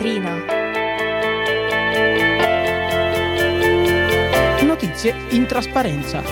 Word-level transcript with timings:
vetrina. 0.00 0.34
Notizie 4.62 5.14
in 5.30 5.46
trasparenza. 5.46 6.22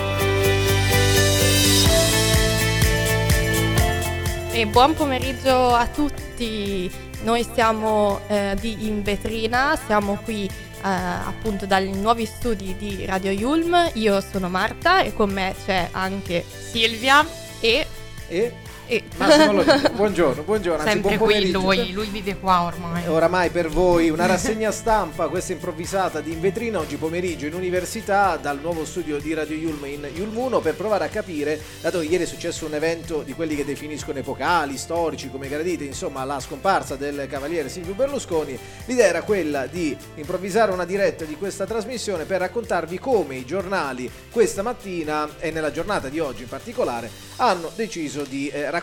E 4.51 4.65
buon 4.65 4.95
pomeriggio 4.95 5.75
a 5.75 5.85
tutti. 5.87 6.89
Noi 7.21 7.45
siamo 7.53 8.21
eh, 8.27 8.55
di 8.59 8.87
In 8.87 9.03
Vetrina, 9.03 9.77
siamo 9.85 10.19
qui 10.23 10.45
eh, 10.45 10.51
appunto 10.81 11.65
dai 11.65 11.91
nuovi 11.91 12.25
studi 12.25 12.75
di 12.75 13.05
Radio 13.05 13.29
Yulm. 13.31 13.91
Io 13.93 14.19
sono 14.21 14.49
Marta 14.49 15.01
e 15.01 15.13
con 15.13 15.29
me 15.29 15.53
c'è 15.63 15.89
anche 15.91 16.43
Silvia 16.47 17.25
e... 17.59 17.85
E 18.31 18.67
e... 18.89 19.03
Massimo 19.17 19.53
Lodini, 19.53 19.89
buongiorno, 19.93 20.41
buongiorno. 20.41 20.81
Anzi, 20.81 20.93
Sempre 20.93 21.17
buon 21.17 21.29
qui 21.29 21.51
lui, 21.51 21.91
lui 21.91 22.07
vive 22.07 22.37
qua 22.37 22.63
ormai. 22.63 23.07
Oramai 23.07 23.49
per 23.51 23.69
voi 23.69 24.09
una 24.09 24.25
rassegna 24.27 24.71
stampa, 24.71 25.27
questa 25.27 25.53
improvvisata 25.53 26.19
di 26.21 26.31
in 26.31 26.41
vetrina 26.41 26.79
oggi 26.79 26.95
pomeriggio 26.95 27.45
in 27.45 27.53
università 27.53 28.37
dal 28.37 28.59
nuovo 28.59 28.85
studio 28.85 29.19
di 29.19 29.33
Radio 29.33 29.55
Yulm 29.55 29.85
in 29.85 30.09
Yulm 30.13 30.35
1 30.35 30.59
per 30.59 30.75
provare 30.75 31.05
a 31.05 31.09
capire, 31.09 31.61
dato 31.81 31.99
che 31.99 32.05
ieri 32.05 32.23
è 32.23 32.27
successo 32.27 32.65
un 32.65 32.73
evento 32.73 33.21
di 33.21 33.33
quelli 33.33 33.55
che 33.55 33.63
definiscono 33.63 34.17
epocali, 34.17 34.75
storici, 34.77 35.29
come 35.29 35.47
gradite, 35.47 35.83
insomma 35.83 36.23
la 36.23 36.39
scomparsa 36.39 36.95
del 36.95 37.27
cavaliere 37.29 37.69
Silvio 37.69 37.93
Berlusconi, 37.93 38.57
l'idea 38.85 39.07
era 39.07 39.21
quella 39.21 39.67
di 39.67 39.95
improvvisare 40.15 40.71
una 40.71 40.85
diretta 40.85 41.25
di 41.25 41.35
questa 41.35 41.65
trasmissione 41.65 42.25
per 42.25 42.39
raccontarvi 42.39 42.97
come 42.97 43.35
i 43.35 43.45
giornali 43.45 44.09
questa 44.31 44.63
mattina 44.63 45.29
e 45.39 45.51
nella 45.51 45.71
giornata 45.71 46.09
di 46.09 46.19
oggi 46.19 46.43
in 46.43 46.49
particolare 46.49 47.09
hanno 47.37 47.71
deciso 47.75 48.23
di 48.23 48.47
eh, 48.47 48.63
raccontare 48.63 48.78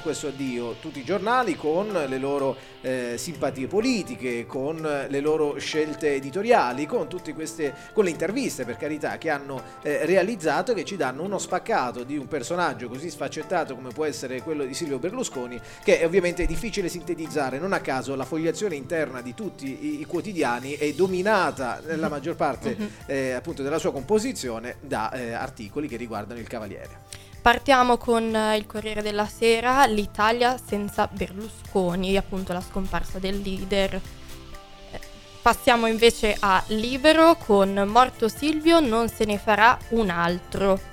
questo 0.00 0.28
addio 0.28 0.76
tutti 0.80 1.00
i 1.00 1.04
giornali 1.04 1.56
con 1.56 1.88
le 1.92 2.18
loro 2.18 2.56
eh, 2.80 3.14
simpatie 3.16 3.66
politiche, 3.66 4.46
con 4.46 4.80
le 4.80 5.20
loro 5.20 5.58
scelte 5.58 6.14
editoriali, 6.14 6.86
con 6.86 7.08
tutte 7.08 7.34
queste 7.34 7.74
con 7.92 8.04
le 8.04 8.10
interviste 8.10 8.64
per 8.64 8.76
carità 8.76 9.18
che 9.18 9.30
hanno 9.30 9.62
eh, 9.82 10.04
realizzato 10.06 10.74
che 10.74 10.84
ci 10.84 10.96
danno 10.96 11.22
uno 11.22 11.38
spaccato 11.38 12.04
di 12.04 12.16
un 12.16 12.28
personaggio 12.28 12.88
così 12.88 13.10
sfaccettato 13.10 13.74
come 13.74 13.90
può 13.90 14.04
essere 14.04 14.42
quello 14.42 14.64
di 14.64 14.74
Silvio 14.74 14.98
Berlusconi 14.98 15.60
che 15.82 16.00
è 16.00 16.04
ovviamente 16.04 16.46
difficile 16.46 16.88
sintetizzare, 16.88 17.58
non 17.58 17.72
a 17.72 17.80
caso 17.80 18.14
la 18.14 18.24
fogliazione 18.24 18.74
interna 18.74 19.20
di 19.20 19.34
tutti 19.34 19.66
i, 19.66 20.00
i 20.00 20.04
quotidiani 20.04 20.72
è 20.72 20.92
dominata 20.92 21.80
nella 21.86 22.08
maggior 22.08 22.36
parte 22.36 22.76
eh, 23.06 23.32
appunto 23.32 23.62
della 23.62 23.78
sua 23.78 23.92
composizione 23.92 24.76
da 24.80 25.10
eh, 25.12 25.32
articoli 25.32 25.88
che 25.88 25.96
riguardano 25.96 26.40
il 26.40 26.46
Cavaliere. 26.46 27.28
Partiamo 27.42 27.96
con 27.96 28.34
eh, 28.34 28.56
il 28.58 28.66
Corriere 28.66 29.00
della 29.00 29.26
Sera, 29.26 29.86
l'Italia 29.86 30.58
senza 30.58 31.08
Berlusconi, 31.10 32.16
appunto 32.18 32.52
la 32.52 32.60
scomparsa 32.60 33.18
del 33.18 33.40
leader. 33.40 33.94
Eh, 33.94 35.00
Passiamo 35.40 35.86
invece 35.86 36.36
a 36.38 36.62
Libero 36.68 37.36
con 37.36 37.72
Morto 37.86 38.28
Silvio 38.28 38.80
non 38.80 39.08
se 39.08 39.24
ne 39.24 39.38
farà 39.38 39.78
un 39.90 40.10
altro. 40.10 40.89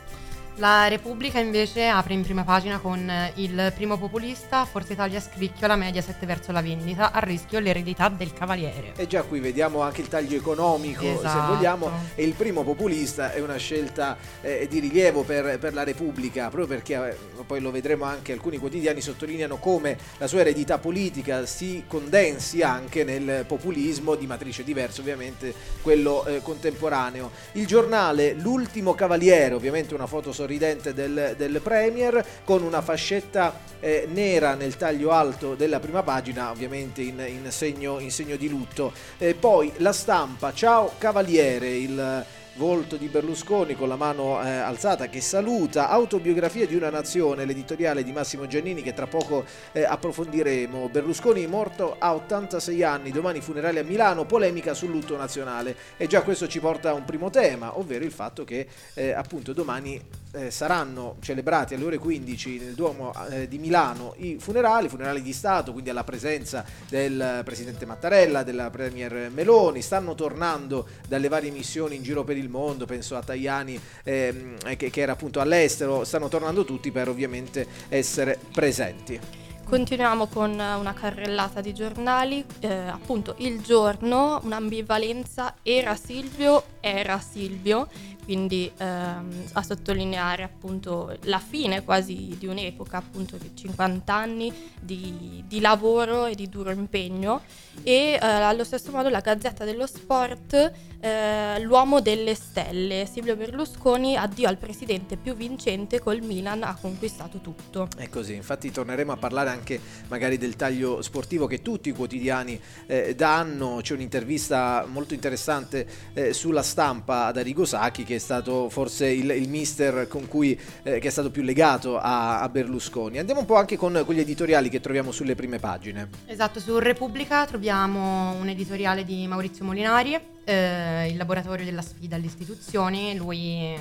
La 0.60 0.88
Repubblica 0.88 1.38
invece 1.38 1.86
apre 1.86 2.16
in 2.16 2.24
prima 2.24 2.44
pagina 2.44 2.80
con 2.80 3.08
eh, 3.08 3.32
il 3.36 3.72
primo 3.76 3.96
populista, 4.00 4.66
Forza 4.66 4.94
Italia 4.94 5.20
scricchiola 5.20 5.76
Mediaset 5.76 6.26
verso 6.26 6.52
la 6.52 6.64
vendita, 6.64 7.12
a 7.12 7.20
rischio 7.20 7.60
l'eredità 7.60 8.10
del 8.10 8.34
cavaliere. 8.34 8.94
E 8.96 9.06
già 9.06 9.22
qui 9.22 9.40
vediamo 9.40 9.82
anche 9.82 10.02
il 10.02 10.08
taglio 10.08 10.36
economico, 10.36 11.04
se 11.04 11.12
Esatto. 11.12 11.54
vogliamo, 11.54 11.92
e 12.16 12.24
il 12.24 12.34
primo 12.34 12.64
populista 12.64 13.34
è 13.34 13.40
una 13.40 13.58
scelta 13.58 14.18
eh, 14.42 14.66
di 14.68 14.80
rilievo 14.80 15.22
per, 15.22 15.60
per 15.60 15.76
la 15.76 15.84
Repubblica, 15.84 16.50
proprio 16.50 16.66
perché 16.66 16.96
eh, 17.08 17.44
poi 17.46 17.60
lo 17.60 17.70
vedremo 17.70 18.06
anche 18.06 18.34
alcuni 18.34 18.58
quotidiani 18.58 19.00
sottolineano 19.00 19.58
come 19.58 19.96
la 20.18 20.26
sua 20.26 20.40
eredità 20.40 20.80
politica 20.80 21.46
si 21.46 21.84
condensi 21.88 22.64
anche 22.64 23.04
nel 23.04 23.46
populismo 23.46 24.16
di 24.16 24.26
matrice 24.26 24.64
diversa, 24.64 25.02
ovviamente 25.02 25.54
quello 25.84 26.26
eh, 26.26 26.42
contemporaneo. 26.42 27.30
Il 27.52 27.68
giornale 27.68 28.34
L'ultimo 28.34 28.96
cavaliere, 28.96 29.54
ovviamente 29.54 29.94
una 29.94 30.08
foto 30.08 30.32
sorridente 30.48 30.94
del, 30.94 31.36
del 31.36 31.60
Premier, 31.62 32.26
con 32.46 32.64
una 32.64 32.82
fascetta 32.82 33.60
eh, 33.82 34.08
nera 34.10 34.56
nel 34.56 34.78
taglio 34.78 35.12
alto 35.12 35.56
della 35.56 35.82
prima 35.82 36.04
pagina, 36.04 36.50
ovviamente 36.50 37.02
in, 37.02 37.22
in 37.28 37.52
segno, 37.52 38.00
in 38.00 38.12
segno 38.12 38.38
di 38.38 38.48
lutto. 38.48 38.94
E 39.18 39.34
poi 39.34 39.74
la 39.78 39.92
stampa, 39.92 40.54
ciao 40.54 40.94
cavaliere, 40.98 41.68
il 41.76 42.26
volto 42.58 42.98
di 42.98 43.08
Berlusconi 43.08 43.76
con 43.76 43.88
la 43.88 43.96
mano 43.96 44.44
eh, 44.44 44.50
alzata 44.50 45.08
che 45.08 45.22
saluta, 45.22 45.90
autobiografia 45.90 46.66
di 46.66 46.76
una 46.76 46.90
nazione, 46.90 47.46
l'editoriale 47.46 48.04
di 48.04 48.12
Massimo 48.12 48.48
Giannini 48.48 48.82
che 48.82 48.94
tra 48.94 49.08
poco 49.08 49.46
eh, 49.72 49.84
approfondiremo. 49.84 50.90
Berlusconi 50.90 51.46
morto 51.48 51.96
a 51.98 52.16
86 52.16 52.84
anni, 52.84 53.12
domani 53.12 53.42
funerale 53.42 53.80
a 53.80 53.84
Milano, 53.84 54.26
polemica 54.26 54.74
sul 54.74 54.90
lutto 54.90 55.16
nazionale. 55.16 55.76
E 55.98 56.08
già 56.08 56.24
questo 56.24 56.48
ci 56.48 56.60
porta 56.60 56.90
a 56.90 56.94
un 56.94 57.06
primo 57.06 57.30
tema, 57.30 57.78
ovvero 57.78 58.04
il 58.04 58.12
fatto 58.12 58.44
che 58.44 58.68
eh, 58.96 59.12
appunto 59.12 59.54
domani 59.54 60.02
eh, 60.38 60.52
saranno 60.52 61.16
celebrati 61.20 61.74
alle 61.74 61.86
ore 61.86 61.98
15 61.98 62.60
nel 62.60 62.74
Duomo 62.74 63.14
eh, 63.30 63.48
di 63.48 63.58
Milano 63.58 64.14
i 64.18 64.38
funerali, 64.40 64.90
funerali 64.90 65.22
di 65.22 65.34
Stato, 65.34 65.72
quindi 65.72 65.90
alla 65.90 66.04
presenza 66.04 66.64
del 66.88 67.42
Presidente 67.44 67.86
Mattarella, 67.86 68.44
della 68.44 68.70
Premier 68.70 69.30
Meloni, 69.30 69.82
stanno 69.82 70.16
tornando 70.16 70.88
dalle 71.08 71.28
varie 71.28 71.52
missioni 71.52 71.96
in 71.96 72.04
giro 72.04 72.24
per 72.24 72.38
il 72.38 72.50
mondo, 72.50 72.86
penso 72.86 73.16
a 73.16 73.22
Tajani 73.22 73.80
ehm, 74.04 74.76
che, 74.78 74.90
che 74.90 75.02
era 75.02 75.14
appunto 75.14 75.40
all'estero, 75.40 76.04
stanno 76.04 76.28
tornando 76.28 76.64
tutti 76.66 76.92
per 76.92 77.10
ovviamente 77.10 77.66
essere 77.90 78.40
presenti. 78.54 79.46
Continuiamo 79.68 80.28
con 80.28 80.58
eh, 80.58 80.76
una 80.76 80.94
carrellata 80.94 81.60
di 81.60 81.74
giornali, 81.74 82.44
eh, 82.62 82.88
appunto 82.88 83.36
il 83.40 83.62
giorno, 83.62 84.40
un'ambivalenza 84.44 85.56
era 85.62 85.94
Silvio, 85.98 86.64
era 86.80 87.20
Silvio, 87.20 87.90
quindi 88.28 88.70
ehm, 88.76 89.44
a 89.54 89.64
sottolineare 89.64 90.44
appunto 90.44 91.16
la 91.22 91.40
fine 91.40 91.86
quasi 91.86 92.36
di 92.38 92.46
un'epoca, 92.46 92.98
appunto 92.98 93.38
di 93.38 93.52
50 93.54 94.14
anni 94.14 94.54
di, 94.78 95.46
di 95.48 95.62
lavoro 95.62 96.26
e 96.26 96.36
di 96.36 96.50
duro 96.50 96.72
impegno 96.72 97.44
e 97.84 98.14
eh, 98.14 98.20
allo 98.20 98.66
stesso 98.66 98.92
modo 98.92 99.08
la 99.08 99.22
Gazzetta 99.22 99.64
dello 99.64 99.88
Sport, 99.88 100.74
eh, 101.00 101.60
l'uomo 101.62 102.02
delle 102.02 102.36
stelle, 102.36 103.08
Silvio 103.10 103.36
Berlusconi, 103.36 104.18
addio 104.18 104.48
al 104.48 104.58
presidente 104.58 105.16
più 105.16 105.36
vincente 105.36 106.00
col 106.00 106.22
Milan 106.22 106.64
ha 106.64 106.78
conquistato 106.80 107.40
tutto. 107.40 107.88
È 107.96 108.10
così, 108.10 108.34
infatti 108.34 108.72
torneremo 108.72 109.12
a 109.12 109.18
parlare 109.18 109.50
anche 109.52 109.80
magari 110.08 110.38
del 110.38 110.56
taglio 110.56 111.02
sportivo 111.02 111.48
che 111.48 111.62
tutti 111.62 111.90
i 111.90 111.94
quotidiani 111.94 112.60
eh, 112.88 113.16
danno, 113.16 113.80
c'è 113.82 113.94
un'intervista 113.94 114.86
molto 114.88 115.14
interessante 115.14 115.88
eh, 116.14 116.34
sulla 116.34 116.64
stampa 116.64 117.28
ad 117.28 117.38
Arrigo 117.38 117.64
Sacchi 117.64 118.04
che 118.04 118.17
è 118.18 118.20
stato 118.20 118.70
forse 118.70 119.08
il, 119.08 119.30
il 119.32 119.50
mister 119.50 120.08
con 120.08 120.28
cui 120.28 120.60
eh, 120.84 121.00
che 121.00 121.08
è 121.08 121.12
stato 121.12 121.32
più 121.32 121.42
legato 121.42 121.98
a, 121.98 122.42
a 122.42 122.50
Berlusconi. 122.50 123.18
Andiamo 123.18 123.40
un 123.40 123.46
po' 123.46 123.56
anche 123.56 123.78
con 123.78 124.04
quegli 124.06 124.20
editoriali 124.20 124.70
che 124.70 124.80
troviamo 124.80 125.12
sulle 125.12 125.36
prime 125.36 125.60
pagine. 125.60 126.10
Esatto, 126.26 126.60
su 126.60 126.78
Repubblica 126.80 127.46
troviamo 127.46 128.34
un 128.34 128.50
editoriale 128.50 129.06
di 129.06 129.26
Maurizio 129.28 129.66
Molinari, 129.66 130.20
eh, 130.44 131.08
il 131.10 131.18
laboratorio 131.18 131.66
della 131.66 131.82
sfida 131.82 132.16
alle 132.16 132.26
istituzioni, 132.26 133.16
lui 133.16 133.76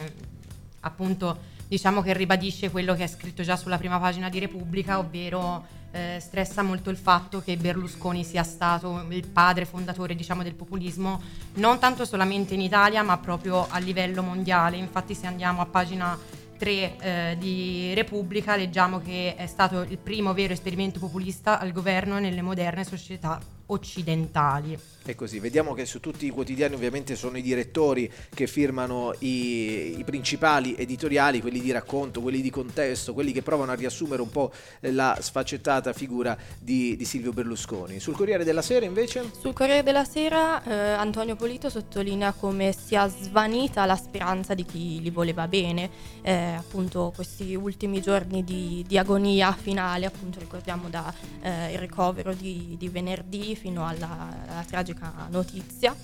appunto 0.81 1.55
diciamo 1.67 2.01
che 2.01 2.13
ribadisce 2.13 2.71
quello 2.71 2.95
che 2.95 3.05
è 3.05 3.09
scritto 3.09 3.43
già 3.43 3.57
sulla 3.57 3.77
prima 3.77 3.99
pagina 3.99 4.29
di 4.29 4.39
Repubblica, 4.39 4.99
ovvero 4.99 5.67
eh, 5.97 6.21
stressa 6.21 6.63
molto 6.63 6.91
il 6.91 6.97
fatto 6.97 7.41
che 7.41 7.57
Berlusconi 7.57 8.23
sia 8.23 8.43
stato 8.43 9.05
il 9.09 9.27
padre 9.27 9.65
fondatore 9.65 10.15
diciamo, 10.15 10.43
del 10.43 10.55
populismo, 10.55 11.21
non 11.55 11.79
tanto 11.79 12.05
solamente 12.05 12.55
in 12.55 12.61
Italia 12.61 13.03
ma 13.03 13.17
proprio 13.19 13.67
a 13.69 13.79
livello 13.79 14.23
mondiale. 14.23 14.77
Infatti 14.77 15.15
se 15.15 15.27
andiamo 15.27 15.63
a 15.63 15.67
pagina 15.67 16.19
3 16.59 16.97
eh, 16.99 17.37
di 17.39 17.93
Repubblica 17.95 18.57
leggiamo 18.57 19.01
che 19.01 19.35
è 19.37 19.47
stato 19.47 19.81
il 19.83 19.99
primo 19.99 20.33
vero 20.35 20.53
esperimento 20.53 20.99
populista 20.99 21.59
al 21.59 21.73
governo 21.73 22.19
nelle 22.19 22.43
moderne 22.43 22.85
società 22.85 23.56
occidentali. 23.67 24.79
È 25.07 25.15
così, 25.15 25.39
vediamo 25.39 25.73
che 25.73 25.87
su 25.87 26.01
tutti 26.01 26.27
i 26.27 26.31
quotidiani 26.31 26.75
ovviamente 26.75 27.15
sono 27.15 27.39
i 27.39 27.43
direttori 27.43 28.11
che 28.35 28.49
firmano 28.49 29.15
i, 29.21 29.99
i 29.99 30.05
principali 30.05 30.75
editoriali, 30.75 31.41
quelli 31.41 31.61
di 31.61 31.71
racconto, 31.71 32.21
quelli 32.21 32.41
di 32.41 32.51
contesto, 32.51 33.15
quelli 33.15 33.31
che 33.31 33.41
provano 33.43 33.71
a 33.71 33.77
riassumere 33.77 34.21
un 34.21 34.31
po' 34.31 34.53
la 34.81 35.17
sfaccettata 35.21 35.93
figura 35.93 36.37
di, 36.59 36.97
di 36.97 37.05
Silvio 37.05 37.33
Berlusconi. 37.33 38.01
Sul 38.01 38.17
Corriere 38.17 38.43
della 38.43 38.63
Sera 38.63 38.85
invece? 38.85 39.31
Sul 39.39 39.53
Corriere 39.53 39.85
della 39.85 40.05
Sera 40.05 40.65
eh, 40.65 40.75
Antonio 40.75 41.37
Polito 41.37 41.71
sottolinea 41.71 42.33
come 42.33 42.73
sia 42.77 43.07
svanita 43.07 43.85
la 43.85 43.97
speranza 43.97 44.55
di 44.55 44.65
chi 44.65 45.01
li 45.01 45.11
voleva 45.11 45.47
bene, 45.47 45.89
eh, 46.23 46.33
appunto 46.33 47.13
questi 47.15 47.55
ultimi 47.55 48.03
giorni 48.03 48.43
di, 48.43 48.85
di 48.85 48.99
agonia 48.99 49.53
finale, 49.53 50.07
appunto 50.07 50.41
ricordiamo 50.41 50.89
da 50.89 51.15
eh, 51.43 51.73
il 51.75 51.79
ricovero 51.79 52.35
di, 52.35 52.75
di 52.77 52.89
venerdì 52.89 53.56
fino 53.57 53.87
alla, 53.87 54.29
alla 54.47 54.65
tragica 54.65 55.13
notizia. 55.31 55.95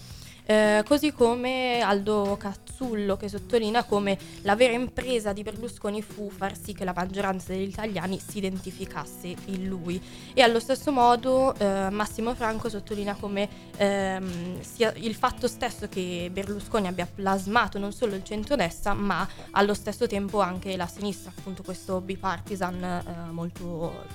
Eh, 0.45 0.83
così 0.85 1.13
come 1.13 1.81
Aldo 1.83 2.37
Cazzullo 2.37 3.17
che 3.17 3.29
sottolinea 3.29 3.85
come 3.85 4.19
la 4.43 4.57
vera 4.57 4.73
impresa 4.73 5.33
di 5.33 5.45
Berlusconi 5.45 6.03
fu 6.03 6.31
far 6.31 6.59
sì 6.61 6.73
che 6.73 6.85
la 6.85 6.93
maggioranza 6.93 7.53
degli 7.53 7.69
italiani 7.69 8.19
si 8.19 8.39
identificasse 8.39 9.37
in 9.47 9.69
lui 9.69 10.03
e 10.35 10.43
allo 10.43 10.59
stesso 10.59 10.91
modo 10.91 11.55
eh, 11.55 11.91
Massimo 11.91 12.35
Franco 12.35 12.69
sottolinea 12.69 13.15
come 13.15 13.49
ehm, 13.77 14.59
il 14.97 15.15
fatto 15.15 15.47
stesso 15.47 15.87
che 15.89 16.29
Berlusconi 16.33 16.89
abbia 16.89 17.07
plasmato 17.07 17.79
non 17.79 17.93
solo 17.93 18.17
il 18.17 18.25
centrodestra 18.25 18.95
ma 18.95 19.27
allo 19.53 19.75
stesso 19.75 20.09
tempo 20.09 20.41
anche 20.41 20.77
la 20.77 20.89
sinistra, 20.89 21.33
appunto 21.37 21.63
questo 21.63 22.01
bipartisan 22.01 22.83
eh, 22.83 23.31
molto, 23.31 24.07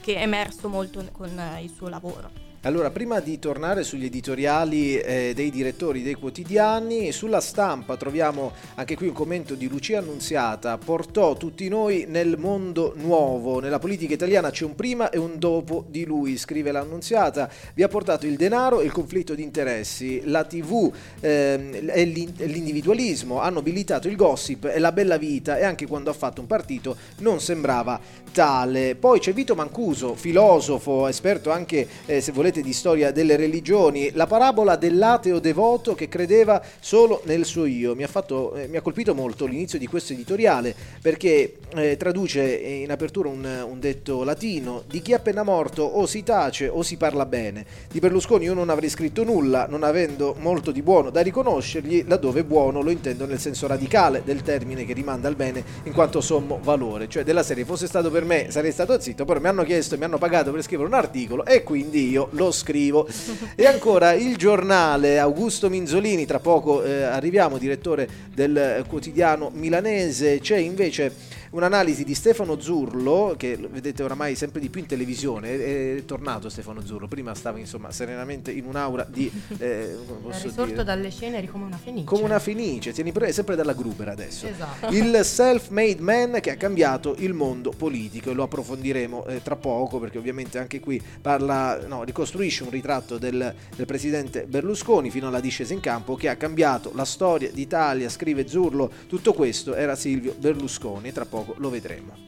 che 0.00 0.14
è 0.14 0.22
emerso 0.22 0.70
molto 0.70 1.06
con 1.12 1.30
il 1.60 1.70
suo 1.70 1.88
lavoro. 1.88 2.47
Allora, 2.68 2.90
prima 2.90 3.20
di 3.20 3.38
tornare 3.38 3.82
sugli 3.82 4.04
editoriali 4.04 4.98
eh, 4.98 5.32
dei 5.34 5.50
direttori 5.50 6.02
dei 6.02 6.12
quotidiani, 6.12 7.12
sulla 7.12 7.40
stampa 7.40 7.96
troviamo 7.96 8.52
anche 8.74 8.94
qui 8.94 9.06
un 9.06 9.14
commento 9.14 9.54
di 9.54 9.66
Lucia 9.68 10.00
Annunziata, 10.00 10.76
portò 10.76 11.34
tutti 11.34 11.66
noi 11.68 12.04
nel 12.06 12.36
mondo 12.36 12.92
nuovo, 12.96 13.60
nella 13.60 13.78
politica 13.78 14.12
italiana 14.12 14.50
c'è 14.50 14.66
un 14.66 14.74
prima 14.74 15.08
e 15.08 15.16
un 15.16 15.38
dopo 15.38 15.86
di 15.88 16.04
lui, 16.04 16.36
scrive 16.36 16.70
l'Annunziata, 16.70 17.50
vi 17.72 17.82
ha 17.82 17.88
portato 17.88 18.26
il 18.26 18.36
denaro 18.36 18.82
e 18.82 18.84
il 18.84 18.92
conflitto 18.92 19.34
di 19.34 19.42
interessi, 19.42 20.20
la 20.26 20.44
tv 20.44 20.92
eh, 21.20 21.80
e 21.86 22.04
l'individualismo, 22.04 23.40
hanno 23.40 23.54
nobilitato 23.54 24.08
il 24.08 24.16
gossip 24.16 24.66
e 24.66 24.78
la 24.78 24.92
bella 24.92 25.16
vita. 25.16 25.56
E 25.56 25.64
anche 25.64 25.86
quando 25.86 26.10
ha 26.10 26.12
fatto 26.12 26.42
un 26.42 26.46
partito 26.46 26.98
non 27.20 27.40
sembrava 27.40 27.98
tale. 28.30 28.94
Poi 28.94 29.20
c'è 29.20 29.32
Vito 29.32 29.54
Mancuso, 29.54 30.14
filosofo, 30.14 31.08
esperto 31.08 31.50
anche 31.50 31.88
eh, 32.04 32.20
se 32.20 32.30
volete 32.30 32.57
volete, 32.58 32.62
di 32.62 32.72
storia 32.72 33.10
delle 33.10 33.36
religioni, 33.36 34.10
la 34.12 34.26
parabola 34.26 34.76
dell'ateo 34.76 35.38
devoto 35.38 35.94
che 35.94 36.08
credeva 36.08 36.62
solo 36.80 37.22
nel 37.24 37.44
suo 37.44 37.64
io. 37.64 37.94
Mi 37.94 38.02
ha, 38.02 38.08
fatto, 38.08 38.54
eh, 38.54 38.68
mi 38.68 38.76
ha 38.76 38.80
colpito 38.80 39.14
molto 39.14 39.46
l'inizio 39.46 39.78
di 39.78 39.86
questo 39.86 40.12
editoriale 40.12 40.74
perché 41.00 41.56
eh, 41.74 41.96
traduce 41.96 42.42
in 42.42 42.90
apertura 42.90 43.28
un, 43.28 43.66
un, 43.68 43.80
detto 43.80 44.24
latino, 44.24 44.82
di 44.86 45.00
chi 45.00 45.12
è 45.12 45.16
appena 45.16 45.42
morto 45.42 45.82
o 45.82 46.06
si 46.06 46.22
tace 46.22 46.68
o 46.68 46.82
si 46.82 46.96
parla 46.96 47.26
bene. 47.26 47.64
Di 47.90 47.98
Berlusconi 48.00 48.44
io 48.44 48.54
non 48.54 48.70
avrei 48.70 48.88
scritto 48.88 49.24
nulla, 49.24 49.66
non 49.68 49.82
avendo 49.82 50.34
molto 50.38 50.70
di 50.70 50.82
buono 50.82 51.10
da 51.10 51.20
riconoscergli, 51.20 52.04
laddove 52.06 52.44
buono 52.44 52.82
lo 52.82 52.90
intendo 52.90 53.26
nel 53.26 53.38
senso 53.38 53.66
radicale 53.66 54.22
del 54.24 54.42
termine 54.42 54.84
che 54.84 54.92
rimanda 54.92 55.28
al 55.28 55.36
bene 55.36 55.64
in 55.84 55.92
quanto 55.92 56.20
sommo 56.20 56.58
valore, 56.62 57.08
cioè 57.08 57.24
della 57.24 57.42
serie 57.42 57.64
fosse 57.64 57.86
stato 57.86 58.10
per 58.10 58.24
me 58.24 58.50
sarei 58.50 58.72
stato 58.72 58.98
zitto, 58.98 59.24
però 59.24 59.40
mi 59.40 59.48
hanno 59.48 59.64
chiesto 59.64 59.94
e 59.94 59.98
mi 59.98 60.04
hanno 60.04 60.18
pagato 60.18 60.50
per 60.50 60.62
scrivere 60.62 60.88
un 60.88 60.94
articolo 60.94 61.44
e 61.44 61.62
quindi 61.62 62.08
io 62.08 62.28
lo 62.38 62.50
scrivo. 62.50 63.06
E 63.54 63.66
ancora 63.66 64.12
il 64.12 64.36
giornale, 64.36 65.18
Augusto 65.18 65.68
Minzolini, 65.68 66.24
tra 66.24 66.38
poco 66.38 66.82
eh, 66.82 67.02
arriviamo, 67.02 67.58
direttore 67.58 68.08
del 68.32 68.84
quotidiano 68.88 69.50
milanese, 69.52 70.38
c'è 70.40 70.56
invece 70.56 71.12
un'analisi 71.50 72.04
di 72.04 72.14
Stefano 72.14 72.60
Zurlo, 72.60 73.34
che 73.36 73.56
vedete 73.56 74.02
oramai 74.02 74.34
sempre 74.34 74.60
di 74.60 74.68
più 74.68 74.80
in 74.80 74.86
televisione, 74.86 75.96
è, 75.96 76.04
tornato 76.04 76.48
Stefano 76.48 76.84
Zurlo, 76.84 77.08
prima 77.08 77.34
stava 77.34 77.58
insomma 77.58 77.90
serenamente 77.90 78.50
in 78.50 78.64
un'aura 78.64 79.06
di... 79.08 79.30
Eh, 79.60 79.96
è 80.28 80.42
risorto 80.42 80.64
dire, 80.66 80.84
dalle 80.84 81.10
ceneri 81.10 81.48
come 81.48 81.64
una 81.64 81.76
fenice. 81.76 82.04
Come 82.04 82.22
una 82.22 82.38
fenice, 82.38 82.92
tieni 82.92 83.12
pre- 83.12 83.32
sempre 83.32 83.56
dalla 83.56 83.72
Gruber 83.72 84.08
adesso. 84.08 84.46
Esatto. 84.46 84.94
Il 84.94 85.20
self-made 85.24 86.00
man 86.00 86.38
che 86.40 86.52
ha 86.52 86.56
cambiato 86.56 87.16
il 87.18 87.32
mondo 87.32 87.70
politico 87.70 88.30
e 88.30 88.34
lo 88.34 88.44
approfondiremo 88.44 89.26
eh, 89.26 89.42
tra 89.42 89.56
poco 89.56 89.98
perché 89.98 90.18
ovviamente 90.18 90.58
anche 90.58 90.80
qui 90.80 91.02
parla, 91.20 91.80
no, 91.86 92.04
ricostruisce 92.04 92.62
un 92.62 92.70
ritratto 92.70 93.18
del, 93.18 93.52
del 93.74 93.86
presidente 93.86 94.44
Berlusconi 94.46 95.10
fino 95.10 95.28
alla 95.28 95.40
discesa 95.40 95.72
in 95.72 95.80
campo 95.80 96.14
che 96.14 96.28
ha 96.28 96.36
cambiato 96.36 96.92
la 96.94 97.04
storia 97.04 97.50
d'Italia, 97.50 98.08
scrive 98.08 98.46
Zurlo, 98.46 98.90
tutto 99.08 99.32
questo 99.32 99.74
era 99.74 99.96
Silvio 99.96 100.34
Berlusconi, 100.38 101.10
tra 101.12 101.24
poco 101.24 101.37
poco 101.44 101.54
lo 101.58 101.70
vedremo. 101.70 102.26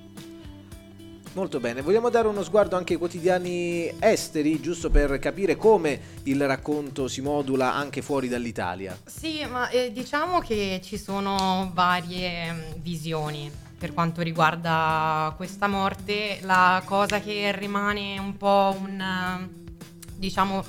Molto 1.32 1.60
bene, 1.60 1.80
vogliamo 1.80 2.10
dare 2.10 2.26
uno 2.26 2.42
sguardo 2.42 2.76
anche 2.76 2.94
ai 2.94 2.98
quotidiani 2.98 3.88
esteri, 4.00 4.60
giusto 4.60 4.90
per 4.90 5.16
capire 5.20 5.54
come 5.54 6.18
il 6.24 6.44
racconto 6.44 7.06
si 7.06 7.20
modula 7.20 7.72
anche 7.72 8.02
fuori 8.02 8.26
dall'Italia? 8.28 8.98
Sì, 9.04 9.46
ma 9.48 9.68
eh, 9.68 9.92
diciamo 9.92 10.40
che 10.40 10.80
ci 10.82 10.98
sono 10.98 11.70
varie 11.72 12.52
mm, 12.52 12.60
visioni 12.78 13.50
per 13.78 13.94
quanto 13.94 14.22
riguarda 14.22 15.32
questa 15.36 15.68
morte. 15.68 16.40
La 16.42 16.82
cosa 16.84 17.20
che 17.20 17.52
rimane 17.56 18.18
un 18.18 18.36
po' 18.36 18.76
un, 18.76 19.48
diciamo, 20.16 20.64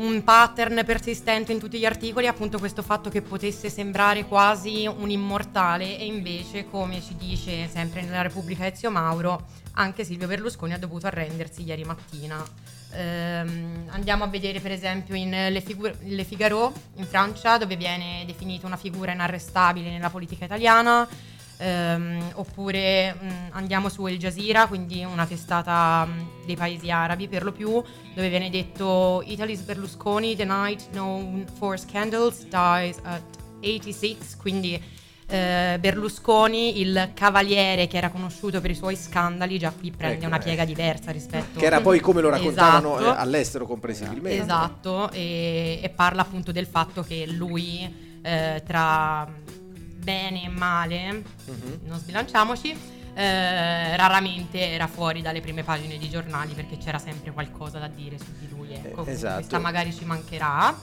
un 0.00 0.24
pattern 0.24 0.82
persistente 0.84 1.52
in 1.52 1.58
tutti 1.58 1.78
gli 1.78 1.84
articoli 1.84 2.24
è 2.24 2.28
appunto 2.28 2.58
questo 2.58 2.82
fatto 2.82 3.10
che 3.10 3.20
potesse 3.20 3.68
sembrare 3.68 4.24
quasi 4.24 4.86
un 4.86 5.10
immortale 5.10 5.98
e 5.98 6.06
invece, 6.06 6.68
come 6.68 7.02
ci 7.02 7.16
dice 7.16 7.68
sempre 7.68 8.02
nella 8.02 8.22
Repubblica 8.22 8.66
Ezio 8.66 8.90
Mauro, 8.90 9.46
anche 9.72 10.04
Silvio 10.04 10.26
Berlusconi 10.26 10.72
ha 10.72 10.78
dovuto 10.78 11.06
arrendersi 11.06 11.62
ieri 11.62 11.84
mattina. 11.84 12.42
Ehm, 12.92 13.88
andiamo 13.90 14.24
a 14.24 14.26
vedere 14.26 14.60
per 14.60 14.72
esempio 14.72 15.14
in 15.14 15.30
Le, 15.30 15.60
Figu- 15.60 15.94
Le 16.02 16.24
Figaro 16.24 16.72
in 16.96 17.04
Francia 17.04 17.58
dove 17.58 17.76
viene 17.76 18.24
definita 18.26 18.66
una 18.66 18.76
figura 18.76 19.12
inarrestabile 19.12 19.90
nella 19.90 20.10
politica 20.10 20.46
italiana 20.46 21.06
ehm, 21.60 22.32
oppure 22.34 23.12
mh, 23.12 23.32
andiamo 23.52 23.88
su 23.88 24.06
El 24.06 24.18
Jazeera, 24.18 24.66
quindi 24.66 25.04
una 25.04 25.26
testata 25.26 26.04
mh, 26.04 26.46
dei 26.46 26.56
paesi 26.56 26.90
arabi 26.90 27.28
per 27.28 27.44
lo 27.44 27.52
più, 27.52 27.70
dove 28.14 28.28
viene 28.28 28.50
detto 28.50 29.22
Italy's 29.24 29.60
Berlusconi, 29.60 30.34
the 30.34 30.44
night 30.44 30.90
known 30.90 31.44
for 31.58 31.78
scandals, 31.78 32.44
dies 32.44 32.98
at 33.02 33.22
86, 33.62 34.36
quindi 34.38 34.82
eh, 35.26 35.76
Berlusconi, 35.78 36.80
il 36.80 37.10
cavaliere 37.14 37.86
che 37.86 37.98
era 37.98 38.08
conosciuto 38.08 38.60
per 38.60 38.70
i 38.70 38.74
suoi 38.74 38.96
scandali, 38.96 39.58
già 39.58 39.70
qui 39.70 39.90
prende 39.90 40.16
ecco, 40.16 40.26
una 40.26 40.38
piega 40.38 40.64
diversa 40.64 41.12
rispetto 41.12 41.60
Che 41.60 41.66
era 41.66 41.80
poi 41.80 42.00
come 42.00 42.20
lo 42.20 42.30
raccontavano 42.30 42.98
esatto, 42.98 43.18
all'estero 43.18 43.66
comprensibilmente. 43.66 44.42
Esatto, 44.42 45.10
e, 45.12 45.78
e, 45.82 45.88
parla 45.90 46.22
appunto 46.22 46.50
del 46.50 46.66
fatto 46.66 47.02
che 47.02 47.26
lui 47.26 48.18
eh, 48.22 48.62
tra 48.66 49.28
bene 50.02 50.44
e 50.44 50.48
male, 50.48 51.22
uh-huh. 51.44 51.80
non 51.84 51.98
sbilanciamoci. 51.98 52.98
Eh, 53.12 53.96
raramente 53.96 54.70
era 54.70 54.86
fuori 54.86 55.20
dalle 55.20 55.40
prime 55.40 55.64
pagine 55.64 55.98
di 55.98 56.08
giornali 56.08 56.54
perché 56.54 56.78
c'era 56.78 56.98
sempre 56.98 57.32
qualcosa 57.32 57.78
da 57.78 57.88
dire 57.88 58.18
su 58.18 58.32
di 58.38 58.48
lui. 58.48 58.72
Ecco, 58.72 59.04
eh, 59.04 59.12
esatto. 59.12 59.34
questa 59.34 59.58
magari 59.58 59.92
ci 59.92 60.04
mancherà. 60.04 60.76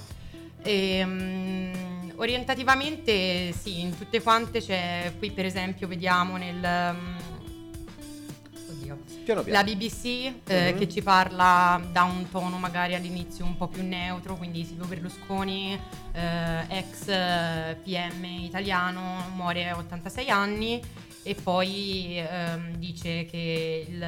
E, 0.62 1.04
um, 1.04 2.14
orientativamente, 2.18 3.54
sì, 3.54 3.80
in 3.82 3.98
tutte 3.98 4.22
quante 4.22 4.60
c'è. 4.60 5.14
Qui, 5.18 5.32
per 5.32 5.46
esempio, 5.46 5.88
vediamo 5.88 6.38
nel. 6.38 6.62
Um, 6.62 7.36
Piano 9.28 9.44
piano. 9.44 9.62
La 9.62 9.70
BBC 9.70 10.06
eh, 10.06 10.34
mm-hmm. 10.50 10.78
che 10.78 10.88
ci 10.88 11.02
parla 11.02 11.82
da 11.92 12.04
un 12.04 12.30
tono 12.30 12.58
magari 12.58 12.96
all'inizio 12.96 13.44
un 13.44 13.58
po' 13.58 13.68
più 13.68 13.86
neutro, 13.86 14.38
quindi 14.38 14.64
Silvio 14.64 14.86
Berlusconi, 14.86 15.78
eh, 16.14 16.64
ex 16.70 17.10
eh, 17.10 17.78
PM 17.84 18.24
italiano, 18.24 19.30
muore 19.36 19.68
a 19.68 19.78
86 19.78 20.30
anni 20.30 20.82
e 21.24 21.36
poi 21.36 22.18
ehm, 22.18 22.78
dice 22.78 23.26
che 23.26 23.86
il, 23.90 24.06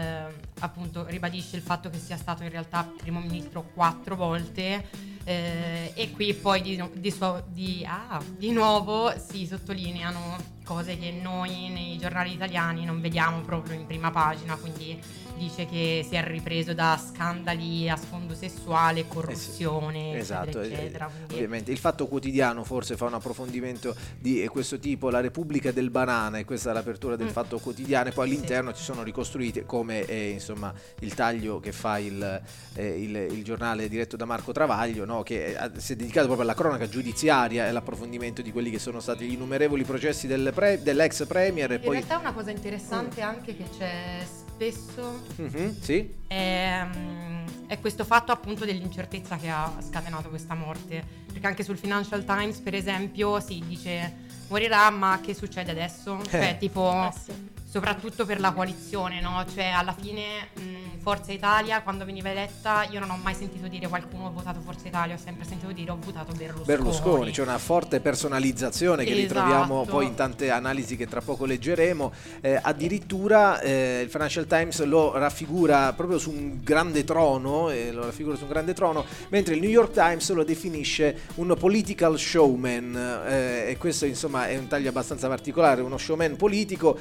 appunto 0.59 1.05
ribadisce 1.07 1.57
il 1.57 1.63
fatto 1.63 1.89
che 1.89 1.97
sia 1.97 2.15
stato 2.15 2.43
in 2.43 2.49
realtà 2.49 2.89
primo 2.97 3.19
ministro 3.19 3.71
quattro 3.73 4.15
volte 4.15 4.88
eh, 5.25 5.91
e 5.95 6.11
qui 6.11 6.33
poi 6.33 6.61
di, 6.61 6.81
di, 6.93 7.13
di, 7.47 7.85
ah, 7.85 8.23
di 8.38 8.51
nuovo 8.51 9.13
si 9.17 9.45
sottolineano 9.45 10.58
cose 10.69 10.99
che 10.99 11.09
noi 11.11 11.69
nei 11.69 11.97
giornali 11.97 12.31
italiani 12.31 12.85
non 12.85 13.01
vediamo 13.01 13.41
proprio 13.41 13.73
in 13.73 13.88
prima 13.88 14.11
pagina, 14.11 14.55
quindi 14.55 15.01
dice 15.39 15.65
che 15.65 16.05
si 16.07 16.15
è 16.15 16.23
ripreso 16.23 16.73
da 16.73 17.01
scandali 17.01 17.89
a 17.89 17.95
sfondo 17.95 18.35
sessuale, 18.35 19.07
corruzione, 19.07 20.09
eh 20.09 20.13
sì, 20.15 20.19
esatto, 20.19 20.59
eccetera, 20.59 20.81
eccetera. 20.81 21.05
Quindi... 21.05 21.33
Ovviamente 21.33 21.71
il 21.71 21.77
fatto 21.77 22.07
quotidiano 22.07 22.63
forse 22.65 22.97
fa 22.97 23.05
un 23.05 23.13
approfondimento 23.13 23.95
di 24.19 24.45
questo 24.51 24.77
tipo, 24.77 25.09
la 25.09 25.21
Repubblica 25.21 25.71
del 25.71 25.89
Banana, 25.89 26.38
e 26.38 26.45
questa 26.45 26.71
è 26.71 26.73
l'apertura 26.73 27.15
del 27.15 27.27
mm. 27.27 27.31
fatto 27.31 27.57
quotidiano, 27.57 28.09
e 28.09 28.11
poi 28.11 28.27
all'interno 28.27 28.71
sì. 28.71 28.77
ci 28.77 28.83
sono 28.83 29.01
ricostruite 29.01 29.65
come 29.65 30.03
eh, 30.05 30.29
insomma, 30.29 30.73
il 30.99 31.13
taglio 31.13 31.59
che 31.61 31.71
fa 31.71 31.97
il, 31.97 32.41
eh, 32.75 33.01
il, 33.01 33.15
il, 33.31 33.43
giornale 33.43 33.88
diretto 33.88 34.17
da 34.17 34.25
Marco 34.25 34.51
Travaglio, 34.51 35.05
no? 35.05 35.23
che 35.23 35.57
si 35.77 35.93
è 35.93 35.95
dedicato 35.95 36.25
proprio 36.25 36.45
alla 36.45 36.55
cronaca 36.55 36.89
giudiziaria 36.89 37.65
e 37.65 37.69
all'approfondimento 37.69 38.41
di 38.41 38.51
quelli 38.51 38.69
che 38.69 38.79
sono 38.79 38.99
stati 38.99 39.25
gli 39.25 39.33
innumerevoli 39.33 39.85
processi 39.85 40.27
del 40.27 40.51
pre- 40.59 40.81
dell'ex 40.81 41.25
Premier. 41.25 41.71
E 41.71 41.75
In 41.75 41.81
poi... 41.81 41.95
realtà 41.95 42.17
una 42.17 42.33
cosa 42.33 42.51
interessante 42.51 43.21
mm. 43.21 43.27
anche 43.27 43.55
che 43.55 43.63
c'è 43.77 44.19
spesso 44.25 45.23
mm-hmm, 45.41 45.69
sì. 45.79 46.15
è, 46.27 46.85
um, 46.93 47.45
è, 47.67 47.79
questo 47.79 48.03
fatto 48.03 48.33
appunto 48.33 48.65
dell'incertezza 48.65 49.37
che 49.37 49.49
ha 49.49 49.73
scatenato 49.79 50.27
questa 50.27 50.55
morte. 50.55 51.01
Perché 51.31 51.47
anche 51.47 51.63
sul 51.63 51.77
Financial 51.77 52.25
Times, 52.25 52.57
per 52.59 52.75
esempio, 52.75 53.39
si 53.39 53.63
dice 53.65 54.27
morirà, 54.49 54.89
ma 54.89 55.19
che 55.23 55.33
succede 55.33 55.71
adesso? 55.71 56.19
Eh. 56.19 56.29
Cioè, 56.29 56.57
tipo, 56.59 56.91
eh 56.91 57.13
sì. 57.17 57.49
Soprattutto 57.69 58.25
per 58.25 58.39
la 58.39 58.51
coalizione, 58.51 59.21
no? 59.21 59.45
Cioè, 59.53 59.65
alla 59.65 59.93
fine, 59.99 60.49
mh, 60.55 61.01
Forza 61.01 61.31
Italia, 61.31 61.81
quando 61.81 62.03
veniva 62.03 62.29
eletta, 62.29 62.83
io 62.89 62.99
non 62.99 63.09
ho 63.11 63.17
mai 63.21 63.35
sentito 63.35 63.67
dire 63.67 63.88
qualcuno 63.88 64.25
ha 64.27 64.29
votato 64.31 64.59
Forza 64.59 64.88
Italia, 64.88 65.15
ho 65.15 65.19
sempre 65.23 65.45
sentito 65.45 65.71
dire 65.71 65.91
ho 65.91 65.97
votato 65.99 66.33
Berlusconi. 66.33 66.65
Berlusconi, 66.65 67.31
c'è 67.31 67.41
una 67.43 67.57
forte 67.59 67.99
personalizzazione 67.99 69.03
che 69.03 69.11
Esatto. 69.11 69.21
ritroviamo 69.33 69.85
poi 69.85 70.07
in 70.07 70.15
tante 70.15 70.49
analisi 70.49 70.97
che 70.97 71.07
tra 71.07 71.21
poco 71.21 71.45
leggeremo. 71.45 72.11
Eh, 72.41 72.59
addirittura 72.61 73.59
eh, 73.61 74.01
il 74.03 74.09
Financial 74.09 74.45
Times 74.47 74.83
lo 74.83 75.17
raffigura 75.17 75.93
proprio 75.93 76.17
su 76.17 76.31
un 76.31 76.59
grande 76.63 77.03
trono, 77.03 77.69
eh, 77.69 77.91
lo 77.91 78.05
raffigura 78.05 78.35
su 78.35 78.43
un 78.43 78.49
grande 78.49 78.73
trono, 78.73 79.05
mentre 79.29 79.53
il 79.53 79.61
New 79.61 79.69
York 79.69 79.93
Times 79.93 80.29
lo 80.31 80.43
definisce 80.43 81.19
un 81.35 81.55
political 81.57 82.17
showman. 82.17 83.23
eh, 83.27 83.69
e 83.69 83.77
questo 83.77 84.05
insomma 84.05 84.47
è 84.47 84.57
un 84.57 84.67
taglio 84.67 84.89
abbastanza 84.89 85.27
particolare, 85.27 85.81
uno 85.81 85.97
showman 85.97 86.35
politico. 86.35 86.97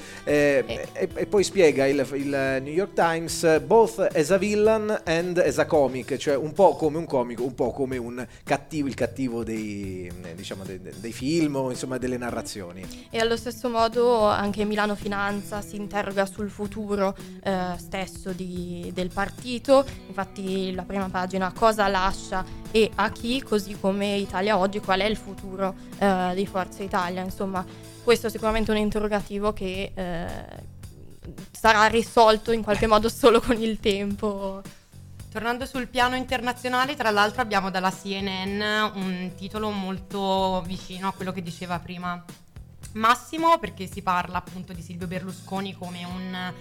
Eh, 0.67 0.89
e, 0.93 1.09
e 1.15 1.27
poi 1.27 1.45
spiega 1.45 1.87
il, 1.87 2.07
il 2.15 2.61
New 2.63 2.73
York 2.73 2.93
Times 2.95 3.61
both 3.61 3.99
as 4.15 4.31
a 4.31 4.39
villain 4.39 5.03
and 5.05 5.39
as 5.39 5.59
a 5.59 5.67
comic, 5.67 6.17
cioè 6.17 6.37
un 6.37 6.53
po' 6.53 6.75
come 6.75 6.99
un 6.99 7.07
comico, 7.07 7.45
un 7.45 7.55
po' 7.55 7.71
come 7.71 7.97
un 7.97 8.27
cattivo, 8.45 8.89
il 8.89 8.95
cattivo 8.95 9.45
dei, 9.45 10.11
eh, 10.25 10.35
diciamo, 10.35 10.65
dei, 10.65 10.81
dei 10.81 11.13
film 11.13 11.57
o 11.57 11.71
insomma 11.71 11.99
delle 11.99 12.17
narrazioni. 12.17 13.07
E 13.11 13.19
allo 13.19 13.37
stesso 13.37 13.69
modo 13.69 14.25
anche 14.25 14.65
Milano 14.65 14.95
Finanza 14.95 15.61
si 15.61 15.77
interroga 15.77 16.27
sul 16.27 16.51
futuro 16.51 17.17
eh, 17.43 17.75
stesso 17.77 18.33
di- 18.33 18.91
del 18.95 19.11
partito, 19.13 19.85
infatti 20.07 20.75
la 20.75 20.83
prima 20.83 21.09
pagina 21.09 21.53
cosa 21.53 21.89
lascia 21.89 22.45
e 22.71 22.91
a 22.95 23.11
chi, 23.11 23.43
così 23.43 23.77
come 23.81 24.17
Italia 24.17 24.59
Oggi, 24.59 24.81
qual 24.81 25.01
è 25.01 25.05
il 25.05 25.17
futuro 25.17 25.75
eh, 25.99 26.33
di 26.35 26.47
Forza 26.47 26.83
Italia. 26.83 27.23
Insomma, 27.23 27.65
questo 28.09 28.29
è 28.29 28.31
sicuramente 28.31 28.71
un 28.71 28.79
interrogativo 28.79 29.53
che 29.53 29.93
eh, 29.95 30.27
sarà 31.51 31.85
risolto 31.89 32.53
in 32.53 32.63
qualche 32.63 32.87
modo 32.87 33.11
solo 33.11 33.39
con 33.39 33.61
il 33.61 33.81
tempo. 33.81 34.63
Tornando 35.31 35.67
sul 35.67 35.89
piano 35.89 36.17
internazionale, 36.17 36.97
tra 36.97 37.11
l'altro 37.11 37.43
abbiamo 37.43 37.69
dalla 37.69 37.93
CNN 37.93 38.63
un 38.95 39.33
titolo 39.37 39.69
molto 39.69 40.63
vicino 40.65 41.09
a 41.09 41.13
quello 41.13 41.33
che 41.33 41.43
diceva 41.43 41.79
prima 41.81 42.25
Massimo, 42.93 43.59
perché 43.59 43.87
si 43.87 44.01
parla 44.01 44.39
appunto 44.39 44.73
di 44.73 44.81
Silvio 44.81 45.07
Berlusconi 45.07 45.75
come 45.75 46.05
un 46.07 46.53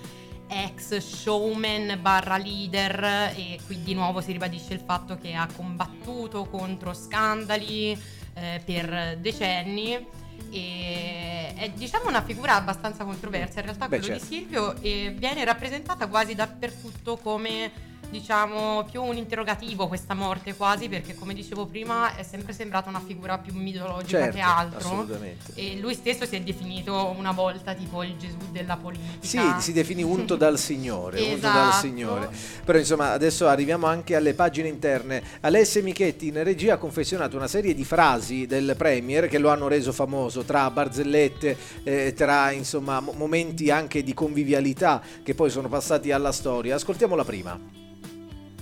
ex 0.50 0.98
showman 0.98 1.98
barra 2.02 2.36
leader 2.36 3.32
e 3.38 3.58
qui 3.66 3.82
di 3.84 3.94
nuovo 3.94 4.20
si 4.20 4.34
ribadisce 4.34 4.74
il 4.74 4.82
fatto 4.82 5.18
che 5.18 5.32
ha 5.32 5.48
combattuto 5.56 6.44
contro 6.44 6.94
scandali 6.94 7.98
eh, 8.34 8.62
per 8.66 9.18
decenni 9.22 10.26
e 10.52 11.54
è 11.56 11.70
diciamo 11.72 12.08
una 12.08 12.22
figura 12.22 12.56
abbastanza 12.56 13.04
controversa 13.04 13.60
in 13.60 13.66
realtà 13.66 13.88
Beh, 13.88 14.00
quello 14.00 14.14
certo. 14.16 14.28
di 14.28 14.36
Silvio 14.36 14.76
e 14.82 15.14
viene 15.18 15.44
rappresentata 15.44 16.08
quasi 16.08 16.36
dappertutto 16.36 17.18
come 17.18 17.72
diciamo 18.10 18.86
più 18.90 19.04
un 19.04 19.18
interrogativo 19.18 19.88
questa 19.88 20.14
morte 20.14 20.56
quasi 20.56 20.88
perché 20.88 21.14
come 21.16 21.34
dicevo 21.34 21.66
prima 21.66 22.16
è 22.16 22.24
sempre 22.24 22.54
sembrata 22.54 22.88
una 22.90 23.02
figura 23.06 23.38
più 23.38 23.54
mitologica 23.54 24.20
Certo, 24.20 24.36
che 24.36 24.42
altro 24.42 24.78
assolutamente. 24.78 25.52
e 25.56 25.78
lui 25.78 25.94
stesso 25.94 26.26
si 26.26 26.36
è 26.36 26.42
definito 26.42 27.14
una 27.18 27.32
volta 27.32 27.74
tipo 27.74 28.04
il 28.04 28.16
Gesù 28.18 28.38
della 28.52 28.78
politica 28.78 29.06
Sì, 29.20 29.40
si 29.60 29.74
definì 29.74 30.04
unto 30.04 30.36
dal 30.36 30.58
Signore, 30.58 31.20
unto 31.20 31.36
Esatto. 31.36 31.58
dal 31.60 31.74
Signore. 31.74 32.30
Però 32.64 32.78
insomma 32.78 33.12
adesso 33.12 33.48
arriviamo 33.48 33.86
anche 33.88 34.16
alle 34.16 34.34
pagine 34.34 34.68
interne. 34.70 35.22
Alessia 35.42 35.82
Michetti 35.84 36.28
in 36.28 36.42
regia 36.44 36.76
ha 36.76 36.78
confezionato 36.78 37.36
una 37.36 37.48
serie 37.48 37.74
di 37.74 37.84
frasi 37.84 38.46
del 38.46 38.76
Premier 38.78 39.28
che 39.28 39.38
lo 39.38 39.50
hanno 39.50 39.68
reso 39.68 39.92
famoso 39.92 40.44
tra 40.44 40.70
barzellette, 40.72 41.58
eh, 41.84 42.14
tra 42.16 42.52
insomma 42.52 43.00
mo- 43.00 43.12
momenti 43.14 43.70
anche 43.70 44.02
di 44.04 44.14
convivialità 44.14 45.02
che 45.24 45.36
poi 45.36 45.50
sono 45.50 45.68
passati 45.68 46.12
alla 46.12 46.32
storia. 46.32 46.76
Ascoltiamola 46.76 47.24
prima. 47.26 47.60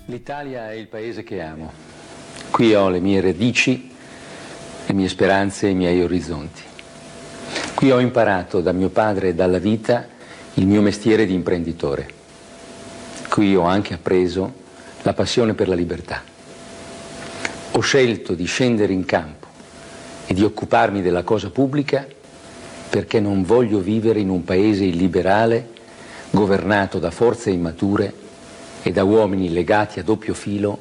L'Italia 0.08 0.70
è 0.70 0.76
il 0.76 0.86
paese 0.86 1.24
che 1.24 1.42
amo. 1.42 1.72
Qui 2.52 2.76
ho 2.76 2.90
le 2.90 3.00
mie 3.00 3.22
radici, 3.22 3.90
le 4.86 4.94
mie 4.94 5.08
speranze 5.08 5.66
e 5.66 5.72
i 5.72 5.74
miei 5.74 6.04
orizzonti. 6.04 6.62
Qui 7.74 7.90
ho 7.90 7.98
imparato 7.98 8.62
da 8.62 8.72
mio 8.72 8.90
padre 8.90 9.30
e 9.30 9.34
dalla 9.34 9.58
vita 9.58 10.08
il 10.54 10.68
mio 10.68 10.84
mestiere 10.84 11.26
di 11.26 11.34
imprenditore. 11.34 12.08
Qui 13.30 13.56
ho 13.56 13.64
anche 13.64 13.96
appreso 13.96 14.54
la 15.02 15.14
passione 15.14 15.56
per 15.56 15.68
la 15.68 15.76
libertà. 15.76 16.22
Ho 17.72 17.80
scelto 17.80 18.36
di 18.36 18.46
scendere 18.46 18.94
in 18.94 19.06
campo 19.06 19.48
e 20.28 20.36
di 20.36 20.44
occuparmi 20.44 21.02
della 21.02 21.24
cosa 21.24 21.50
pubblica 21.50 22.06
perché 22.92 23.20
non 23.20 23.44
voglio 23.44 23.80
vivere 23.80 24.20
in 24.20 24.30
un 24.30 24.44
paese 24.44 24.84
illiberale 24.84 25.68
governato 26.30 27.00
da 27.00 27.10
forze 27.10 27.50
immature 27.50 28.25
e 28.88 28.92
da 28.92 29.04
uomini 29.04 29.52
legati 29.52 30.00
a 30.00 30.04
doppio 30.04 30.36
filo 30.36 30.78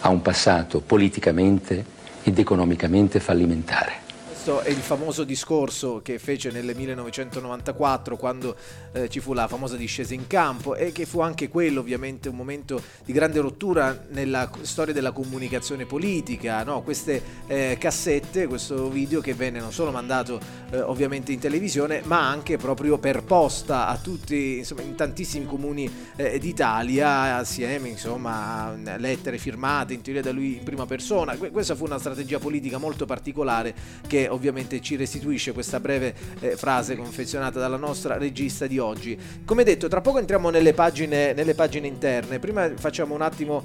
a 0.00 0.10
un 0.10 0.20
passato 0.20 0.80
politicamente 0.80 1.82
ed 2.22 2.38
economicamente 2.38 3.20
fallimentare. 3.20 4.07
Questo 4.38 4.60
è 4.60 4.70
il 4.70 4.76
famoso 4.76 5.24
discorso 5.24 6.00
che 6.00 6.20
fece 6.20 6.52
nel 6.52 6.72
1994 6.72 8.16
quando 8.16 8.54
eh, 8.92 9.08
ci 9.08 9.18
fu 9.18 9.32
la 9.32 9.48
famosa 9.48 9.74
discesa 9.74 10.14
in 10.14 10.28
campo 10.28 10.76
e 10.76 10.92
che 10.92 11.06
fu 11.06 11.18
anche 11.18 11.48
quello 11.48 11.80
ovviamente 11.80 12.28
un 12.28 12.36
momento 12.36 12.80
di 13.04 13.12
grande 13.12 13.40
rottura 13.40 14.06
nella 14.10 14.48
storia 14.60 14.94
della 14.94 15.10
comunicazione 15.10 15.86
politica, 15.86 16.62
no? 16.62 16.82
queste 16.82 17.20
eh, 17.48 17.76
cassette, 17.80 18.46
questo 18.46 18.88
video 18.88 19.20
che 19.20 19.34
venne 19.34 19.58
non 19.58 19.72
solo 19.72 19.90
mandato 19.90 20.38
eh, 20.70 20.80
ovviamente 20.82 21.32
in 21.32 21.40
televisione 21.40 22.02
ma 22.04 22.28
anche 22.28 22.58
proprio 22.58 22.96
per 22.98 23.24
posta 23.24 23.88
a 23.88 23.96
tutti, 23.96 24.58
insomma 24.58 24.82
in 24.82 24.94
tantissimi 24.94 25.46
comuni 25.46 25.92
eh, 26.14 26.38
d'Italia 26.38 27.38
assieme 27.38 27.88
insomma 27.88 28.66
a 28.66 28.96
lettere 28.98 29.36
firmate 29.36 29.94
in 29.94 30.00
teoria 30.00 30.22
da 30.22 30.30
lui 30.30 30.58
in 30.58 30.62
prima 30.62 30.86
persona. 30.86 31.36
Que- 31.36 31.50
questa 31.50 31.74
fu 31.74 31.86
una 31.86 31.98
strategia 31.98 32.38
politica 32.38 32.78
molto 32.78 33.04
particolare 33.04 33.74
che 34.06 34.26
ovviamente 34.28 34.80
ci 34.80 34.96
restituisce 34.96 35.52
questa 35.52 35.80
breve 35.80 36.14
eh, 36.40 36.56
frase 36.56 36.96
confezionata 36.96 37.58
dalla 37.58 37.76
nostra 37.76 38.16
regista 38.16 38.66
di 38.66 38.78
oggi. 38.78 39.18
Come 39.44 39.64
detto, 39.64 39.88
tra 39.88 40.00
poco 40.00 40.18
entriamo 40.18 40.50
nelle 40.50 40.74
pagine, 40.74 41.32
nelle 41.32 41.54
pagine 41.54 41.86
interne. 41.86 42.38
Prima 42.38 42.70
facciamo 42.76 43.14
un 43.14 43.22
attimo 43.22 43.64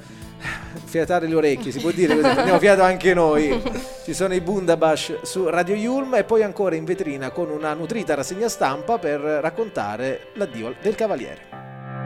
fiatare 0.86 1.28
le 1.28 1.36
orecchie, 1.36 1.72
si 1.72 1.80
può 1.80 1.92
dire 1.92 2.16
così, 2.16 2.34
prendiamo 2.34 2.60
fiato 2.60 2.82
anche 2.82 3.14
noi. 3.14 3.62
Ci 4.04 4.14
sono 4.14 4.34
i 4.34 4.42
Bundabash 4.42 5.22
su 5.24 5.48
Radio 5.50 5.76
Yulm 5.76 6.16
e 6.16 6.24
poi 6.24 6.44
ancora 6.44 6.76
in 6.76 6.86
vetrina 6.86 7.32
con 7.32 7.50
una 7.50 7.74
nutrita 7.74 8.16
rassegna 8.16 8.50
stampa 8.50 8.98
per 8.98 9.20
raccontare 9.20 10.28
l'addio 10.34 10.76
del 10.82 10.96
Cavaliere. 10.96 11.64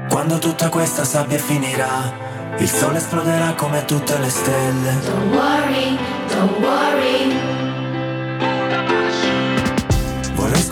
Quando 0.10 0.38
tutta 0.38 0.70
questa 0.70 1.04
sabbia 1.04 1.38
finirà, 1.38 2.56
il 2.58 2.70
sole 2.70 2.98
esploderà 2.98 3.54
come 3.54 3.84
tutte 3.86 4.18
le 4.18 4.30
stelle. 4.30 5.00
Don't 5.04 5.36
worry, 5.36 5.98
don't 6.30 6.58
worry. 6.60 7.57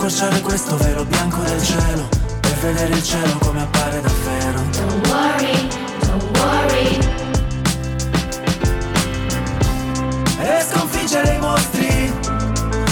Squarciare 0.07 0.39
questo 0.41 0.77
velo 0.77 1.03
bianco 1.03 1.41
del 1.41 1.63
cielo, 1.63 2.07
per 2.39 2.53
vedere 2.62 2.93
il 2.93 3.03
cielo 3.03 3.39
come 3.39 3.63
appare 3.63 4.01
davvero. 4.01 4.62
Don't 4.69 5.07
worry, 5.07 5.67
don't 6.01 6.38
worry. 6.38 7.00
E 10.41 10.63
sconfiggere 10.69 11.33
i 11.33 11.39
mostri, 11.39 12.13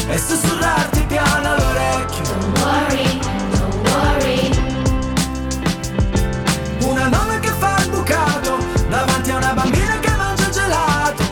e 0.07 0.17
sussurrarti 0.17 1.03
piano 1.03 1.53
all'orecchio. 1.53 2.23
Don't 2.23 2.59
worry, 2.59 3.19
don't 3.51 3.89
worry. 3.91 4.49
Una 6.81 7.09
nonna 7.09 7.39
che 7.39 7.51
fa 7.59 7.75
il 7.77 7.89
bucato, 7.91 8.57
davanti 8.89 9.29
a 9.29 9.35
una 9.35 9.53
bambina 9.53 9.99
che 9.99 10.11
mangia 10.15 10.49
gelato. 10.49 11.23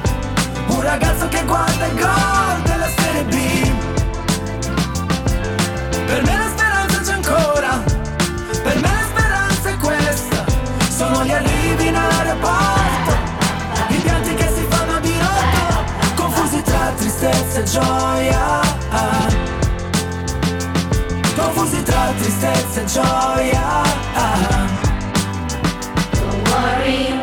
Un 0.68 0.82
ragazzo 0.84 1.28
che 1.28 1.44
guarda 1.44 1.86
il 1.88 1.96
gol 1.96 2.41
gioia. 17.72 18.60
Confusi 21.38 21.82
tra 21.84 22.12
tristezza 22.18 22.82
e 22.82 22.86
gioia. 22.86 23.82
Don't 26.12 26.50
worry. 26.50 27.20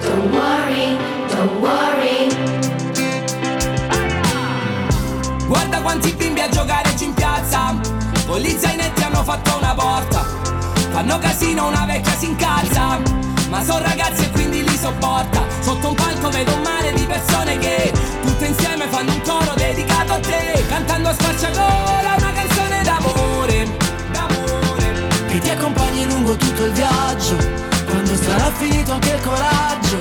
Don't 0.00 0.32
worry, 0.34 0.98
don't 1.28 1.60
worry. 1.60 2.28
Guarda 5.46 5.80
quanti 5.82 6.12
bimbi 6.14 6.40
a 6.40 6.48
giocare 6.48 6.90
in 6.98 7.14
piazza 7.14 7.78
Con 8.26 8.40
gli 8.40 8.50
zainetti 8.50 9.02
hanno 9.04 9.22
fatto 9.22 9.56
una 9.56 9.74
porta 9.74 10.24
Fanno 10.90 11.18
casino, 11.18 11.68
una 11.68 11.84
vecchia 11.86 12.16
si 12.16 12.26
incalza 12.26 12.98
Ma 13.48 13.62
sono 13.62 13.82
ragazzi 13.82 14.24
e 14.24 14.28
sopporta. 14.86 15.44
Sotto 15.60 15.88
un 15.88 15.94
palco 15.94 16.28
vedo 16.30 16.54
un 16.54 16.62
mare 16.62 16.92
di 16.92 17.04
persone 17.06 17.58
che 17.58 17.92
Tutte 18.22 18.46
insieme 18.46 18.86
fanno 18.88 19.12
un 19.12 19.20
coro 19.22 19.52
dedicato 19.56 20.12
a 20.12 20.20
te 20.20 20.64
Cantando 20.68 21.08
a 21.08 21.14
squarciagola 21.14 22.14
una 22.18 22.32
canzone 22.32 22.82
d'amore 22.82 23.66
D'amore. 24.12 25.26
Che 25.26 25.38
ti 25.40 25.50
accompagni 25.50 26.06
lungo 26.06 26.36
tutto 26.36 26.64
il 26.64 26.72
viaggio 26.72 27.36
Quando 27.86 28.16
sarà 28.16 28.50
finito 28.52 28.92
anche 28.92 29.10
il 29.10 29.20
coraggio 29.22 29.98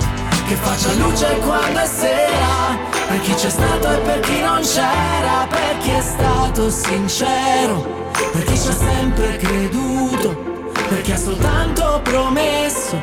Che 0.47 0.55
faccia 0.55 0.93
luce 0.93 1.39
quando 1.39 1.79
è 1.79 1.87
sera 1.87 2.93
per 3.07 3.21
chi 3.21 3.33
c'è 3.35 3.49
stato 3.49 3.91
e 3.91 3.97
per 3.99 4.19
chi 4.21 4.41
non 4.41 4.61
c'era, 4.61 5.45
per 5.47 5.77
chi 5.79 5.91
è 5.91 6.01
stato 6.01 6.71
sincero, 6.71 8.11
per 8.31 8.43
chi 8.45 8.59
ci 8.59 8.67
ha 8.67 8.73
sempre 8.73 9.37
creduto 9.37 10.54
per 10.87 11.01
chi 11.01 11.11
ha 11.11 11.17
soltanto 11.17 11.99
promesso 12.03 12.99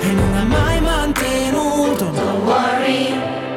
e 0.00 0.12
non 0.12 0.34
ha 0.34 0.44
mai 0.44 0.80
mantenuto. 0.80 2.10
Don't 2.10 2.44
worry. 2.44 3.53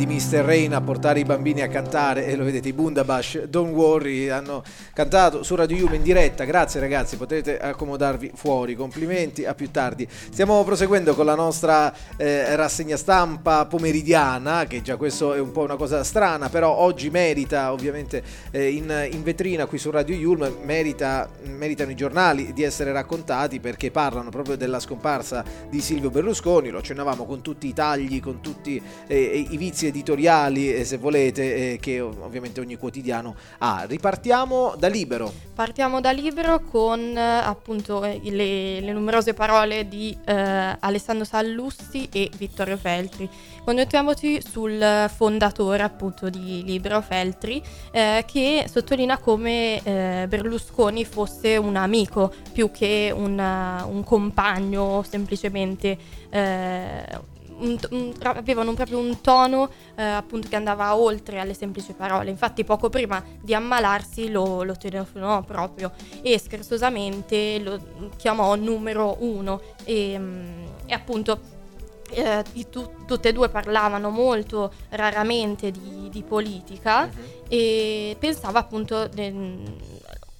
Di 0.00 0.06
Mr. 0.06 0.42
Rain 0.42 0.72
a 0.72 0.80
portare 0.80 1.20
i 1.20 1.24
bambini 1.24 1.60
a 1.60 1.68
cantare, 1.68 2.24
e 2.24 2.34
lo 2.34 2.44
vedete, 2.44 2.68
i 2.68 2.72
Bundabash, 2.72 3.42
Don't 3.44 3.74
Worry, 3.74 4.28
hanno 4.28 4.62
cantato 4.94 5.42
su 5.42 5.54
Radio 5.54 5.76
Yuma 5.76 5.94
in 5.94 6.02
diretta. 6.02 6.44
Grazie 6.44 6.80
ragazzi, 6.80 7.18
potete 7.18 7.58
accomodarvi 7.58 8.32
fuori. 8.34 8.74
Complimenti, 8.74 9.44
a 9.44 9.52
più 9.52 9.70
tardi. 9.70 10.08
Stiamo 10.08 10.64
proseguendo 10.64 11.14
con 11.14 11.26
la 11.26 11.34
nostra 11.34 11.92
eh, 12.16 12.56
rassegna 12.56 12.96
stampa 12.96 13.66
pomeridiana, 13.66 14.64
che 14.64 14.80
già 14.80 14.96
questo 14.96 15.34
è 15.34 15.38
un 15.38 15.52
po' 15.52 15.64
una 15.64 15.76
cosa 15.76 16.02
strana, 16.02 16.48
però 16.48 16.74
oggi 16.74 17.10
merita 17.10 17.70
ovviamente 17.70 18.22
eh, 18.52 18.70
in, 18.70 19.08
in 19.12 19.22
vetrina 19.22 19.66
qui 19.66 19.76
su 19.76 19.90
Radio 19.90 20.16
Yulm, 20.16 20.60
merita, 20.62 21.28
meritano 21.42 21.90
i 21.90 21.94
giornali 21.94 22.54
di 22.54 22.62
essere 22.62 22.90
raccontati 22.92 23.60
perché 23.60 23.90
parlano 23.90 24.30
proprio 24.30 24.56
della 24.56 24.80
scomparsa 24.80 25.44
di 25.68 25.82
Silvio 25.82 26.08
Berlusconi, 26.08 26.70
lo 26.70 26.78
accennavamo 26.78 27.26
con 27.26 27.42
tutti 27.42 27.66
i 27.66 27.74
tagli, 27.74 28.18
con 28.18 28.40
tutti 28.40 28.80
eh, 29.06 29.46
i 29.50 29.56
vizi 29.58 29.88
editoriali, 29.90 30.74
eh, 30.74 30.84
se 30.84 30.96
volete, 30.96 31.72
eh, 31.74 31.78
che 31.78 32.00
ov- 32.00 32.22
ovviamente 32.22 32.60
ogni 32.60 32.76
quotidiano 32.76 33.36
ha. 33.58 33.84
Ripartiamo 33.86 34.74
da 34.78 34.88
libero. 34.88 35.32
Partiamo 35.54 36.00
da 36.00 36.10
libro 36.10 36.60
con 36.60 36.98
eh, 36.98 37.20
appunto 37.20 38.02
eh, 38.04 38.18
le, 38.24 38.80
le 38.80 38.92
numerose 38.92 39.34
parole 39.34 39.86
di 39.86 40.16
eh, 40.24 40.76
Alessandro 40.80 41.24
Sallusti 41.24 42.08
e 42.10 42.30
Vittorio 42.36 42.76
Feltri. 42.76 43.28
Concentriamoci 43.64 44.40
sul 44.42 45.08
fondatore 45.14 45.82
appunto 45.82 46.30
di 46.30 46.62
Libero 46.64 47.00
Feltri 47.02 47.62
che 47.92 48.64
sottolinea 48.68 49.18
come 49.18 49.80
Berlusconi 50.28 51.04
fosse 51.04 51.56
un 51.58 51.76
amico 51.76 52.32
più 52.52 52.70
che 52.70 53.12
una- 53.14 53.84
un 53.88 54.02
compagno 54.02 55.04
semplicemente 55.08 55.96
eh, 56.30 57.04
un- 57.60 57.78
un- 57.90 58.12
avevano 58.22 58.74
proprio 58.74 58.98
un 58.98 59.20
tono 59.20 59.70
eh, 59.94 60.02
appunto 60.02 60.48
che 60.48 60.56
andava 60.56 60.96
oltre 60.96 61.38
alle 61.40 61.54
semplici 61.54 61.92
parole. 61.92 62.30
Infatti, 62.30 62.64
poco 62.64 62.88
prima 62.90 63.22
di 63.40 63.54
ammalarsi 63.54 64.30
lo, 64.30 64.62
lo 64.62 64.76
telefonò 64.76 65.42
proprio 65.42 65.92
e 66.22 66.38
scherzosamente 66.38 67.58
lo 67.60 67.80
chiamò 68.16 68.54
numero 68.56 69.16
uno. 69.20 69.60
E, 69.84 70.18
mm, 70.18 70.64
e 70.86 70.92
appunto. 70.94 71.58
eh, 72.12 72.42
tu- 72.70 73.04
tutte 73.06 73.28
e 73.28 73.32
due 73.32 73.48
parlavano 73.50 74.10
molto 74.10 74.72
raramente 74.88 75.70
di, 75.70 76.08
di 76.10 76.22
politica 76.24 77.08
e 77.48 78.16
pensava 78.18 78.58
appunto 78.58 79.06
de- 79.06 79.32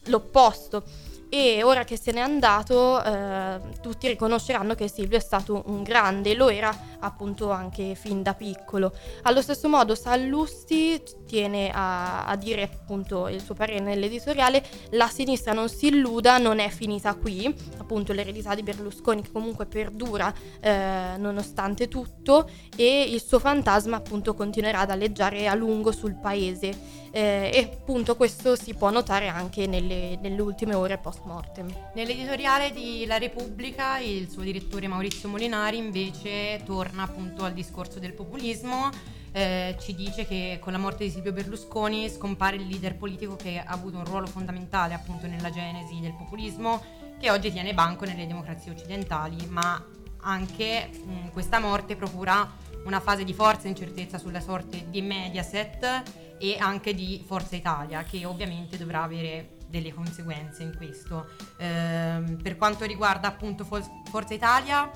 l'opposto. 0.07 0.83
E 1.33 1.63
ora 1.63 1.85
che 1.85 1.97
se 1.97 2.11
n'è 2.11 2.19
andato, 2.19 3.01
eh, 3.05 3.61
tutti 3.81 4.09
riconosceranno 4.09 4.75
che 4.75 4.89
Silvio 4.89 5.17
è 5.17 5.21
stato 5.21 5.63
un 5.67 5.85
grande, 5.85 6.35
lo 6.35 6.49
era 6.49 6.77
appunto 6.99 7.53
anche 7.53 7.95
fin 7.95 8.21
da 8.21 8.35
piccolo. 8.35 8.93
Allo 9.23 9.41
stesso 9.41 9.69
modo, 9.69 9.95
Sallusti 9.95 11.01
tiene 11.27 11.71
a, 11.73 12.27
a 12.27 12.35
dire 12.35 12.65
appunto 12.65 13.29
il 13.29 13.41
suo 13.41 13.55
parere 13.55 13.79
nell'editoriale: 13.79 14.61
la 14.91 15.07
sinistra 15.07 15.53
non 15.53 15.69
si 15.69 15.87
illuda, 15.87 16.39
non 16.39 16.59
è 16.59 16.69
finita 16.69 17.15
qui. 17.15 17.47
Appunto, 17.79 18.13
l'eredità 18.13 18.57
di 18.57 18.65
Berlusconi 18.65 19.23
che 19.23 19.31
comunque 19.31 19.67
perdura 19.67 20.35
eh, 20.61 21.15
nonostante 21.17 21.87
tutto, 21.87 22.51
e 22.77 23.03
il 23.03 23.23
suo 23.23 23.39
fantasma 23.39 23.97
appunto 23.97 24.35
continuerà 24.35 24.81
ad 24.81 24.91
alleggiare 24.91 25.47
a 25.47 25.55
lungo 25.55 25.93
sul 25.93 26.19
paese. 26.21 26.99
Eh, 27.13 27.51
e 27.53 27.71
appunto 27.73 28.15
questo 28.15 28.55
si 28.55 28.73
può 28.75 28.91
notare 28.91 29.27
anche 29.27 29.67
nelle, 29.67 30.17
nelle 30.21 30.41
ultime 30.41 30.75
ore 30.75 30.97
post 30.99 31.23
mortem. 31.25 31.69
Nell'editoriale 31.95 32.71
di 32.71 33.05
La 33.07 33.19
Repubblica 33.19 33.99
il 33.99 34.31
suo 34.31 34.43
direttore 34.43 34.87
Maurizio 34.87 35.29
Molinari 35.29 35.77
invece 35.77 36.63
torna 36.65 37.03
appunto 37.03 37.45
al 37.45 37.53
discorso 37.53 37.99
del 37.99 38.13
populismo, 38.13 38.91
eh, 39.33 39.77
ci 39.81 39.95
dice 39.95 40.25
che 40.25 40.59
con 40.61 40.73
la 40.73 40.79
morte 40.79 41.05
di 41.05 41.11
Silvio 41.11 41.33
Berlusconi 41.33 42.09
scompare 42.09 42.57
il 42.57 42.67
leader 42.67 42.97
politico 42.97 43.35
che 43.35 43.59
ha 43.59 43.73
avuto 43.73 43.97
un 43.97 44.05
ruolo 44.05 44.27
fondamentale 44.27 44.95
appunto 44.95 45.27
nella 45.27 45.51
genesi 45.51 45.99
del 46.01 46.15
populismo 46.15 46.83
che 47.19 47.31
oggi 47.31 47.53
tiene 47.53 47.75
banco 47.75 48.05
nelle 48.05 48.27
democrazie 48.27 48.71
occidentali, 48.71 49.47
ma 49.47 49.85
anche 50.23 50.91
mh, 50.93 51.31
questa 51.31 51.59
morte 51.59 51.97
procura 51.97 52.69
una 52.85 53.01
fase 53.01 53.25
di 53.25 53.35
forza 53.35 53.67
e 53.67 53.69
incertezza 53.71 54.19
sulla 54.19 54.41
sorte 54.41 54.87
di 54.89 55.03
Mediaset 55.03 56.37
e 56.39 56.57
anche 56.59 56.95
di 56.95 57.23
Forza 57.27 57.57
Italia, 57.57 58.03
che 58.03 58.25
ovviamente 58.25 58.77
dovrà 58.79 59.03
avere 59.03 59.59
delle 59.69 59.93
conseguenze 59.93 60.63
in 60.63 60.75
questo. 60.77 61.29
Ehm, 61.59 62.41
per 62.43 62.57
quanto 62.57 62.85
riguarda 62.85 63.29
appunto 63.29 63.65
Forza 63.65 64.35
Italia, 64.35 64.91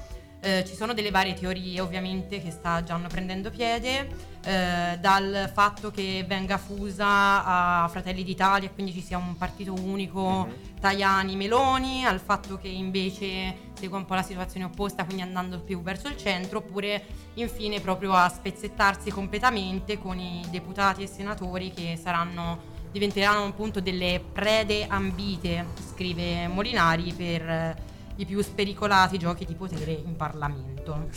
eh, 0.44 0.62
ci 0.66 0.74
sono 0.74 0.92
delle 0.92 1.10
varie 1.10 1.32
teorie 1.32 1.80
ovviamente 1.80 2.42
che 2.42 2.50
sta 2.50 2.82
già 2.82 2.98
prendendo 3.08 3.48
piede, 3.48 4.32
eh, 4.44 4.98
dal 5.00 5.50
fatto 5.52 5.90
che 5.90 6.22
venga 6.28 6.58
fusa 6.58 7.82
a 7.82 7.88
Fratelli 7.88 8.22
d'Italia 8.22 8.68
e 8.68 8.74
quindi 8.74 8.92
ci 8.92 9.00
sia 9.00 9.16
un 9.16 9.38
partito 9.38 9.72
unico 9.72 10.46
Tajani-Meloni, 10.78 12.04
al 12.04 12.20
fatto 12.20 12.58
che 12.58 12.68
invece 12.68 13.72
segua 13.72 13.96
un 13.96 14.04
po' 14.04 14.14
la 14.14 14.22
situazione 14.22 14.66
opposta, 14.66 15.04
quindi 15.04 15.22
andando 15.22 15.60
più 15.60 15.80
verso 15.80 16.08
il 16.08 16.18
centro, 16.18 16.58
oppure 16.58 17.02
infine 17.34 17.80
proprio 17.80 18.12
a 18.12 18.28
spezzettarsi 18.28 19.10
completamente 19.10 19.98
con 19.98 20.18
i 20.18 20.44
deputati 20.50 21.02
e 21.02 21.06
senatori 21.06 21.72
che 21.72 21.98
saranno 22.00 22.72
diventeranno 22.92 23.46
appunto 23.46 23.80
delle 23.80 24.22
prede 24.32 24.86
ambite, 24.86 25.66
scrive 25.90 26.46
Molinari, 26.46 27.12
per 27.12 27.92
i 28.16 28.26
più 28.26 28.40
spericolati 28.42 29.18
giochi 29.18 29.44
di 29.44 29.54
potere 29.54 29.92
in 29.92 30.16
Parlamento. 30.16 31.08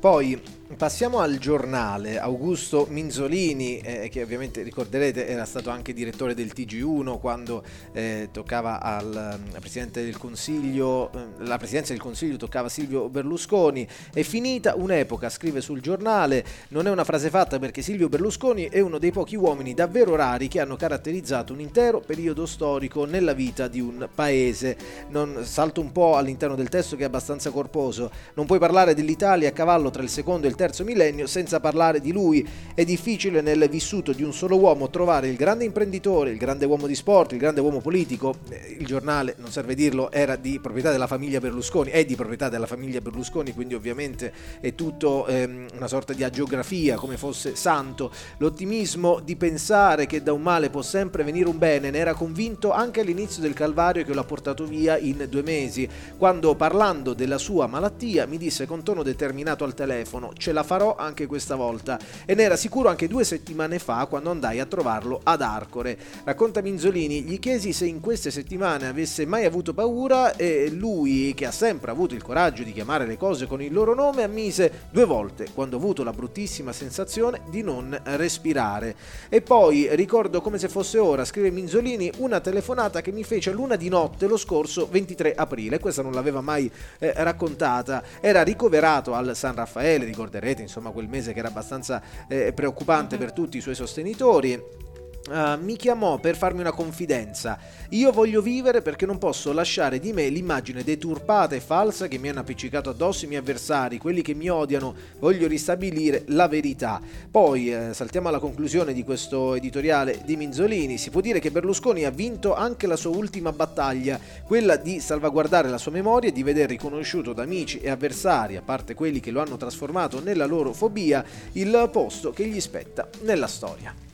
Poi 0.00 0.40
passiamo 0.76 1.18
al 1.18 1.36
giornale. 1.36 2.18
Augusto 2.18 2.86
Minzolini, 2.88 3.80
eh, 3.80 4.08
che 4.08 4.22
ovviamente 4.22 4.62
ricorderete 4.62 5.26
era 5.26 5.44
stato 5.44 5.68
anche 5.68 5.92
direttore 5.92 6.34
del 6.34 6.52
TG1 6.54 7.18
quando 7.18 7.62
eh, 7.92 8.28
toccava 8.32 8.80
al, 8.80 9.14
al 9.14 9.58
Presidente 9.58 10.02
del 10.02 10.16
Consiglio, 10.16 11.10
eh, 11.12 11.44
la 11.44 11.58
Presidenza 11.58 11.92
del 11.92 12.00
Consiglio 12.00 12.36
toccava 12.36 12.68
Silvio 12.68 13.10
Berlusconi. 13.10 13.86
È 14.12 14.22
finita 14.22 14.74
un'epoca, 14.74 15.28
scrive 15.28 15.60
sul 15.60 15.80
giornale. 15.80 16.44
Non 16.68 16.86
è 16.86 16.90
una 16.90 17.04
frase 17.04 17.28
fatta 17.28 17.58
perché 17.58 17.82
Silvio 17.82 18.08
Berlusconi 18.08 18.68
è 18.70 18.80
uno 18.80 18.98
dei 18.98 19.10
pochi 19.10 19.36
uomini 19.36 19.74
davvero 19.74 20.14
rari 20.14 20.48
che 20.48 20.60
hanno 20.60 20.76
caratterizzato 20.76 21.52
un 21.52 21.60
intero 21.60 22.00
periodo 22.00 22.46
storico 22.46 23.04
nella 23.04 23.34
vita 23.34 23.68
di 23.68 23.80
un 23.80 24.08
paese. 24.14 24.76
Non, 25.10 25.44
salto 25.44 25.80
un 25.82 25.92
po' 25.92 26.16
all'interno 26.16 26.54
del 26.54 26.70
testo 26.70 26.96
che 26.96 27.02
è 27.02 27.06
abbastanza 27.06 27.50
corposo. 27.50 28.10
Non 28.34 28.46
puoi 28.46 28.58
parlare 28.58 28.94
dell'Italia 28.94 29.48
a 29.48 29.52
cavallo 29.52 29.89
tra 29.90 30.02
il 30.02 30.08
secondo 30.08 30.46
e 30.46 30.50
il 30.50 30.56
terzo 30.56 30.84
millennio 30.84 31.26
senza 31.26 31.60
parlare 31.60 32.00
di 32.00 32.12
lui. 32.12 32.46
È 32.74 32.84
difficile 32.84 33.40
nel 33.40 33.68
vissuto 33.68 34.12
di 34.12 34.22
un 34.22 34.32
solo 34.32 34.58
uomo 34.58 34.88
trovare 34.90 35.28
il 35.28 35.36
grande 35.36 35.64
imprenditore, 35.64 36.30
il 36.30 36.38
grande 36.38 36.64
uomo 36.64 36.86
di 36.86 36.94
sport, 36.94 37.32
il 37.32 37.38
grande 37.38 37.60
uomo 37.60 37.80
politico. 37.80 38.36
Eh, 38.48 38.76
Il 38.78 38.86
giornale, 38.86 39.34
non 39.38 39.50
serve 39.50 39.74
dirlo, 39.74 40.10
era 40.10 40.36
di 40.36 40.58
proprietà 40.58 40.90
della 40.90 41.06
famiglia 41.06 41.38
Berlusconi, 41.38 41.90
è 41.90 42.04
di 42.04 42.16
proprietà 42.16 42.48
della 42.48 42.66
famiglia 42.66 43.00
Berlusconi, 43.00 43.52
quindi 43.52 43.74
ovviamente 43.74 44.32
è 44.60 44.74
tutto 44.74 45.26
ehm, 45.26 45.66
una 45.76 45.88
sorta 45.88 46.12
di 46.12 46.24
agiografia, 46.24 46.96
come 46.96 47.16
fosse 47.16 47.56
santo. 47.56 48.10
L'ottimismo 48.38 49.20
di 49.20 49.36
pensare 49.36 50.06
che 50.06 50.22
da 50.22 50.32
un 50.32 50.42
male 50.42 50.70
può 50.70 50.82
sempre 50.82 51.24
venire 51.24 51.48
un 51.48 51.58
bene 51.58 51.90
ne 51.90 51.98
era 51.98 52.14
convinto 52.14 52.72
anche 52.72 53.00
all'inizio 53.00 53.42
del 53.42 53.52
calvario 53.52 54.04
che 54.04 54.14
l'ha 54.14 54.24
portato 54.24 54.64
via 54.64 54.98
in 54.98 55.26
due 55.28 55.42
mesi, 55.42 55.88
quando 56.16 56.54
parlando 56.54 57.14
della 57.14 57.38
sua 57.38 57.66
malattia 57.66 58.26
mi 58.26 58.38
disse 58.38 58.66
con 58.66 58.82
tono 58.82 59.02
determinato 59.02 59.64
al 59.64 59.74
telefono 59.80 60.32
ce 60.36 60.52
la 60.52 60.62
farò 60.62 60.94
anche 60.96 61.24
questa 61.26 61.54
volta 61.54 61.98
e 62.26 62.34
ne 62.34 62.42
era 62.42 62.56
sicuro 62.56 62.90
anche 62.90 63.08
due 63.08 63.24
settimane 63.24 63.78
fa 63.78 64.04
quando 64.04 64.30
andai 64.30 64.60
a 64.60 64.66
trovarlo 64.66 65.20
ad 65.22 65.40
Arcore. 65.40 65.96
Racconta 66.24 66.60
Minzolini, 66.60 67.22
gli 67.22 67.38
chiesi 67.38 67.72
se 67.72 67.86
in 67.86 68.00
queste 68.00 68.30
settimane 68.30 68.86
avesse 68.86 69.24
mai 69.24 69.46
avuto 69.46 69.72
paura 69.72 70.36
e 70.36 70.68
lui, 70.70 71.32
che 71.34 71.46
ha 71.46 71.50
sempre 71.50 71.90
avuto 71.90 72.14
il 72.14 72.22
coraggio 72.22 72.62
di 72.62 72.72
chiamare 72.72 73.06
le 73.06 73.16
cose 73.16 73.46
con 73.46 73.62
il 73.62 73.72
loro 73.72 73.94
nome, 73.94 74.22
ammise 74.22 74.88
due 74.90 75.06
volte 75.06 75.48
quando 75.54 75.76
ho 75.76 75.78
avuto 75.78 76.04
la 76.04 76.12
bruttissima 76.12 76.72
sensazione 76.72 77.40
di 77.48 77.62
non 77.62 77.98
respirare. 78.04 78.94
E 79.30 79.40
poi 79.40 79.88
ricordo 79.96 80.42
come 80.42 80.58
se 80.58 80.68
fosse 80.68 80.98
ora, 80.98 81.24
scrive 81.24 81.50
Minzolini, 81.50 82.12
una 82.18 82.40
telefonata 82.40 83.00
che 83.00 83.12
mi 83.12 83.24
fece 83.24 83.50
luna 83.52 83.76
di 83.76 83.88
notte 83.88 84.26
lo 84.26 84.36
scorso 84.36 84.88
23 84.90 85.34
aprile. 85.34 85.78
Questa 85.78 86.02
non 86.02 86.12
l'aveva 86.12 86.42
mai 86.42 86.70
eh, 86.98 87.12
raccontata. 87.16 88.02
Era 88.20 88.42
ricoverato 88.42 89.14
al 89.14 89.34
San 89.34 89.54
Raffaele, 89.54 89.69
ricorderete, 90.04 90.62
insomma, 90.62 90.90
quel 90.90 91.08
mese 91.08 91.32
che 91.32 91.38
era 91.38 91.48
abbastanza 91.48 92.02
eh, 92.28 92.52
preoccupante 92.52 93.16
per 93.16 93.32
tutti 93.32 93.56
i 93.56 93.60
suoi 93.60 93.74
sostenitori. 93.74 94.88
Uh, 95.30 95.56
mi 95.62 95.76
chiamò 95.76 96.18
per 96.18 96.36
farmi 96.36 96.58
una 96.58 96.72
confidenza. 96.72 97.56
Io 97.90 98.10
voglio 98.10 98.42
vivere 98.42 98.82
perché 98.82 99.06
non 99.06 99.18
posso 99.18 99.52
lasciare 99.52 100.00
di 100.00 100.12
me 100.12 100.28
l'immagine 100.28 100.82
deturpata 100.82 101.54
e 101.54 101.60
falsa 101.60 102.08
che 102.08 102.18
mi 102.18 102.28
hanno 102.28 102.40
appiccicato 102.40 102.90
addosso 102.90 103.26
i 103.26 103.28
miei 103.28 103.38
avversari, 103.38 103.98
quelli 103.98 104.22
che 104.22 104.34
mi 104.34 104.48
odiano. 104.48 104.92
Voglio 105.20 105.46
ristabilire 105.46 106.24
la 106.28 106.48
verità. 106.48 107.00
Poi 107.30 107.72
eh, 107.72 107.94
saltiamo 107.94 108.26
alla 108.26 108.40
conclusione 108.40 108.92
di 108.92 109.04
questo 109.04 109.54
editoriale 109.54 110.20
di 110.24 110.36
Minzolini. 110.36 110.98
Si 110.98 111.10
può 111.10 111.20
dire 111.20 111.38
che 111.38 111.52
Berlusconi 111.52 112.04
ha 112.04 112.10
vinto 112.10 112.56
anche 112.56 112.88
la 112.88 112.96
sua 112.96 113.14
ultima 113.16 113.52
battaglia, 113.52 114.18
quella 114.42 114.74
di 114.74 114.98
salvaguardare 114.98 115.68
la 115.68 115.78
sua 115.78 115.92
memoria 115.92 116.30
e 116.30 116.32
di 116.32 116.42
veder 116.42 116.68
riconosciuto 116.68 117.32
da 117.32 117.44
amici 117.44 117.78
e 117.78 117.88
avversari, 117.88 118.56
a 118.56 118.62
parte 118.62 118.94
quelli 118.94 119.20
che 119.20 119.30
lo 119.30 119.40
hanno 119.40 119.56
trasformato 119.56 120.20
nella 120.20 120.46
loro 120.46 120.72
fobia, 120.72 121.24
il 121.52 121.88
posto 121.92 122.32
che 122.32 122.46
gli 122.46 122.60
spetta 122.60 123.08
nella 123.20 123.46
storia. 123.46 124.08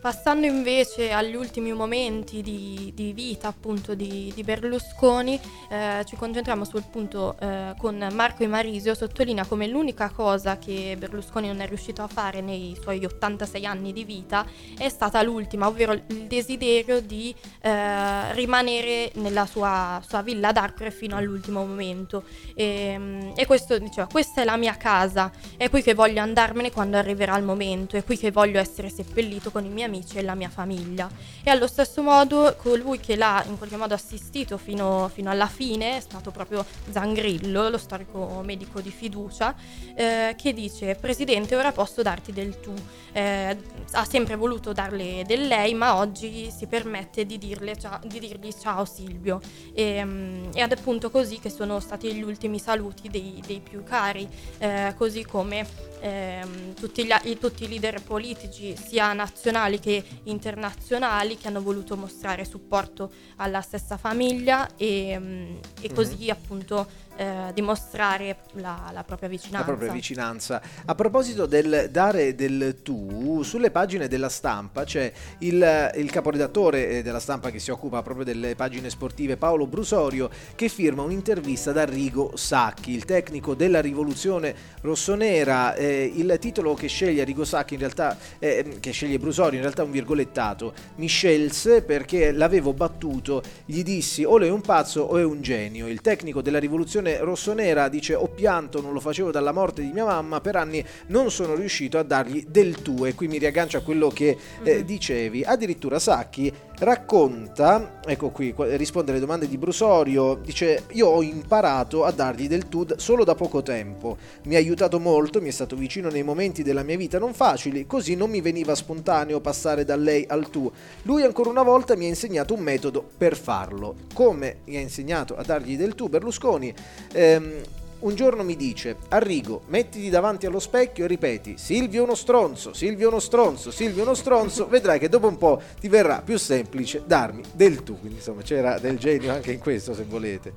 Passando 0.00 0.46
invece 0.46 1.12
agli 1.12 1.34
ultimi 1.34 1.74
momenti 1.74 2.40
di, 2.40 2.90
di 2.94 3.12
vita 3.12 3.48
appunto 3.48 3.94
di, 3.94 4.32
di 4.34 4.42
Berlusconi, 4.42 5.38
eh, 5.68 6.02
ci 6.06 6.16
concentriamo 6.16 6.64
sul 6.64 6.84
punto 6.90 7.36
eh, 7.38 7.74
con 7.76 8.08
Marco 8.14 8.42
Imarisio, 8.42 8.94
sottolinea 8.94 9.44
come 9.44 9.66
l'unica 9.68 10.08
cosa 10.08 10.56
che 10.56 10.96
Berlusconi 10.98 11.48
non 11.48 11.60
è 11.60 11.66
riuscito 11.66 12.00
a 12.00 12.06
fare 12.06 12.40
nei 12.40 12.74
suoi 12.80 13.04
86 13.04 13.66
anni 13.66 13.92
di 13.92 14.04
vita 14.04 14.46
è 14.78 14.88
stata 14.88 15.20
l'ultima, 15.22 15.66
ovvero 15.66 15.92
il 15.92 16.24
desiderio 16.26 17.02
di 17.02 17.34
eh, 17.60 18.32
rimanere 18.32 19.12
nella 19.16 19.44
sua, 19.44 20.00
sua 20.08 20.22
villa 20.22 20.50
d'Arcore 20.50 20.92
fino 20.92 21.14
all'ultimo 21.16 21.62
momento. 21.66 22.24
E, 22.54 22.96
mm, 22.96 23.32
e 23.36 23.44
questo 23.44 23.76
diceva, 23.76 24.06
questa 24.10 24.40
è 24.40 24.44
la 24.44 24.56
mia 24.56 24.78
casa, 24.78 25.30
è 25.58 25.68
qui 25.68 25.82
che 25.82 25.92
voglio 25.92 26.22
andarmene 26.22 26.72
quando 26.72 26.96
arriverà 26.96 27.36
il 27.36 27.44
momento, 27.44 27.98
è 27.98 28.02
qui 28.02 28.16
che 28.16 28.30
voglio 28.30 28.58
essere 28.58 28.88
seppellito 28.88 29.50
con 29.50 29.66
i 29.66 29.68
miei 29.68 29.88
amici 29.90 30.16
e 30.16 30.22
la 30.22 30.34
mia 30.34 30.48
famiglia. 30.48 31.10
E 31.42 31.50
allo 31.50 31.66
stesso 31.66 32.02
modo 32.02 32.54
colui 32.56 32.98
che 33.00 33.16
l'ha 33.16 33.44
in 33.46 33.58
qualche 33.58 33.76
modo 33.76 33.94
assistito 33.94 34.56
fino, 34.56 35.10
fino 35.12 35.30
alla 35.30 35.46
fine 35.48 35.96
è 35.96 36.00
stato 36.00 36.30
proprio 36.30 36.64
Zangrillo, 36.90 37.68
lo 37.68 37.78
storico 37.78 38.40
medico 38.44 38.80
di 38.80 38.90
fiducia, 38.90 39.54
eh, 39.94 40.34
che 40.36 40.52
dice 40.52 40.94
Presidente 40.94 41.56
ora 41.56 41.72
posso 41.72 42.02
darti 42.02 42.32
del 42.32 42.60
tu. 42.60 42.72
Eh, 43.12 43.56
ha 43.92 44.04
sempre 44.04 44.36
voluto 44.36 44.72
darle 44.72 45.24
del 45.26 45.48
lei 45.48 45.74
ma 45.74 45.96
oggi 45.96 46.48
si 46.56 46.66
permette 46.66 47.26
di, 47.26 47.38
dirle 47.38 47.76
di 48.04 48.20
dirgli 48.20 48.52
ciao 48.52 48.84
Silvio. 48.84 49.40
E, 49.74 50.04
mm, 50.04 50.50
ed 50.54 50.72
è 50.72 50.76
appunto 50.76 51.10
così 51.10 51.40
che 51.40 51.50
sono 51.50 51.80
stati 51.80 52.12
gli 52.14 52.22
ultimi 52.22 52.58
saluti 52.58 53.08
dei, 53.08 53.42
dei 53.44 53.60
più 53.60 53.82
cari, 53.82 54.28
eh, 54.58 54.94
così 54.96 55.24
come 55.24 55.66
ehm, 56.00 56.74
tutti, 56.74 57.04
gli, 57.04 57.38
tutti 57.38 57.64
i 57.64 57.68
leader 57.68 58.02
politici 58.02 58.76
sia 58.76 59.12
nazionali 59.12 59.78
che 59.80 60.04
internazionali 60.24 61.36
che 61.36 61.48
hanno 61.48 61.62
voluto 61.62 61.96
mostrare 61.96 62.44
supporto 62.44 63.10
alla 63.36 63.60
stessa 63.60 63.96
famiglia 63.96 64.76
e, 64.76 65.18
mm, 65.18 65.56
e 65.80 65.92
così 65.92 66.30
appunto 66.30 66.86
eh, 67.20 67.52
dimostrare 67.52 68.38
la, 68.52 68.90
la 68.94 69.04
propria 69.04 69.28
vicinanza. 69.28 69.58
La 69.58 69.64
propria 69.64 69.92
vicinanza. 69.92 70.62
A 70.86 70.94
proposito 70.94 71.44
del 71.44 71.88
dare 71.90 72.34
del 72.34 72.78
tu, 72.82 73.42
sulle 73.42 73.70
pagine 73.70 74.08
della 74.08 74.30
stampa 74.30 74.84
c'è 74.84 75.12
il, 75.40 75.92
il 75.96 76.10
caporedattore 76.10 76.88
eh, 76.88 77.02
della 77.02 77.20
stampa 77.20 77.50
che 77.50 77.58
si 77.58 77.70
occupa 77.70 78.00
proprio 78.00 78.24
delle 78.24 78.54
pagine 78.54 78.88
sportive, 78.88 79.36
Paolo 79.36 79.66
Brusorio, 79.66 80.30
che 80.54 80.70
firma 80.70 81.02
un'intervista 81.02 81.70
ad 81.70 81.76
Arrigo 81.76 82.32
Sacchi, 82.36 82.92
il 82.92 83.04
tecnico 83.04 83.54
della 83.54 83.82
rivoluzione 83.82 84.54
rossonera. 84.80 85.74
Eh, 85.74 86.10
il 86.14 86.38
titolo 86.40 86.72
che 86.72 86.86
sceglie 86.86 87.20
Arrigo 87.20 87.44
Sacchi, 87.44 87.74
in 87.74 87.80
realtà, 87.80 88.16
eh, 88.38 88.78
che 88.80 88.92
sceglie 88.92 89.18
Brusorio, 89.18 89.56
in 89.56 89.60
realtà 89.60 89.82
è 89.82 89.84
un 89.84 89.90
virgolettato. 89.90 90.72
Mi 90.96 91.06
scelse 91.06 91.82
perché 91.82 92.32
l'avevo 92.32 92.72
battuto, 92.72 93.42
gli 93.66 93.82
dissi 93.82 94.24
o 94.24 94.38
è 94.38 94.48
un 94.48 94.62
pazzo 94.62 95.02
o 95.02 95.18
è 95.18 95.24
un 95.24 95.42
genio. 95.42 95.86
Il 95.86 96.00
tecnico 96.00 96.40
della 96.40 96.58
rivoluzione 96.58 97.09
rossonera 97.18 97.88
dice 97.88 98.14
ho 98.14 98.28
pianto, 98.28 98.80
non 98.80 98.92
lo 98.92 99.00
facevo 99.00 99.30
dalla 99.30 99.52
morte 99.52 99.82
di 99.82 99.92
mia 99.92 100.04
mamma, 100.04 100.40
per 100.40 100.56
anni 100.56 100.84
non 101.08 101.30
sono 101.30 101.54
riuscito 101.54 101.98
a 101.98 102.02
dargli 102.02 102.44
del 102.48 102.82
tuo 102.82 103.06
e 103.06 103.14
qui 103.14 103.28
mi 103.28 103.38
riaggancio 103.38 103.78
a 103.78 103.82
quello 103.82 104.08
che 104.08 104.36
eh, 104.62 104.84
dicevi. 104.84 105.44
Addirittura 105.44 105.98
Sacchi 105.98 106.52
racconta, 106.80 108.00
ecco 108.04 108.30
qui, 108.30 108.54
risponde 108.56 109.10
alle 109.10 109.20
domande 109.20 109.46
di 109.46 109.58
Brusorio, 109.58 110.34
dice 110.36 110.84
io 110.92 111.08
ho 111.08 111.22
imparato 111.22 112.04
a 112.04 112.10
dargli 112.10 112.48
del 112.48 112.68
tu 112.68 112.84
d- 112.84 112.96
solo 112.96 113.22
da 113.24 113.34
poco 113.34 113.62
tempo, 113.62 114.16
mi 114.44 114.54
ha 114.54 114.58
aiutato 114.58 114.98
molto, 114.98 115.40
mi 115.40 115.48
è 115.48 115.52
stato 115.52 115.76
vicino 115.76 116.08
nei 116.08 116.22
momenti 116.22 116.62
della 116.62 116.82
mia 116.82 116.96
vita 116.96 117.18
non 117.18 117.34
facili, 117.34 117.86
così 117.86 118.14
non 118.14 118.30
mi 118.30 118.40
veniva 118.40 118.74
spontaneo 118.74 119.40
passare 119.40 119.84
da 119.84 119.96
lei 119.96 120.24
al 120.28 120.48
tu. 120.48 120.70
Lui 121.02 121.22
ancora 121.22 121.50
una 121.50 121.62
volta 121.62 121.96
mi 121.96 122.06
ha 122.06 122.08
insegnato 122.08 122.54
un 122.54 122.60
metodo 122.60 123.08
per 123.16 123.36
farlo. 123.36 123.94
Come 124.14 124.58
mi 124.64 124.76
ha 124.76 124.80
insegnato 124.80 125.36
a 125.36 125.42
dargli 125.42 125.76
del 125.76 125.94
tu 125.94 126.08
Berlusconi? 126.08 126.74
Ehm, 127.12 127.62
un 128.00 128.14
giorno 128.14 128.42
mi 128.42 128.56
dice, 128.56 128.96
Arrigo, 129.08 129.62
mettiti 129.66 130.08
davanti 130.10 130.46
allo 130.46 130.58
specchio 130.58 131.04
e 131.04 131.08
ripeti, 131.08 131.56
Silvio 131.58 132.02
uno 132.04 132.14
stronzo, 132.14 132.72
Silvio 132.72 133.08
uno 133.08 133.20
stronzo, 133.20 133.70
Silvio 133.70 134.02
uno 134.02 134.14
stronzo, 134.14 134.68
vedrai 134.68 134.98
che 134.98 135.08
dopo 135.08 135.28
un 135.28 135.36
po' 135.38 135.60
ti 135.78 135.88
verrà 135.88 136.22
più 136.22 136.38
semplice 136.38 137.02
darmi 137.04 137.42
del 137.52 137.82
tu. 137.82 137.98
Quindi 137.98 138.16
insomma 138.18 138.42
c'era 138.42 138.78
del 138.78 138.98
genio 138.98 139.32
anche 139.32 139.52
in 139.52 139.58
questo 139.58 139.94
se 139.94 140.04
volete, 140.04 140.52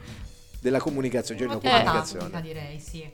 della 0.60 0.80
comunicazione, 0.80 1.40
genio 1.40 1.56
Molto 1.56 1.70
comunicazione. 1.70 2.26
anagrafica, 2.26 2.54
direi, 2.54 2.80
sì. 2.80 3.10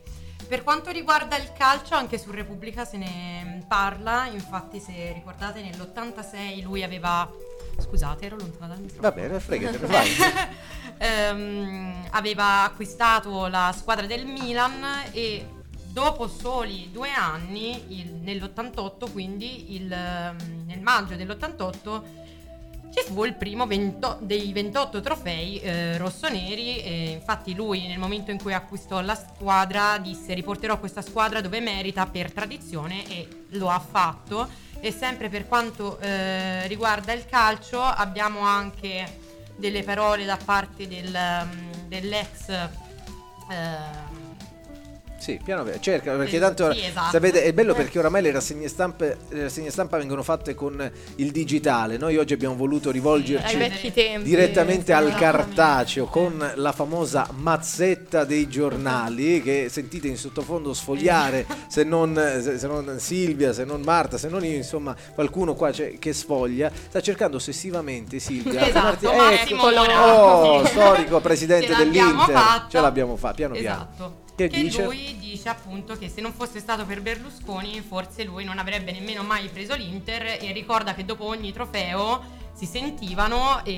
Per 0.47 0.63
quanto 0.63 0.89
riguarda 0.89 1.37
il 1.37 1.51
calcio, 1.55 1.93
anche 1.93 2.17
su 2.17 2.31
Repubblica 2.31 2.83
se 2.83 2.97
ne 2.97 3.63
parla, 3.67 4.27
infatti 4.31 4.79
se 4.79 5.11
ricordate 5.13 5.61
nell'86 5.61 6.63
lui 6.63 6.83
aveva... 6.83 7.31
Scusate, 7.79 8.25
ero 8.25 8.35
lontana 8.35 8.73
dal 8.73 8.79
microfono. 8.81 9.09
Va 9.09 9.11
bene, 9.15 9.39
fregatene, 9.39 9.87
vai. 9.87 10.09
Ehm, 11.01 12.07
aveva 12.11 12.63
acquistato 12.63 13.47
la 13.47 13.73
squadra 13.77 14.05
del 14.05 14.25
Milan 14.25 14.83
e 15.11 15.45
dopo 15.91 16.27
soli 16.27 16.89
due 16.91 17.09
anni, 17.11 17.99
il- 17.99 18.15
nell'88, 18.21 19.09
quindi 19.11 19.75
il, 19.75 19.91
ehm, 19.91 20.65
nel 20.65 20.81
maggio 20.81 21.15
dell'88, 21.15 22.03
ci 22.91 23.03
fu 23.05 23.23
il 23.23 23.35
primo 23.35 23.65
vento- 23.67 24.17
dei 24.21 24.51
28 24.51 24.99
trofei 24.99 25.59
eh, 25.59 25.97
rossoneri. 25.97 26.81
E 26.81 27.09
infatti, 27.11 27.53
lui, 27.53 27.87
nel 27.87 27.99
momento 27.99 28.31
in 28.31 28.41
cui 28.41 28.53
acquistò 28.53 28.99
la 29.01 29.15
squadra, 29.15 29.97
disse: 29.99 30.33
Riporterò 30.33 30.79
questa 30.79 31.01
squadra 31.01 31.39
dove 31.39 31.59
merita 31.61 32.05
per 32.07 32.31
tradizione, 32.33 33.07
e 33.07 33.27
lo 33.51 33.69
ha 33.69 33.79
fatto. 33.79 34.49
E 34.81 34.91
sempre 34.91 35.29
per 35.29 35.47
quanto 35.47 35.99
eh, 35.99 36.65
riguarda 36.67 37.13
il 37.13 37.25
calcio, 37.25 37.81
abbiamo 37.81 38.39
anche 38.39 39.27
delle 39.59 39.83
parole 39.83 40.25
da 40.25 40.37
parte 40.37 40.87
del, 40.87 41.13
um, 41.13 41.87
dell'ex 41.87 42.49
ehm, 43.49 44.08
Sì, 45.19 45.39
piano 45.43 45.63
piano, 45.63 45.79
cerca, 45.81 46.15
perché 46.15 46.39
tanto 46.39 46.71
sì, 46.71 46.85
esatto. 46.85 47.11
sapete, 47.11 47.43
è 47.43 47.51
bello 47.51 47.73
perché 47.73 47.99
oramai 47.99 48.21
le 48.21 48.31
rassegne, 48.31 48.69
stampe, 48.69 49.17
le 49.29 49.43
rassegne 49.43 49.69
stampa 49.69 49.97
vengono 49.97 50.23
fatte 50.23 50.55
con 50.55 50.89
il 51.15 51.31
digitale. 51.31 51.97
Noi 51.97 52.15
oggi 52.15 52.33
abbiamo 52.33 52.55
voluto 52.55 52.89
rivolgerci 52.89 53.91
tempi. 53.91 54.23
direttamente 54.23 54.93
al 54.93 55.07
esatto. 55.07 55.21
cartaceo 55.21 56.05
con 56.05 56.51
la 56.55 56.71
famosa 56.71 57.27
mazzetta 57.33 58.23
dei 58.23 58.47
giornali 58.47 59.41
che 59.41 59.67
sentite 59.69 60.07
in 60.07 60.17
sottofondo 60.17 60.73
sfogliare 60.73 61.45
se 61.67 61.83
non, 61.83 62.15
se, 62.41 62.65
non 62.65 62.95
Silvia, 62.99 63.51
se 63.51 63.65
non 63.65 63.81
Marta, 63.81 64.17
se 64.17 64.29
non 64.29 64.43
io, 64.45 64.55
insomma 64.55 64.95
qualcuno 65.13 65.53
qua 65.53 65.71
c'è 65.71 65.99
che 65.99 66.13
sfoglia. 66.13 66.71
Sta 66.73 67.01
cercando 67.01 67.37
ossessivamente 67.37 68.19
Silvia. 68.19 68.65
Esatto, 68.65 69.11
Marti- 69.13 69.53
ecco, 69.53 69.67
oh, 69.67 70.65
storico 70.65 71.19
presidente 71.19 71.75
dell'Inter. 71.75 72.35
fatta. 72.35 72.67
Ce 72.69 72.79
l'abbiamo 72.79 73.17
fatta, 73.17 73.35
piano 73.35 73.55
piano. 73.55 74.27
Che 74.39 74.47
Che, 74.47 74.61
dice? 74.61 74.83
lui 74.85 75.17
dice 75.19 75.49
appunto 75.49 75.97
che 75.97 76.07
se 76.07 76.21
non 76.21 76.31
fosse 76.31 76.59
stato 76.59 76.85
per 76.85 77.01
Berlusconi 77.01 77.81
forse 77.81 78.23
lui 78.23 78.45
non 78.45 78.57
avrebbe 78.57 78.93
nemmeno 78.93 79.21
mai 79.21 79.49
preso 79.49 79.75
l'Inter 79.75 80.37
e 80.41 80.53
ricorda 80.53 80.93
che 80.93 81.03
dopo 81.03 81.25
ogni 81.25 81.51
trofeo 81.51 82.37
si 82.59 82.65
sentivano 82.65 83.63
e, 83.63 83.71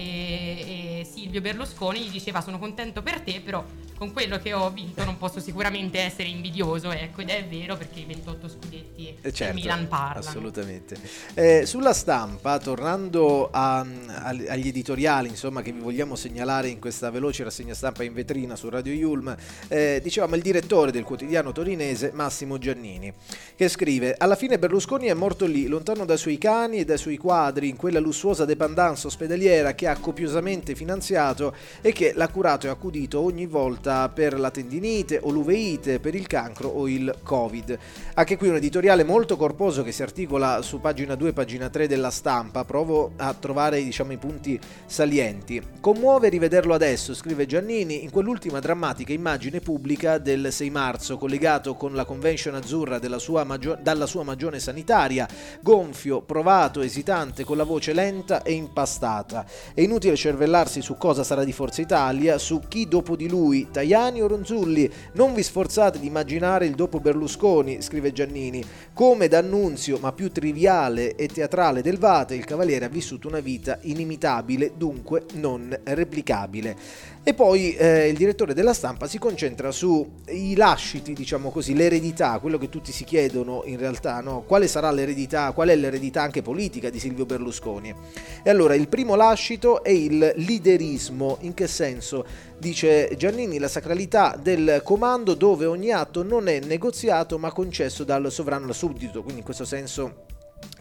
e 1.02 1.08
Silvio 1.12 1.40
Berlusconi 1.40 2.00
gli 2.00 2.10
diceva 2.10 2.42
sono 2.42 2.58
contento 2.58 3.04
per 3.04 3.22
te 3.22 3.40
però 3.46 3.64
con 3.96 4.12
quello 4.14 4.40
che 4.40 4.52
ho 4.54 4.72
vinto 4.72 5.04
non 5.04 5.20
posso 5.20 5.40
sicuramente 5.40 6.00
essere 6.00 6.28
invidioso 6.28 6.90
ecco 6.92 7.22
ed 7.22 7.30
è 7.30 7.46
vero 7.46 7.78
perché 7.78 8.00
i 8.00 8.06
28 8.06 8.50
scudetti 8.50 9.16
Eh, 9.22 9.32
certo, 9.32 9.54
Milan 9.54 9.88
parlano 9.88 10.28
Assolutamente. 10.28 10.98
Eh, 11.36 11.66
sulla 11.68 11.94
stampa, 11.94 12.58
tornando 12.58 13.50
a- 13.52 13.80
al- 13.80 14.46
agli 14.50 14.68
editoriali 14.70 15.28
insomma, 15.28 15.62
che 15.62 15.72
vi 15.72 15.80
vogliamo 15.82 16.16
segnalare 16.16 16.70
in 16.70 16.80
questa 16.80 17.12
veloce 17.12 17.44
rassegna 17.44 17.76
stampa 17.76 18.04
in 18.04 18.14
vetrina 18.14 18.56
su 18.56 18.70
Radio 18.70 18.94
Yulm, 18.94 19.36
eh, 19.68 20.00
dicevamo 20.02 20.34
il 20.36 20.42
direttore 20.42 20.90
del 20.92 21.04
quotidiano 21.04 21.52
torinese 21.52 22.10
Massimo 22.14 22.58
Giannini, 22.58 23.14
che 23.56 23.68
scrive: 23.70 24.16
Alla 24.18 24.36
fine 24.36 24.58
Berlusconi 24.58 25.08
è 25.08 25.14
morto 25.14 25.46
lì, 25.46 25.68
lontano 25.68 26.06
dai 26.06 26.18
suoi 26.18 26.40
cani 26.40 26.78
e 26.78 26.86
dai 26.86 26.98
suoi 26.98 27.18
quadri, 27.18 27.70
in 27.70 27.76
quella 27.76 28.00
lussuosa 28.00 28.46
dependance 28.72 29.08
ospedaliera 29.08 29.76
che 29.76 29.88
ha 29.88 29.98
copiosamente 29.98 30.76
finanziato 30.76 31.54
e 31.82 31.92
che 31.92 32.14
l'ha 32.16 32.30
curato 32.30 32.68
e 32.68 32.70
accudito 32.70 33.20
ogni 33.20 33.46
volta 33.46 34.10
per 34.10 34.40
la 34.40 34.50
tendinite 34.50 35.20
o 35.22 35.30
l'uveite, 35.30 36.00
per 36.00 36.16
il 36.16 36.28
cancro 36.28 36.70
o 36.70 36.88
il 36.88 37.14
covid. 37.24 37.78
Anche 38.14 38.38
qui 38.38 38.48
un 38.48 38.56
editoriale 38.56 39.04
molto 39.04 39.36
corposo 39.36 39.84
che 39.84 39.92
si 39.92 40.02
articola 40.02 40.62
su 40.62 40.80
pagina 40.80 41.16
2 41.16 41.30
e 41.30 41.34
pagina 41.34 41.70
3 41.70 41.88
della 41.88 42.10
stampa. 42.10 42.64
Provo 42.64 43.12
a 43.18 43.34
trovare 43.34 43.84
diciamo, 43.84 44.14
i 44.14 44.18
punti 44.18 44.60
salienti. 44.86 45.62
Commuove 45.80 46.30
rivederlo 46.30 46.74
adesso, 46.74 47.14
scrive 47.14 47.46
Giannini, 47.46 48.04
in 48.04 48.10
quell'ultima 48.10 48.60
drammatica 48.60 49.12
immagine 49.14 49.60
pubblica 49.60 50.18
del 50.18 50.52
6 50.52 50.70
marzo, 50.70 51.18
collegato 51.18 51.76
con 51.76 51.94
la 51.94 52.06
convention 52.06 52.56
azzurra 52.56 53.00
sua 53.18 53.44
magio- 53.44 53.78
dalla 53.82 54.06
sua 54.06 54.24
magione 54.24 54.60
sanitaria, 54.60 55.28
gonfio, 55.62 56.22
provato, 56.22 56.82
esitante, 56.82 57.44
con 57.44 57.58
la 57.58 57.64
voce 57.64 57.94
lenta 57.94 58.44
e 58.44 58.52
impastata. 58.62 59.46
È 59.74 59.82
inutile 59.82 60.16
cervellarsi 60.16 60.82
su 60.82 60.98
cosa 60.98 61.24
sarà 61.24 61.44
di 61.44 61.52
Forza 61.52 61.82
Italia, 61.82 62.38
su 62.38 62.62
chi 62.68 62.88
dopo 62.88 63.16
di 63.16 63.28
lui, 63.28 63.68
Tajani 63.70 64.22
o 64.22 64.28
Ronzulli. 64.28 64.90
Non 65.14 65.34
vi 65.34 65.44
sforzate 65.44 66.00
di 66.00 66.08
immaginare 66.08 66.66
il 66.66 66.76
dopo 66.76 67.00
Berlusconi, 67.00 67.82
scrive 67.82 68.14
Giannini. 68.14 68.64
Come 68.94 69.28
d'annunzio, 69.28 69.98
ma 70.00 70.12
più 70.12 70.32
triviale 70.32 71.16
e 71.16 71.28
teatrale 71.28 71.82
del 71.82 71.98
Vate, 71.98 72.36
il 72.36 72.46
Cavaliere 72.46 72.86
ha 72.86 72.90
vissuto 72.90 73.28
una 73.28 73.40
vita 73.40 73.80
inimitabile, 73.82 74.72
dunque 74.76 75.26
non 75.34 75.78
replicabile. 75.84 76.78
E 77.24 77.36
poi 77.36 77.76
eh, 77.76 78.08
il 78.08 78.18
direttore 78.18 78.56
della 78.56 78.74
stampa 78.74 79.06
si 79.06 79.20
concentra 79.20 79.72
sui 79.72 80.56
lasciti, 80.56 81.14
diciamo 81.14 81.52
così, 81.52 81.76
l'eredità, 81.76 82.40
quello 82.40 82.58
che 82.58 82.68
tutti 82.68 82.92
si 82.92 83.04
chiedono 83.04 83.62
in 83.66 83.78
realtà, 83.78 84.22
no? 84.22 84.42
quale 84.42 84.68
sarà 84.68 84.90
l'eredità, 84.90 85.52
qual 85.52 85.70
è 85.70 85.76
l'eredità 85.76 86.24
anche 86.24 86.42
politica 86.42 86.90
di 86.90 87.00
Silvio 87.00 87.28
Berlusconi. 87.28 87.94
E 88.42 88.50
allora 88.50 88.74
il 88.74 88.88
primo 88.88 89.14
lascito 89.14 89.84
è 89.84 89.92
il 89.92 90.34
liderismo, 90.38 91.38
in 91.42 91.54
che 91.54 91.68
senso? 91.68 92.26
Dice 92.58 93.14
Giannini, 93.16 93.60
la 93.60 93.68
sacralità 93.68 94.36
del 94.42 94.82
comando 94.84 95.36
dove 95.36 95.66
ogni 95.66 95.92
atto 95.92 96.24
non 96.24 96.48
è 96.48 96.60
negoziato 96.60 97.38
ma 97.38 97.52
concesso 97.52 98.04
dal 98.04 98.32
sovrano 98.32 98.66
al 98.66 98.74
suddito, 98.74 99.22
quindi 99.22 99.42
in 99.42 99.46
questo 99.46 99.66
senso 99.66 100.26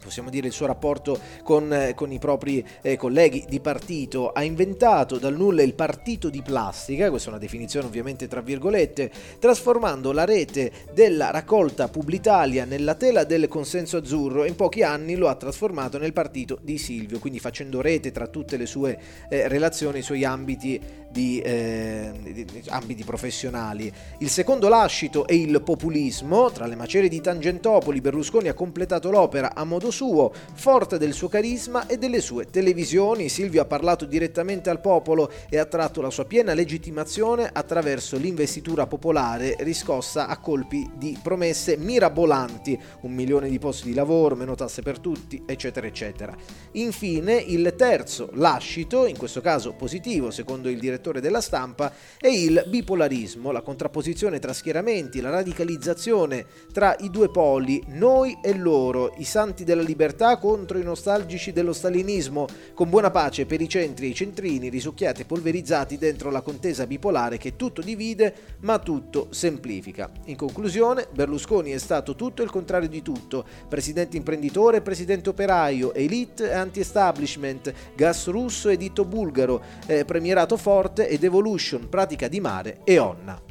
possiamo 0.03 0.31
dire 0.31 0.49
il 0.49 0.53
suo 0.53 0.67
rapporto 0.67 1.19
con, 1.43 1.73
eh, 1.73 1.95
con 1.95 2.11
i 2.11 2.19
propri 2.19 2.67
eh, 2.83 2.97
colleghi 2.97 3.45
di 3.49 3.61
partito, 3.61 4.33
ha 4.33 4.43
inventato 4.43 5.19
dal 5.19 5.37
nulla 5.37 5.63
il 5.63 5.75
partito 5.75 6.29
di 6.29 6.43
plastica, 6.43 7.11
questa 7.11 7.29
è 7.29 7.31
una 7.33 7.41
definizione 7.41 7.87
ovviamente 7.87 8.27
tra 8.27 8.41
virgolette, 8.41 9.11
trasformando 9.39 10.13
la 10.13 10.25
rete 10.25 10.73
della 10.93 11.31
raccolta 11.31 11.89
Publitalia 11.89 12.65
nella 12.65 12.95
tela 12.95 13.25
del 13.25 13.49
consenso 13.49 13.99
azzurro. 13.99 14.45
E 14.45 14.49
in 14.49 14.57
pochi 14.57 14.83
anni 14.83 15.15
lo 15.15 15.29
ha 15.29 15.35
trasformato 15.35 15.99
nel 15.99 16.13
partito 16.13 16.59
di 16.61 16.79
Silvio, 16.79 17.19
quindi 17.19 17.39
facendo 17.39 17.81
rete 17.81 18.11
tra 18.11 18.27
tutte 18.27 18.57
le 18.57 18.67
sue 18.67 18.99
eh, 19.29 19.49
relazioni, 19.49 19.99
i 19.99 20.03
suoi 20.03 20.25
ambiti 20.25 20.81
di, 21.11 21.41
eh, 21.41 22.13
di- 22.23 22.63
ambiti 22.69 23.05
professionali. 23.05 23.93
Il 24.19 24.29
secondo 24.29 24.69
lascito 24.69 25.27
è 25.27 25.33
il 25.33 25.61
populismo, 25.63 26.51
tra 26.51 26.67
le 26.67 26.77
macerie 26.77 27.09
di 27.09 27.21
Tangentopoli 27.21 28.01
Berlusconi 28.01 28.49
ha 28.49 28.55
completato 28.55 29.11
l'opera 29.11 29.55
a 29.55 29.65
modo 29.71 29.93
suo, 29.93 30.33
forte 30.55 30.99
del 30.99 31.13
suo 31.13 31.29
carisma 31.29 31.87
e 31.87 31.97
delle 31.97 32.21
sue 32.21 32.51
televisioni, 32.51 33.29
Silvio 33.29 33.63
ha 33.63 33.67
parlato 33.67 34.05
direttamente 34.05 34.69
al 34.69 34.81
popolo 34.81 35.31
e 35.49 35.59
ha 35.59 35.65
tratto 35.65 36.01
la 36.01 36.11
sua 36.11 36.25
piena 36.25 36.55
legittimazione 36.55 37.49
attraverso 37.51 38.17
l'investitura 38.17 38.89
popolare 38.89 39.55
riscossa 39.61 40.27
a 40.27 40.39
colpi 40.39 40.91
di 40.97 41.17
promesse 41.23 41.77
mirabolanti, 41.77 42.77
un 43.03 43.13
milione 43.13 43.49
di 43.49 43.61
posti 43.61 43.87
di 43.87 43.95
lavoro, 43.95 44.35
meno 44.35 44.57
tasse 44.57 44.83
per 44.83 44.99
tutti, 44.99 45.41
eccetera 45.47 45.87
eccetera. 45.87 46.37
Infine 46.73 47.35
il 47.35 47.75
terzo 47.77 48.31
lascito, 48.33 49.07
in 49.07 49.17
questo 49.17 49.41
caso 49.41 49.75
positivo 49.75 50.33
secondo 50.33 50.69
il 50.69 50.81
direttore 50.81 51.21
della 51.21 51.41
stampa, 51.41 51.93
è 52.19 52.27
il 52.27 52.65
bipolarismo, 52.67 53.53
la 53.53 53.63
contrapposizione 53.63 54.41
tra 54.41 54.53
schieramenti, 54.53 55.21
la 55.21 55.31
radicalizzazione 55.31 56.45
tra 56.73 56.97
i 56.99 57.11
due 57.11 57.31
poli, 57.31 57.81
noi 57.89 58.37
e 58.43 58.57
loro, 58.57 59.15
i 59.19 59.25
santi 59.25 59.59
della 59.65 59.83
libertà 59.83 60.37
contro 60.39 60.79
i 60.79 60.83
nostalgici 60.83 61.53
dello 61.53 61.73
stalinismo, 61.73 62.47
con 62.75 62.91
buona 62.91 63.11
pace 63.11 63.47
per 63.47 63.61
i 63.61 63.69
centri 63.69 64.07
e 64.07 64.09
i 64.11 64.15
centrini, 64.15 64.69
risucchiati 64.69 65.23
e 65.23 65.25
polverizzati 65.25 65.99
dentro 65.99 66.31
la 66.31 66.41
contesa 66.41 66.87
bipolare 66.87 67.39
che 67.39 67.57
tutto 67.57 67.81
divide 67.81 68.35
ma 68.61 68.79
tutto 68.79 69.29
semplifica. 69.31 70.11
In 70.27 70.37
conclusione, 70.37 71.07
Berlusconi 71.13 71.71
è 71.71 71.79
stato 71.79 72.15
tutto 72.15 72.43
il 72.43 72.51
contrario 72.51 72.89
di 72.89 73.03
tutto, 73.03 73.45
presidente 73.69 74.17
imprenditore 74.17 74.81
presidente 74.81 75.29
operaio, 75.29 75.95
elite 75.95 76.51
e 76.51 76.55
anti-establishment, 76.55 77.73
gas 77.95 78.27
russo 78.29 78.69
e 78.69 78.77
dito 78.77 79.05
bulgaro, 79.05 79.63
eh, 79.87 80.05
premierato 80.05 80.57
forte 80.57 81.09
ed 81.09 81.25
evolution, 81.25 81.89
pratica 81.89 82.29
di 82.29 82.41
mare 82.41 82.81
e 82.85 82.99
onna. 82.99 83.50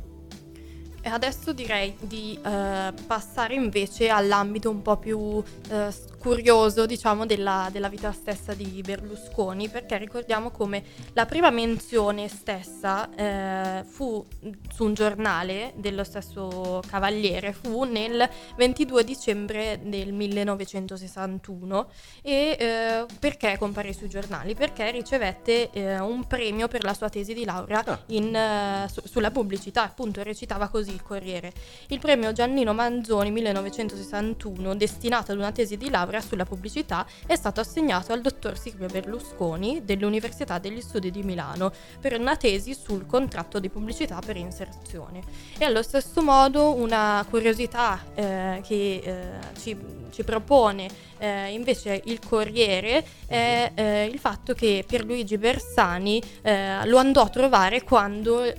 E 1.02 1.10
adesso 1.10 1.54
direi 1.54 1.96
di 2.00 2.38
eh, 2.44 2.94
passare 3.08 3.54
invece 3.54 4.10
all'ambito 4.10 4.70
un 4.70 4.82
po' 4.82 4.98
più 4.98 5.42
eh, 5.70 5.94
curioso, 6.20 6.86
diciamo, 6.86 7.26
della, 7.26 7.70
della 7.72 7.88
vita 7.88 8.12
stessa 8.12 8.54
di 8.54 8.82
Berlusconi, 8.86 9.70
perché 9.70 9.98
ricordiamo 9.98 10.52
come 10.52 10.84
la 11.14 11.26
prima 11.26 11.50
menzione 11.50 12.28
stessa 12.28 13.10
eh, 13.16 13.84
fu 13.86 14.26
su 14.74 14.84
un 14.84 14.94
giornale 14.94 15.74
dello 15.78 16.04
stesso 16.04 16.82
Cavaliere, 16.88 17.54
fu 17.54 17.84
nel 17.84 18.28
22 18.58 19.04
dicembre 19.06 19.80
del 19.84 20.12
1961. 20.12 21.90
E 22.22 22.58
eh, 22.60 23.06
perché 23.20 23.58
comparì 23.58 23.94
sui 23.94 24.10
giornali? 24.10 24.54
Perché 24.56 24.92
ricevette 24.92 25.70
eh, 25.72 26.00
un 26.00 26.26
premio 26.28 26.68
per 26.68 26.84
la 26.84 26.94
sua 26.94 27.10
tesi 27.10 27.34
di 27.34 27.46
laurea 27.46 27.84
Ah. 27.86 28.00
in, 28.08 28.36
eh, 28.36 28.88
su- 28.92 29.02
sulla 29.06 29.32
pubblicità, 29.32 29.84
appunto 29.84 30.22
recitava 30.24 30.68
così 30.68 30.88
il 30.91 31.02
Corriere. 31.02 31.52
Il 31.88 31.99
premio 31.99 32.32
Giannino 32.32 32.73
Manzoni 32.73 33.32
1961, 33.32 34.75
destinato 34.75 35.32
ad 35.32 35.38
una 35.38 35.52
tesi 35.52 35.78
di 35.78 35.89
laurea 35.89 36.21
sulla 36.21 36.45
pubblicità, 36.45 37.06
è 37.25 37.36
stato 37.36 37.60
assegnato 37.60 38.13
al 38.13 38.21
dottor 38.21 38.58
Silvio 38.58 38.88
Berlusconi 38.88 39.82
dell'Università 39.84 40.60
degli 40.60 40.82
Studi 40.82 41.12
di 41.12 41.23
Milano 41.23 41.71
per 41.99 42.19
una 42.19 42.36
tesi 42.36 42.73
sul 42.73 43.06
contratto 43.06 43.60
di 43.60 43.69
pubblicità 43.69 44.19
per 44.25 44.38
inserzione. 44.38 45.21
E 45.58 45.65
allo 45.65 45.84
stesso 45.84 46.21
modo 46.21 46.73
una 46.73 47.25
curiosità 47.30 48.04
eh, 48.13 48.62
che 48.65 49.02
eh, 49.04 49.23
ci, 49.60 49.78
ci 50.12 50.23
propone 50.23 51.08
eh, 51.19 51.52
invece 51.52 52.02
il 52.06 52.19
Corriere 52.25 53.06
è 53.28 53.71
eh, 53.75 54.06
il 54.06 54.19
fatto 54.19 54.54
che 54.54 54.84
Pierluigi 54.88 55.38
Bersani 55.38 56.21
eh, 56.41 56.86
lo 56.86 56.97
andò 56.97 57.23
a 57.23 57.30
trovare 57.30 57.84
quando 57.84 58.43
eh, 58.43 58.56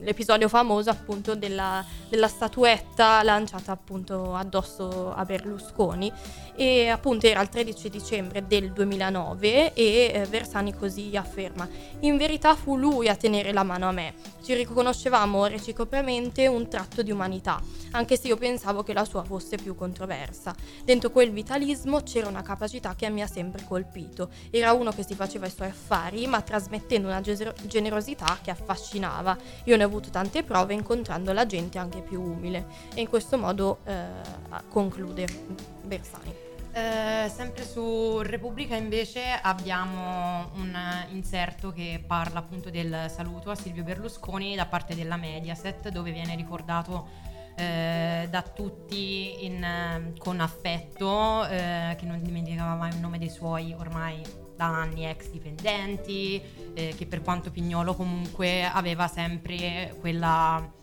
l'episodio 0.00 0.48
famoso 0.48 0.90
appunto 0.90 1.34
della, 1.48 1.84
della 2.08 2.28
statuetta 2.28 3.22
lanciata 3.22 3.72
appunto 3.72 4.34
addosso 4.34 5.12
a 5.12 5.24
Berlusconi. 5.24 6.12
E 6.54 6.88
appunto 6.88 7.26
era 7.26 7.40
il 7.40 7.48
13 7.48 7.88
dicembre 7.88 8.46
del 8.46 8.72
2009 8.72 9.72
e 9.74 10.10
eh, 10.12 10.26
Bersani 10.28 10.74
così 10.74 11.16
afferma 11.16 11.68
in 12.00 12.16
verità 12.16 12.56
fu 12.56 12.76
lui 12.76 13.08
a 13.08 13.14
tenere 13.14 13.52
la 13.52 13.62
mano 13.62 13.88
a 13.88 13.92
me 13.92 14.14
ci 14.48 14.54
riconoscevamo 14.54 15.44
reciprocamente 15.44 16.46
un 16.46 16.68
tratto 16.68 17.02
di 17.02 17.10
umanità 17.10 17.60
anche 17.90 18.16
se 18.16 18.28
io 18.28 18.38
pensavo 18.38 18.82
che 18.82 18.94
la 18.94 19.04
sua 19.04 19.22
fosse 19.22 19.56
più 19.56 19.74
controversa. 19.74 20.54
Dentro 20.84 21.10
quel 21.10 21.30
vitalismo 21.30 22.02
c'era 22.02 22.28
una 22.28 22.40
capacità 22.40 22.94
che 22.94 23.08
mi 23.10 23.22
ha 23.22 23.26
sempre 23.26 23.64
colpito. 23.66 24.30
Era 24.50 24.72
uno 24.72 24.90
che 24.90 25.04
si 25.04 25.14
faceva 25.14 25.46
i 25.46 25.50
suoi 25.50 25.68
affari 25.68 26.26
ma 26.26 26.40
trasmettendo 26.40 27.08
una 27.08 27.20
generosità 27.20 28.38
che 28.42 28.50
affascinava. 28.50 29.36
Io 29.64 29.76
ne 29.76 29.84
ho 29.84 29.86
avuto 29.86 30.08
tante 30.08 30.42
prove 30.42 30.72
incontrando 30.72 31.32
la 31.32 31.44
gente 31.44 31.76
anche 31.78 32.00
più 32.00 32.20
umile. 32.20 32.66
E 32.94 33.02
in 33.02 33.08
questo 33.08 33.36
modo 33.36 33.80
eh, 33.84 34.06
conclude 34.68 35.26
Bersani 35.84 36.47
eh, 36.78 37.28
sempre 37.28 37.64
su 37.64 38.20
Repubblica 38.20 38.76
invece 38.76 39.22
abbiamo 39.42 40.50
un 40.54 40.76
inserto 41.10 41.72
che 41.72 42.02
parla 42.06 42.38
appunto 42.38 42.70
del 42.70 43.10
saluto 43.12 43.50
a 43.50 43.54
Silvio 43.54 43.82
Berlusconi 43.82 44.54
da 44.54 44.66
parte 44.66 44.94
della 44.94 45.16
Mediaset 45.16 45.88
dove 45.88 46.12
viene 46.12 46.36
ricordato 46.36 47.08
eh, 47.56 48.28
da 48.30 48.42
tutti 48.42 49.44
in, 49.44 50.12
con 50.18 50.40
affetto 50.40 51.46
eh, 51.46 51.96
che 51.98 52.06
non 52.06 52.22
dimenticava 52.22 52.74
mai 52.74 52.90
il 52.90 52.98
nome 52.98 53.18
dei 53.18 53.30
suoi 53.30 53.74
ormai 53.76 54.22
da 54.56 54.66
anni 54.66 55.06
ex 55.06 55.30
dipendenti 55.30 56.40
eh, 56.74 56.94
che 56.96 57.06
per 57.06 57.22
quanto 57.22 57.50
Pignolo 57.50 57.94
comunque 57.94 58.64
aveva 58.64 59.08
sempre 59.08 59.96
quella 60.00 60.76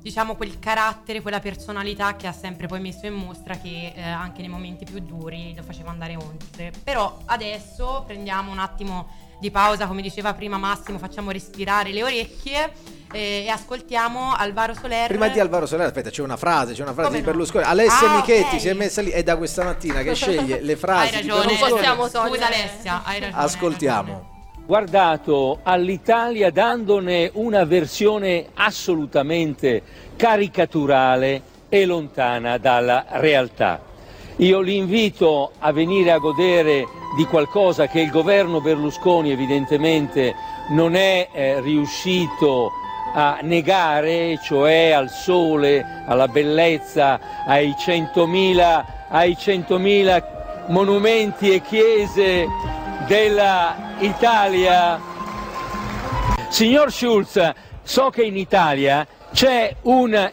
diciamo 0.00 0.34
quel 0.34 0.58
carattere, 0.58 1.20
quella 1.20 1.40
personalità 1.40 2.16
che 2.16 2.26
ha 2.26 2.32
sempre 2.32 2.66
poi 2.66 2.80
messo 2.80 3.06
in 3.06 3.14
mostra 3.14 3.56
che 3.56 3.92
eh, 3.94 4.02
anche 4.02 4.40
nei 4.40 4.48
momenti 4.50 4.84
più 4.84 5.00
duri 5.00 5.54
lo 5.56 5.62
faceva 5.62 5.90
andare 5.90 6.16
oltre. 6.16 6.72
Però 6.82 7.18
adesso 7.26 8.04
prendiamo 8.06 8.50
un 8.50 8.58
attimo 8.58 9.08
di 9.40 9.50
pausa, 9.50 9.86
come 9.86 10.02
diceva 10.02 10.34
prima 10.34 10.58
Massimo, 10.58 10.98
facciamo 10.98 11.30
respirare 11.30 11.92
le 11.92 12.02
orecchie 12.02 12.72
eh, 13.12 13.44
e 13.44 13.48
ascoltiamo 13.48 14.34
Alvaro 14.34 14.74
Soler. 14.74 15.08
Prima 15.08 15.28
di 15.28 15.40
Alvaro 15.40 15.64
Soler, 15.66 15.86
aspetta, 15.86 16.10
c'è 16.10 16.20
una 16.22 16.36
frase, 16.36 16.74
c'è 16.74 16.82
una 16.82 16.92
frase 16.92 17.08
Come 17.08 17.20
di 17.20 17.24
no? 17.26 17.30
Berlusconi. 17.32 17.64
Alessia 17.64 18.10
Ah, 18.12 18.16
Michetti 18.16 18.54
ok. 18.56 18.60
si 18.60 18.68
è 18.68 18.74
messa 18.74 19.00
lì, 19.00 19.10
è 19.10 19.22
da 19.22 19.36
questa 19.36 19.64
mattina 19.64 20.02
che 20.02 20.14
sceglie 20.14 20.60
le 20.60 20.76
frasi 20.76 21.14
Hai 21.14 21.22
ragione, 21.22 21.40
Berlusconi. 21.46 21.70
possiamo 21.72 22.04
scusa. 22.08 22.46
Alessia, 22.46 23.02
hai 23.04 23.20
ragione. 23.20 23.42
Ascoltiamo. 23.42 24.38
Guardato 24.66 25.60
all'Italia 25.62 26.50
dandone 26.50 27.30
una 27.34 27.64
versione 27.64 28.46
assolutamente 28.54 29.82
caricaturale 30.16 31.42
e 31.68 31.86
lontana 31.86 32.58
dalla 32.58 33.06
realtà. 33.08 33.80
Io 34.36 34.60
li 34.60 34.76
invito 34.76 35.52
a 35.58 35.72
venire 35.72 36.12
a 36.12 36.18
godere 36.18 36.86
di 37.16 37.24
qualcosa 37.24 37.88
che 37.88 38.00
il 38.00 38.10
governo 38.10 38.60
Berlusconi 38.60 39.30
evidentemente 39.30 40.34
non 40.70 40.94
è 40.94 41.28
eh, 41.32 41.60
riuscito 41.60 42.70
a 43.12 43.40
negare, 43.42 44.38
cioè 44.42 44.90
al 44.92 45.10
sole, 45.10 46.04
alla 46.06 46.28
bellezza, 46.28 47.44
ai 47.44 47.74
100.000, 47.76 48.84
ai 49.08 49.32
100.000 49.32 50.24
monumenti 50.68 51.52
e 51.52 51.60
chiese 51.60 52.46
dell'Italia. 53.10 55.00
Signor 56.48 56.92
Schulz, 56.92 57.52
so 57.82 58.08
che 58.10 58.22
in 58.22 58.36
Italia 58.36 59.04
c'è 59.32 59.74
un, 59.82 60.32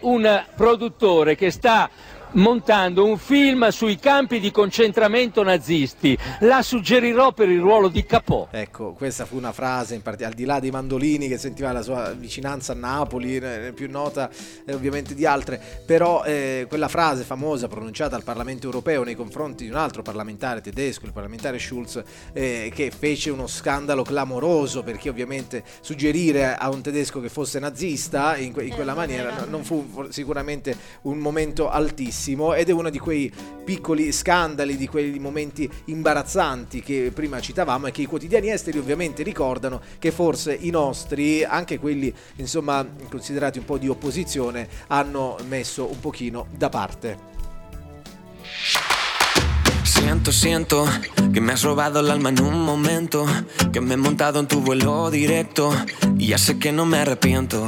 un 0.00 0.44
produttore 0.54 1.36
che 1.36 1.50
sta 1.50 1.88
montando 2.32 3.04
un 3.04 3.16
film 3.16 3.68
sui 3.68 3.96
campi 3.96 4.40
di 4.40 4.50
concentramento 4.50 5.42
nazisti. 5.42 6.16
La 6.40 6.62
suggerirò 6.62 7.32
per 7.32 7.48
il 7.48 7.60
ruolo 7.60 7.88
di 7.88 8.04
Capò. 8.04 8.48
Ecco, 8.50 8.92
questa 8.92 9.24
fu 9.24 9.36
una 9.36 9.52
frase, 9.52 9.94
in 9.94 10.02
part- 10.02 10.22
al 10.22 10.34
di 10.34 10.44
là 10.44 10.60
dei 10.60 10.70
mandolini 10.70 11.28
che 11.28 11.38
sentiva 11.38 11.72
la 11.72 11.82
sua 11.82 12.12
vicinanza 12.12 12.72
a 12.72 12.76
Napoli, 12.76 13.36
eh, 13.36 13.72
più 13.74 13.88
nota 13.90 14.28
eh, 14.66 14.74
ovviamente 14.74 15.14
di 15.14 15.24
altre, 15.24 15.60
però 15.86 16.24
eh, 16.24 16.66
quella 16.68 16.88
frase 16.88 17.22
famosa 17.22 17.68
pronunciata 17.68 18.16
al 18.16 18.24
Parlamento 18.24 18.66
europeo 18.66 19.04
nei 19.04 19.14
confronti 19.14 19.64
di 19.64 19.70
un 19.70 19.76
altro 19.76 20.02
parlamentare 20.02 20.60
tedesco, 20.60 21.06
il 21.06 21.12
parlamentare 21.12 21.58
Schulz, 21.58 22.02
eh, 22.32 22.70
che 22.74 22.90
fece 22.96 23.30
uno 23.30 23.46
scandalo 23.46 24.02
clamoroso 24.02 24.82
perché 24.82 25.08
ovviamente 25.08 25.64
suggerire 25.80 26.54
a 26.54 26.68
un 26.68 26.82
tedesco 26.82 27.20
che 27.20 27.28
fosse 27.28 27.58
nazista 27.58 28.36
in, 28.36 28.52
que- 28.52 28.64
in 28.64 28.74
quella 28.74 28.94
maniera 28.94 29.32
no- 29.32 29.46
non 29.48 29.64
fu 29.64 30.06
sicuramente 30.10 30.76
un 31.02 31.18
momento 31.18 31.70
altissimo 31.70 32.16
ed 32.54 32.68
è 32.68 32.72
uno 32.72 32.90
di 32.90 32.98
quei 32.98 33.32
piccoli 33.64 34.12
scandali, 34.12 34.76
di 34.76 34.88
quei 34.88 35.18
momenti 35.18 35.70
imbarazzanti 35.86 36.82
che 36.82 37.10
prima 37.14 37.40
citavamo 37.40 37.86
e 37.86 37.90
che 37.90 38.02
i 38.02 38.06
quotidiani 38.06 38.50
esteri 38.50 38.78
ovviamente 38.78 39.22
ricordano 39.22 39.80
che 39.98 40.10
forse 40.10 40.56
i 40.58 40.70
nostri, 40.70 41.44
anche 41.44 41.78
quelli 41.78 42.12
insomma 42.36 42.86
considerati 43.08 43.58
un 43.58 43.64
po' 43.64 43.78
di 43.78 43.88
opposizione, 43.88 44.68
hanno 44.88 45.36
messo 45.46 45.86
un 45.86 46.00
pochino 46.00 46.46
da 46.56 46.68
parte. 46.68 47.36
Siento, 49.84 50.32
siento 50.32 50.86
que 51.32 51.40
me 51.40 51.52
has 51.52 51.62
robado 51.62 52.00
el 52.00 52.10
alma 52.10 52.28
en 52.28 52.40
un 52.40 52.62
momento, 52.62 53.26
que 53.72 53.80
me 53.80 53.94
he 53.94 53.96
montado 53.96 54.38
en 54.38 54.46
tu 54.46 54.60
vuelo 54.60 55.10
directo 55.10 55.70
y 56.18 56.28
ya 56.28 56.38
sé 56.38 56.58
que 56.58 56.72
no 56.72 56.86
me 56.86 56.98
arrepiento. 56.98 57.66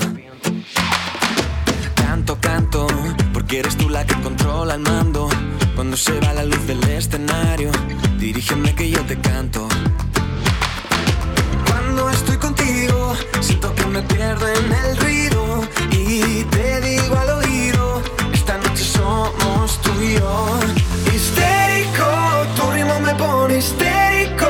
Canto, 1.95 2.39
canto, 2.41 2.87
porque 3.51 3.59
eres 3.59 3.77
tú 3.77 3.89
la 3.89 4.07
que 4.07 4.15
controla 4.21 4.75
el 4.75 4.81
mando. 4.81 5.29
Cuando 5.75 5.97
se 5.97 6.13
va 6.21 6.33
la 6.33 6.45
luz 6.45 6.65
del 6.69 6.85
escenario, 6.85 7.73
dirígeme 8.17 8.73
que 8.77 8.89
yo 8.89 9.05
te 9.07 9.19
canto. 9.21 9.67
Cuando 11.67 12.11
estoy 12.11 12.37
contigo, 12.37 13.17
siento 13.41 13.75
que 13.75 13.87
me 13.87 14.03
pierdo 14.03 14.47
en 14.47 14.73
el 14.73 14.97
ruido 14.99 15.65
y 15.91 16.45
te 16.45 16.81
digo 16.81 17.17
al 17.17 17.31
oído, 17.31 18.03
esta 18.33 18.57
noche 18.59 18.85
somos 18.85 19.83
tú 19.83 19.91
y 20.01 20.15
yo. 20.15 20.61
Histérico, 21.13 22.07
tu 22.55 22.71
ritmo 22.71 23.01
me 23.01 23.15
pone 23.17 23.59
histérico, 23.59 24.47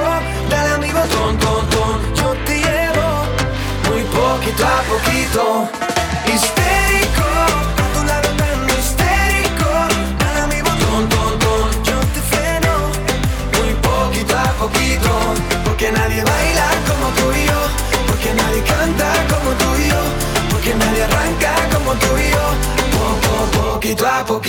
dale 0.51 0.75
a 0.75 0.79
mi 0.79 0.93
botón, 0.93 1.39
ton, 1.39 1.67
ton, 1.71 2.15
yo 2.17 2.35
te 2.45 2.55
llevo 2.59 3.09
muy 3.89 4.03
poquito 4.13 4.67
a 4.67 4.83
poquito. 4.93 5.90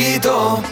Quiero, 0.02 0.64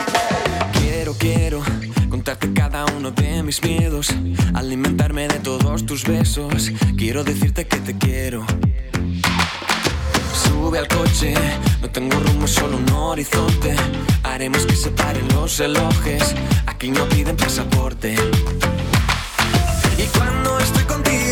quiero 1.19 1.61
contarte 2.09 2.51
cada 2.51 2.85
uno 2.97 3.11
de 3.11 3.43
mis 3.43 3.61
miedos, 3.61 4.09
alimentarme 4.55 5.27
de 5.27 5.37
todos 5.37 5.85
tus 5.85 6.03
besos, 6.03 6.71
quiero 6.97 7.23
decirte 7.23 7.67
que 7.67 7.77
te 7.77 7.95
quiero. 7.95 8.43
Sube 10.33 10.79
al 10.79 10.87
coche, 10.87 11.35
no 11.79 11.91
tengo 11.91 12.19
rumbo, 12.19 12.47
solo 12.47 12.77
un 12.77 12.91
horizonte. 12.91 13.75
Haremos 14.23 14.65
que 14.65 14.75
se 14.75 14.89
paren 14.89 15.27
los 15.35 15.59
relojes, 15.59 16.33
aquí 16.65 16.89
no 16.89 17.07
piden 17.07 17.37
pasaporte. 17.37 18.15
Y 19.95 20.17
cuando 20.17 20.57
estoy 20.57 20.83
contigo, 20.85 21.28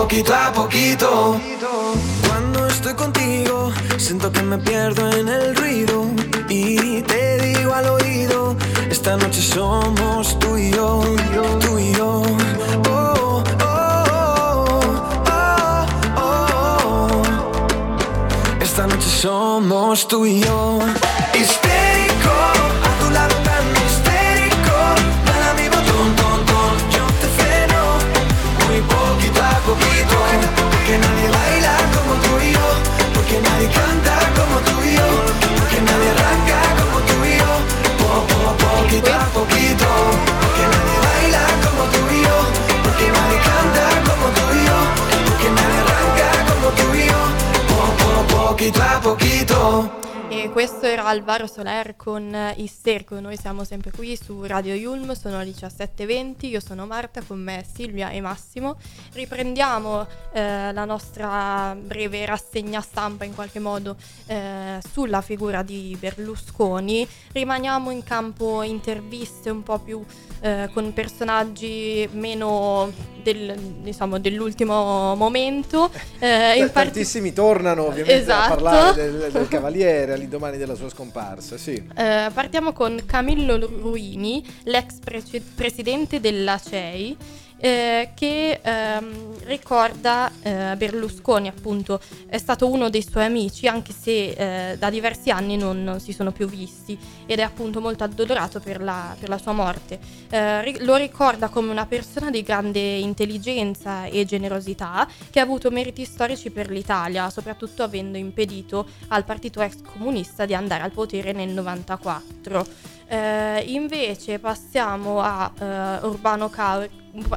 poquito 0.00 0.34
a 0.34 0.50
poquito. 0.50 1.38
Cuando 2.26 2.66
estoy 2.66 2.94
contigo, 2.94 3.70
siento 3.98 4.32
que 4.32 4.42
me 4.42 4.56
pierdo 4.56 5.10
en 5.10 5.28
el 5.28 5.54
ruido 5.54 6.06
y 6.48 7.02
te 7.02 7.38
digo 7.44 7.74
al 7.74 7.86
oído, 7.86 8.56
esta 8.90 9.18
noche 9.18 9.42
somos 9.42 10.38
tú 10.38 10.56
y 10.56 10.70
yo, 10.70 11.02
tú 11.60 11.78
y 11.78 11.92
yo. 11.92 12.22
Oh, 12.88 13.42
oh, 13.60 14.14
oh, 14.72 15.86
oh, 16.16 16.32
oh. 16.86 17.22
Esta 18.60 18.86
noche 18.86 19.08
somos 19.20 20.08
tú 20.08 20.24
y 20.24 20.40
yo. 20.40 20.78
Poquito 38.90 39.14
a 39.14 39.24
poquito. 39.26 39.86
Porque 40.40 40.62
nadie 40.72 40.98
baila 41.06 41.44
como 41.64 41.82
tú 41.92 42.00
y 42.12 42.22
yo. 42.22 42.38
Porque 42.82 43.06
nadie 43.08 43.38
canta 43.46 43.84
como 44.08 44.26
tú 44.34 44.44
y 44.52 44.64
yo. 44.66 44.78
Porque 45.26 45.48
nadie 45.56 45.78
arranca 45.84 46.28
como 46.50 46.68
tú 46.78 46.94
y 46.94 47.06
yo. 47.06 47.22
Po, 47.68 47.80
po, 48.00 48.48
poquito 48.48 48.82
a 48.82 49.00
poquito. 49.00 49.90
E 50.42 50.48
questo 50.48 50.86
era 50.86 51.04
Alvaro 51.04 51.46
Soler 51.46 51.96
con 51.96 52.34
eh, 52.34 52.54
Isterico, 52.56 53.20
noi 53.20 53.36
siamo 53.36 53.62
sempre 53.64 53.90
qui 53.90 54.16
su 54.16 54.42
Radio 54.44 54.72
Yulm, 54.72 55.12
sono 55.12 55.38
le 55.38 55.50
17.20, 55.50 56.46
io 56.46 56.60
sono 56.60 56.86
Marta, 56.86 57.20
con 57.26 57.38
me 57.38 57.62
Silvia 57.70 58.08
e 58.08 58.22
Massimo. 58.22 58.76
Riprendiamo 59.12 60.06
eh, 60.32 60.72
la 60.72 60.84
nostra 60.86 61.76
breve 61.78 62.24
rassegna 62.24 62.80
stampa 62.80 63.24
in 63.24 63.34
qualche 63.34 63.58
modo 63.58 63.96
eh, 64.28 64.78
sulla 64.90 65.20
figura 65.20 65.60
di 65.62 65.94
Berlusconi, 66.00 67.06
rimaniamo 67.32 67.90
in 67.90 68.02
campo 68.02 68.62
interviste 68.62 69.50
un 69.50 69.62
po' 69.62 69.78
più 69.78 70.02
eh, 70.40 70.70
con 70.72 70.94
personaggi 70.94 72.08
meno 72.12 72.90
del- 73.22 73.54
diciamo, 73.82 74.18
dell'ultimo 74.18 75.14
momento. 75.16 75.90
eh, 76.18 76.70
Tantissimi 76.72 77.34
tornano 77.34 77.82
ovviamente 77.88 78.22
Esatto. 78.22 78.52
a 78.52 78.56
parlare 78.56 78.94
del, 78.94 79.30
del 79.32 79.48
Cavaliere 79.48 80.16
all'indomani 80.30 80.56
della 80.56 80.74
sua 80.76 80.88
scomparsa, 80.88 81.56
sì. 81.56 81.72
Eh, 81.74 82.30
partiamo 82.32 82.72
con 82.72 83.02
Camillo 83.04 83.58
Ruini, 83.58 84.44
l'ex 84.64 84.98
prece- 85.00 85.42
presidente 85.54 86.20
della 86.20 86.58
CEI, 86.58 87.16
eh, 87.60 88.10
che 88.14 88.60
ehm, 88.62 89.44
ricorda 89.44 90.32
eh, 90.42 90.74
Berlusconi, 90.76 91.48
appunto, 91.48 92.00
è 92.26 92.38
stato 92.38 92.66
uno 92.68 92.88
dei 92.88 93.06
suoi 93.08 93.24
amici, 93.24 93.66
anche 93.66 93.92
se 93.92 94.70
eh, 94.72 94.78
da 94.78 94.88
diversi 94.88 95.30
anni 95.30 95.56
non, 95.56 95.84
non 95.84 96.00
si 96.00 96.12
sono 96.12 96.32
più 96.32 96.48
visti 96.48 96.98
ed 97.26 97.38
è 97.38 97.42
appunto 97.42 97.80
molto 97.80 98.04
addolorato 98.04 98.60
per 98.60 98.80
la, 98.82 99.14
per 99.18 99.28
la 99.28 99.38
sua 99.38 99.52
morte. 99.52 99.98
Eh, 100.30 100.62
ri- 100.62 100.84
lo 100.84 100.96
ricorda 100.96 101.48
come 101.48 101.70
una 101.70 101.86
persona 101.86 102.30
di 102.30 102.42
grande 102.42 102.80
intelligenza 102.80 104.06
e 104.06 104.24
generosità 104.24 105.06
che 105.30 105.38
ha 105.38 105.42
avuto 105.42 105.70
meriti 105.70 106.04
storici 106.04 106.50
per 106.50 106.70
l'Italia, 106.70 107.28
soprattutto 107.28 107.82
avendo 107.82 108.16
impedito 108.16 108.86
al 109.08 109.24
partito 109.24 109.60
ex 109.60 109.82
comunista 109.82 110.46
di 110.46 110.54
andare 110.54 110.82
al 110.82 110.92
potere 110.92 111.32
nel 111.32 111.50
94. 111.50 112.98
Eh, 113.12 113.64
invece 113.66 114.38
passiamo 114.38 115.20
a 115.20 115.52
eh, 115.58 116.06
Urbano, 116.06 116.48
Ca- 116.48 116.88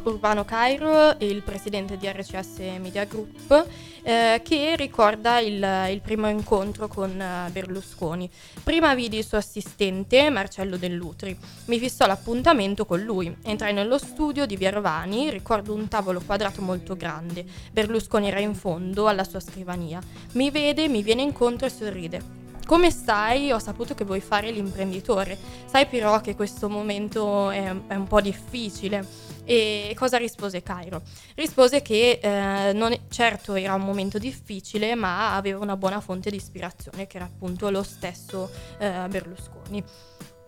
Urbano 0.03 0.45
Cairo, 0.45 1.15
il 1.17 1.41
presidente 1.41 1.97
di 1.97 2.07
RCS 2.07 2.59
Media 2.77 3.05
Group, 3.05 3.65
eh, 4.03 4.39
che 4.43 4.75
ricorda 4.75 5.39
il, 5.39 5.87
il 5.89 5.99
primo 6.01 6.29
incontro 6.29 6.87
con 6.87 7.19
eh, 7.19 7.49
Berlusconi. 7.49 8.29
Prima 8.63 8.93
vidi 8.93 9.17
il 9.17 9.25
suo 9.25 9.39
assistente, 9.39 10.29
Marcello 10.29 10.77
Dell'Utri. 10.77 11.35
Mi 11.65 11.79
fissò 11.79 12.05
l'appuntamento 12.05 12.85
con 12.85 13.01
lui. 13.01 13.35
Entrai 13.41 13.73
nello 13.73 13.97
studio 13.97 14.45
di 14.45 14.55
Via 14.55 14.69
Rovani, 14.69 15.31
ricordo 15.31 15.73
un 15.73 15.87
tavolo 15.87 16.21
quadrato 16.23 16.61
molto 16.61 16.95
grande. 16.95 17.43
Berlusconi 17.71 18.27
era 18.27 18.39
in 18.39 18.53
fondo 18.53 19.07
alla 19.07 19.23
sua 19.23 19.39
scrivania. 19.39 19.99
Mi 20.33 20.51
vede, 20.51 20.87
mi 20.87 21.01
viene 21.01 21.23
incontro 21.23 21.65
e 21.65 21.71
sorride. 21.71 22.42
Come 22.65 22.91
stai? 22.91 23.51
Ho 23.51 23.59
saputo 23.59 23.93
che 23.93 24.05
vuoi 24.05 24.21
fare 24.21 24.49
l'imprenditore. 24.51 25.37
Sai 25.65 25.85
però 25.85 26.21
che 26.21 26.35
questo 26.35 26.69
momento 26.69 27.49
è, 27.49 27.73
è 27.87 27.95
un 27.95 28.07
po' 28.07 28.21
difficile. 28.21 29.05
E 29.45 29.93
cosa 29.97 30.17
rispose 30.17 30.63
Cairo? 30.63 31.01
Rispose 31.35 31.81
che 31.81 32.19
eh, 32.21 32.71
non 32.73 32.95
certo 33.09 33.55
era 33.55 33.73
un 33.73 33.81
momento 33.81 34.17
difficile, 34.17 34.95
ma 34.95 35.35
aveva 35.35 35.59
una 35.59 35.75
buona 35.75 35.99
fonte 35.99 36.29
di 36.29 36.37
ispirazione, 36.37 37.07
che 37.07 37.17
era 37.17 37.25
appunto 37.25 37.69
lo 37.69 37.83
stesso 37.83 38.49
eh, 38.77 39.05
Berlusconi. 39.09 39.83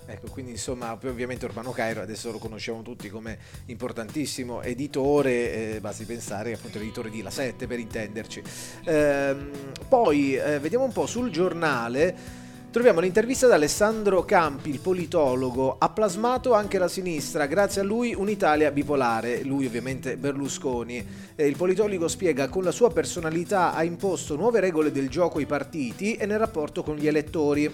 Ecco, 0.07 0.29
quindi 0.29 0.51
insomma, 0.51 0.95
poi 0.97 1.09
ovviamente 1.09 1.45
Urbano 1.45 1.71
Cairo 1.71 2.01
adesso 2.01 2.31
lo 2.31 2.37
conosciamo 2.37 2.83
tutti 2.83 3.09
come 3.09 3.39
importantissimo 3.65 4.61
editore, 4.61 5.75
eh, 5.75 5.79
basti 5.81 6.05
pensare 6.05 6.53
appunto 6.53 6.77
l'editore 6.77 7.09
di 7.09 7.21
La 7.21 7.31
7 7.31 7.65
per 7.65 7.79
intenderci. 7.79 8.43
Ehm, 8.85 9.49
poi 9.87 10.35
eh, 10.35 10.59
vediamo 10.59 10.85
un 10.85 10.91
po' 10.91 11.07
sul 11.07 11.31
giornale. 11.31 12.43
Troviamo 12.75 12.99
l'intervista 12.99 13.47
di 13.47 13.53
Alessandro 13.53 14.25
Campi, 14.25 14.69
il 14.69 14.81
politologo, 14.81 15.77
ha 15.79 15.89
plasmato 15.91 16.53
anche 16.53 16.77
la 16.77 16.89
sinistra, 16.89 17.45
grazie 17.45 17.79
a 17.79 17.85
lui 17.85 18.13
un'Italia 18.13 18.69
bipolare, 18.69 19.43
lui 19.43 19.65
ovviamente 19.65 20.17
Berlusconi. 20.17 21.07
Eh, 21.35 21.47
il 21.47 21.55
politologo 21.55 22.09
spiega 22.09 22.49
con 22.49 22.65
la 22.65 22.71
sua 22.71 22.91
personalità 22.91 23.73
ha 23.73 23.83
imposto 23.85 24.35
nuove 24.35 24.59
regole 24.59 24.91
del 24.91 25.07
gioco 25.07 25.37
ai 25.37 25.45
partiti 25.45 26.15
e 26.15 26.25
nel 26.25 26.37
rapporto 26.37 26.83
con 26.83 26.97
gli 26.97 27.07
elettori. 27.07 27.73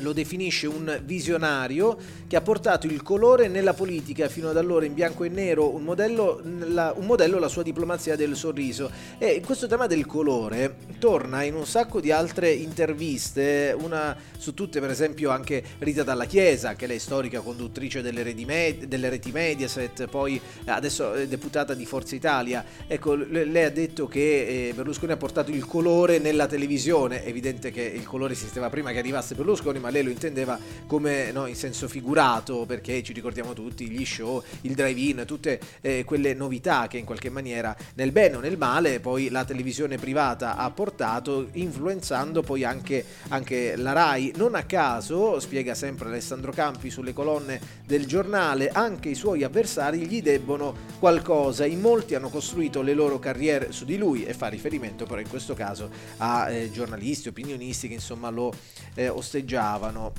Lo 0.00 0.12
definisce 0.12 0.66
un 0.66 1.00
visionario 1.04 1.96
che 2.26 2.36
ha 2.36 2.42
portato 2.42 2.86
il 2.86 3.02
colore 3.02 3.48
nella 3.48 3.72
politica 3.72 4.28
fino 4.28 4.50
ad 4.50 4.58
allora 4.58 4.84
in 4.84 4.92
bianco 4.92 5.24
e 5.24 5.30
nero, 5.30 5.74
un 5.74 5.82
modello, 5.82 6.42
la, 6.66 6.92
un 6.94 7.06
modello 7.06 7.38
la 7.38 7.48
sua 7.48 7.62
diplomazia 7.62 8.14
del 8.14 8.36
sorriso. 8.36 8.90
E 9.16 9.40
questo 9.44 9.66
tema 9.66 9.86
del 9.86 10.04
colore 10.04 10.76
torna 10.98 11.42
in 11.42 11.54
un 11.54 11.66
sacco 11.66 12.00
di 12.00 12.12
altre 12.12 12.52
interviste, 12.52 13.74
una 13.76 14.14
su 14.36 14.54
tutte 14.54 14.78
per 14.78 14.90
esempio 14.90 15.30
anche 15.30 15.62
Rita 15.78 16.04
Dalla 16.04 16.26
Chiesa, 16.26 16.74
che 16.74 16.86
lei 16.86 16.96
è 16.96 17.00
storica 17.00 17.40
conduttrice 17.40 18.02
delle 18.02 18.22
reti, 18.22 18.44
med- 18.44 18.84
delle 18.84 19.08
reti 19.08 19.32
Mediaset, 19.32 20.06
poi 20.06 20.40
adesso 20.66 21.14
è 21.14 21.26
deputata 21.26 21.74
di 21.74 21.86
Forza 21.86 22.14
Italia. 22.14 22.64
Ecco, 22.86 23.14
le- 23.14 23.44
lei 23.44 23.64
ha 23.64 23.70
detto 23.70 24.06
che 24.06 24.68
eh, 24.68 24.72
Berlusconi 24.74 25.12
ha 25.12 25.16
portato 25.16 25.50
il 25.50 25.64
colore 25.64 26.18
nella 26.18 26.46
televisione, 26.46 27.24
evidente 27.24 27.70
che 27.70 27.82
il 27.82 28.04
colore 28.04 28.34
esisteva 28.34 28.68
prima 28.68 28.92
che 28.92 28.98
arrivasse 28.98 29.34
Berlusconi, 29.34 29.77
ma 29.78 29.90
lei 29.90 30.02
lo 30.02 30.10
intendeva 30.10 30.58
come 30.86 31.32
no, 31.32 31.46
in 31.46 31.56
senso 31.56 31.88
figurato, 31.88 32.64
perché 32.66 33.02
ci 33.02 33.12
ricordiamo 33.12 33.52
tutti 33.52 33.88
gli 33.88 34.04
show, 34.04 34.42
il 34.62 34.74
drive-in, 34.74 35.24
tutte 35.26 35.60
eh, 35.80 36.04
quelle 36.04 36.34
novità 36.34 36.86
che 36.88 36.98
in 36.98 37.04
qualche 37.04 37.30
maniera 37.30 37.76
nel 37.94 38.12
bene 38.12 38.36
o 38.36 38.40
nel 38.40 38.56
male 38.56 39.00
poi 39.00 39.28
la 39.28 39.44
televisione 39.44 39.96
privata 39.96 40.56
ha 40.56 40.70
portato, 40.70 41.48
influenzando 41.52 42.42
poi 42.42 42.64
anche, 42.64 43.04
anche 43.28 43.76
la 43.76 43.92
RAI. 43.92 44.32
Non 44.36 44.54
a 44.54 44.64
caso, 44.64 45.40
spiega 45.40 45.74
sempre 45.74 46.08
Alessandro 46.08 46.52
Campi 46.52 46.90
sulle 46.90 47.12
colonne 47.12 47.60
del 47.84 48.06
giornale, 48.06 48.70
anche 48.70 49.10
i 49.10 49.14
suoi 49.14 49.42
avversari 49.42 50.06
gli 50.06 50.22
debbono 50.22 50.74
qualcosa. 50.98 51.66
In 51.66 51.80
molti 51.80 52.14
hanno 52.14 52.28
costruito 52.28 52.82
le 52.82 52.94
loro 52.94 53.18
carriere 53.18 53.72
su 53.72 53.84
di 53.84 53.96
lui 53.96 54.24
e 54.24 54.34
fa 54.34 54.48
riferimento 54.48 55.06
però 55.06 55.20
in 55.20 55.28
questo 55.28 55.54
caso 55.54 55.90
a 56.18 56.50
eh, 56.50 56.70
giornalisti, 56.70 57.28
opinionisti 57.28 57.88
che 57.88 57.94
insomma 57.94 58.30
lo 58.30 58.52
eh, 58.94 59.08
osteggiavano. 59.08 59.67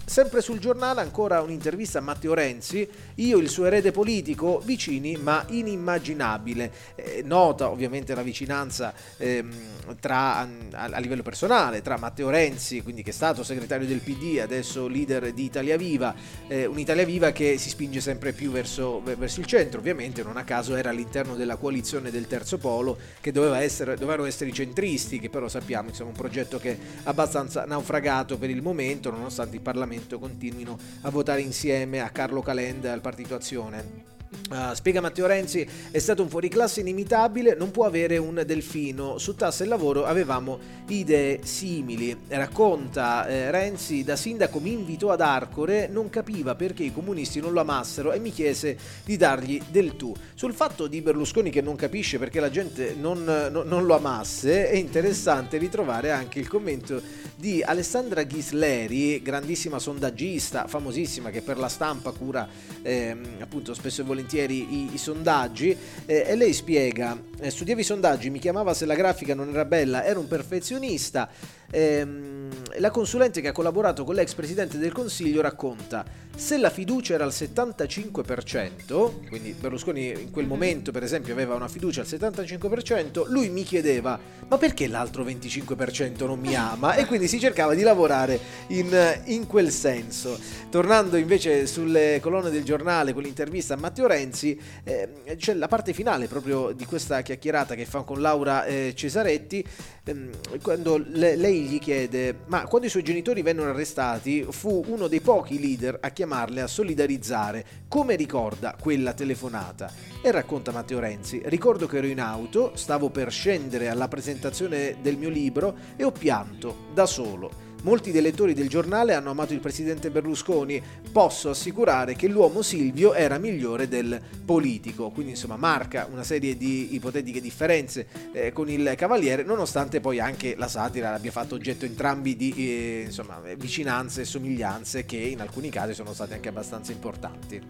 Sempre 0.06 0.42
sul 0.42 0.60
giornale 0.60 1.02
ancora 1.02 1.42
un'intervista 1.42 2.00
a 2.00 2.02
Matteo 2.02 2.34
Renzi, 2.34 2.88
io 3.16 3.38
il 3.38 3.50
suo 3.50 3.66
erede 3.66 3.92
politico, 3.92 4.62
vicini 4.64 5.16
ma 5.16 5.44
inimmaginabile. 5.48 6.72
Eh, 6.96 7.24
nota 7.26 7.70
ovviamente 7.70 8.14
la 8.14 8.22
vicinanza 8.22 8.94
ehm, 9.18 9.96
tra, 10.00 10.38
a, 10.38 10.48
a 10.72 11.00
livello 11.00 11.24
personale 11.24 11.82
tra 11.82 11.98
Matteo 11.98 12.30
Renzi, 12.30 12.82
quindi 12.82 13.02
che 13.02 13.10
è 13.10 13.14
stato 13.14 13.44
segretario 13.44 13.88
del 13.88 14.00
PD, 14.00 14.40
adesso 14.40 14.88
leader 14.88 15.34
di 15.34 15.44
Italia 15.46 15.78
Viva, 15.78 16.14
eh, 16.48 16.66
un'Italia 16.66 17.06
Viva 17.06 17.32
che 17.32 17.58
si 17.58 17.70
spinge 17.70 18.02
sempre 18.02 18.34
più 18.34 18.52
verso, 18.52 19.02
verso 19.02 19.40
il 19.40 19.46
centro, 19.46 19.80
ovviamente 19.80 20.22
non 20.24 20.38
a 20.38 20.44
caso 20.44 20.76
era 20.76 20.90
all'interno 20.90 21.36
della 21.36 21.56
coalizione 21.56 22.12
del 22.12 22.28
terzo 22.28 22.58
polo 22.58 22.98
che 23.20 23.32
doveva 23.32 23.62
essere, 23.62 23.96
dovevano 23.96 24.26
essere 24.26 24.50
i 24.50 24.54
centristi, 24.54 25.20
che 25.20 25.30
però 25.30 25.48
sappiamo 25.48 25.90
insomma 25.90 26.10
un 26.10 26.16
progetto 26.16 26.60
che 26.60 26.72
è 26.72 26.78
abbastanza 27.04 27.66
naufragato 27.66 28.38
per 28.38 28.50
il 28.50 28.62
momento, 28.62 29.10
nonostante 29.10 29.38
il 29.44 29.62
Parlamento 29.62 30.20
continuino 30.20 30.78
a 31.02 31.10
votare 31.10 31.42
insieme 31.42 32.02
a 32.02 32.10
Carlo 32.10 32.42
Calenda 32.42 32.90
e 32.90 32.92
al 32.92 33.02
Partito 33.02 33.36
Azione. 33.36 34.09
Uh, 34.50 34.74
spiega 34.74 35.02
Matteo 35.02 35.26
Renzi, 35.26 35.68
è 35.90 35.98
stato 35.98 36.22
un 36.22 36.30
fuoriclasse 36.30 36.82
inimitabile, 36.82 37.56
non 37.56 37.72
può 37.72 37.86
avere 37.86 38.18
un 38.18 38.44
delfino. 38.46 39.18
Su 39.18 39.34
tassa 39.36 39.64
e 39.64 39.68
lavoro 39.68 40.06
avevamo 40.06 40.60
idee 40.88 41.40
simili. 41.44 42.16
Racconta 42.28 43.28
eh, 43.28 43.50
Renzi, 43.50 44.04
da 44.04 44.16
sindaco 44.16 44.60
mi 44.60 44.72
invitò 44.72 45.10
ad 45.10 45.22
Arcore, 45.22 45.88
non 45.88 46.10
capiva 46.10 46.54
perché 46.56 46.84
i 46.84 46.94
comunisti 46.94 47.40
non 47.40 47.54
lo 47.54 47.60
amassero 47.60 48.12
e 48.12 48.20
mi 48.20 48.32
chiese 48.32 48.78
di 49.04 49.18
dargli 49.18 49.62
del 49.70 49.96
tu. 49.96 50.16
Sul 50.36 50.54
fatto 50.54 50.86
di 50.86 51.02
Berlusconi 51.02 51.50
che 51.50 51.62
non 51.62 51.76
capisce 51.76 52.20
perché 52.20 52.40
la 52.40 52.52
gente 52.52 52.96
non, 52.96 53.24
no, 53.24 53.64
non 53.64 53.86
lo 53.86 53.96
amasse, 53.96 54.70
è 54.70 54.76
interessante 54.76 55.58
ritrovare 55.58 56.12
anche 56.12 56.40
il 56.40 56.48
commento 56.48 57.02
di 57.36 57.64
Alessandra 57.64 58.24
Ghisleri, 58.24 59.22
grandissima 59.22 59.80
sondaggista, 59.80 60.68
famosissima, 60.68 61.30
che 61.30 61.42
per 61.42 61.58
la 61.58 61.68
stampa 61.68 62.12
cura 62.12 62.48
eh, 62.82 63.16
appunto 63.40 63.74
spesso 63.74 64.02
e 64.02 64.04
volentieri 64.04 64.19
i, 64.54 64.90
i 64.94 64.98
sondaggi 64.98 65.76
eh, 66.06 66.26
e 66.28 66.36
lei 66.36 66.54
spiega, 66.54 67.29
eh, 67.40 67.50
studiava 67.50 67.82
i 67.82 67.84
sondaggi, 67.84 68.30
mi 68.30 68.40
chiamava 68.40 68.74
se 68.74 68.86
la 68.86 68.96
grafica 68.96 69.34
non 69.34 69.50
era 69.50 69.66
bella, 69.66 70.04
era 70.04 70.20
un 70.20 70.28
perfezionista. 70.28 71.30
Ehm, 71.72 72.50
la 72.80 72.90
consulente 72.90 73.42
che 73.42 73.50
ha 73.50 73.52
collaborato 73.52 74.04
con 74.04 74.16
l'ex 74.16 74.34
presidente 74.34 74.78
del 74.78 74.92
Consiglio 74.92 75.42
racconta 75.42 76.04
se 76.36 76.58
la 76.58 76.70
fiducia 76.70 77.16
era 77.16 77.26
al 77.26 77.32
75%, 77.32 79.28
quindi 79.28 79.52
Berlusconi 79.52 80.10
in 80.10 80.32
quel 80.32 80.48
momento 80.48 80.92
per 80.92 81.04
esempio 81.04 81.34
aveva 81.34 81.54
una 81.56 81.68
fiducia 81.68 82.02
al 82.02 82.08
75%, 82.08 83.30
lui 83.30 83.50
mi 83.50 83.64
chiedeva 83.64 84.18
ma 84.48 84.58
perché 84.58 84.88
l'altro 84.88 85.24
25% 85.24 86.26
non 86.26 86.40
mi 86.40 86.56
ama? 86.56 86.96
E 86.96 87.06
quindi 87.06 87.28
si 87.28 87.40
cercava 87.40 87.76
di 87.76 87.84
lavorare 87.84 88.40
in, 88.68 89.22
in 89.26 89.46
quel 89.46 89.70
senso. 89.70 90.40
Tornando 90.72 91.18
invece 91.18 91.68
sulle 91.68 92.20
colonne 92.20 92.50
del 92.50 92.64
giornale 92.64 93.14
con 93.14 93.22
l'intervista 93.22 93.76
a 93.76 93.78
Matteo 93.78 94.08
Renzi, 94.08 94.60
eh, 94.84 95.36
c'è 95.38 95.54
la 95.54 95.68
parte 95.68 95.94
finale 95.94 96.28
proprio 96.28 96.72
di 96.72 96.86
questa 96.86 97.22
chiacchierata 97.30 97.76
che 97.76 97.86
fa 97.86 98.02
con 98.02 98.22
Laura 98.22 98.66
eh, 98.66 98.94
Cesaretti, 98.96 99.64
ehm, 100.04 100.30
quando 100.64 100.98
le, 100.98 101.36
lei 101.36 101.62
gli 101.62 101.80
chiede 101.80 102.40
ma 102.48 102.66
quando 102.66 102.88
i 102.88 102.90
suoi 102.90 103.04
genitori 103.04 103.44
vennero 103.44 103.70
arrestati 103.70 104.46
fu 104.50 104.84
uno 104.88 105.08
dei 105.08 105.22
pochi 105.22 105.60
leader 105.60 106.00
a 106.02 106.10
chiamarle 106.10 106.62
a 106.62 106.68
solidarizzare, 106.68 107.66
come 107.88 108.16
ricorda 108.16 108.76
quella 108.80 109.14
telefonata. 109.14 109.92
E 110.24 110.32
racconta 110.32 110.72
Matteo 110.72 111.00
Renzi, 111.00 111.42
ricordo 111.46 111.86
che 111.86 111.98
ero 111.98 112.08
in 112.08 112.20
auto, 112.20 112.72
stavo 112.76 113.10
per 113.10 113.32
scendere 113.32 113.90
alla 113.90 114.08
presentazione 114.08 114.98
del 115.02 115.18
mio 115.18 115.30
libro 115.30 115.76
e 115.96 116.04
ho 116.04 116.12
pianto, 116.12 116.88
da 116.94 117.06
solo. 117.06 117.69
Molti 117.82 118.12
dei 118.12 118.22
lettori 118.22 118.54
del 118.54 118.68
giornale 118.68 119.14
hanno 119.14 119.30
amato 119.30 119.54
il 119.54 119.62
presidente 119.62 120.10
Berlusconi, 120.10 120.82
posso 121.14 121.50
assicurare 121.50 122.14
che 122.14 122.28
l'uomo 122.28 122.62
Silvio 122.62 123.14
era 123.14 123.38
migliore 123.38 123.88
del 123.88 124.22
politico, 124.44 125.12
quindi 125.12 125.32
insomma 125.32 125.56
marca 125.56 126.06
una 126.12 126.24
serie 126.24 126.58
di 126.58 126.94
ipotetiche 126.96 127.40
differenze 127.40 128.08
eh, 128.34 128.52
con 128.52 128.70
il 128.70 128.94
Cavaliere, 128.98 129.44
nonostante 129.44 130.02
poi 130.02 130.20
anche 130.20 130.56
la 130.58 130.68
satira 130.68 131.14
abbia 131.14 131.32
fatto 131.32 131.56
oggetto 131.56 131.86
entrambi 131.86 132.36
di 132.36 132.54
eh, 132.58 133.04
insomma, 133.06 133.42
vicinanze 133.58 134.22
e 134.22 134.26
somiglianze 134.26 135.06
che 135.06 135.18
in 135.18 135.40
alcuni 135.40 135.70
casi 135.70 135.94
sono 135.94 136.14
state 136.14 136.34
anche 136.34 136.50
abbastanza 136.50 136.92
importanti. 136.92 137.62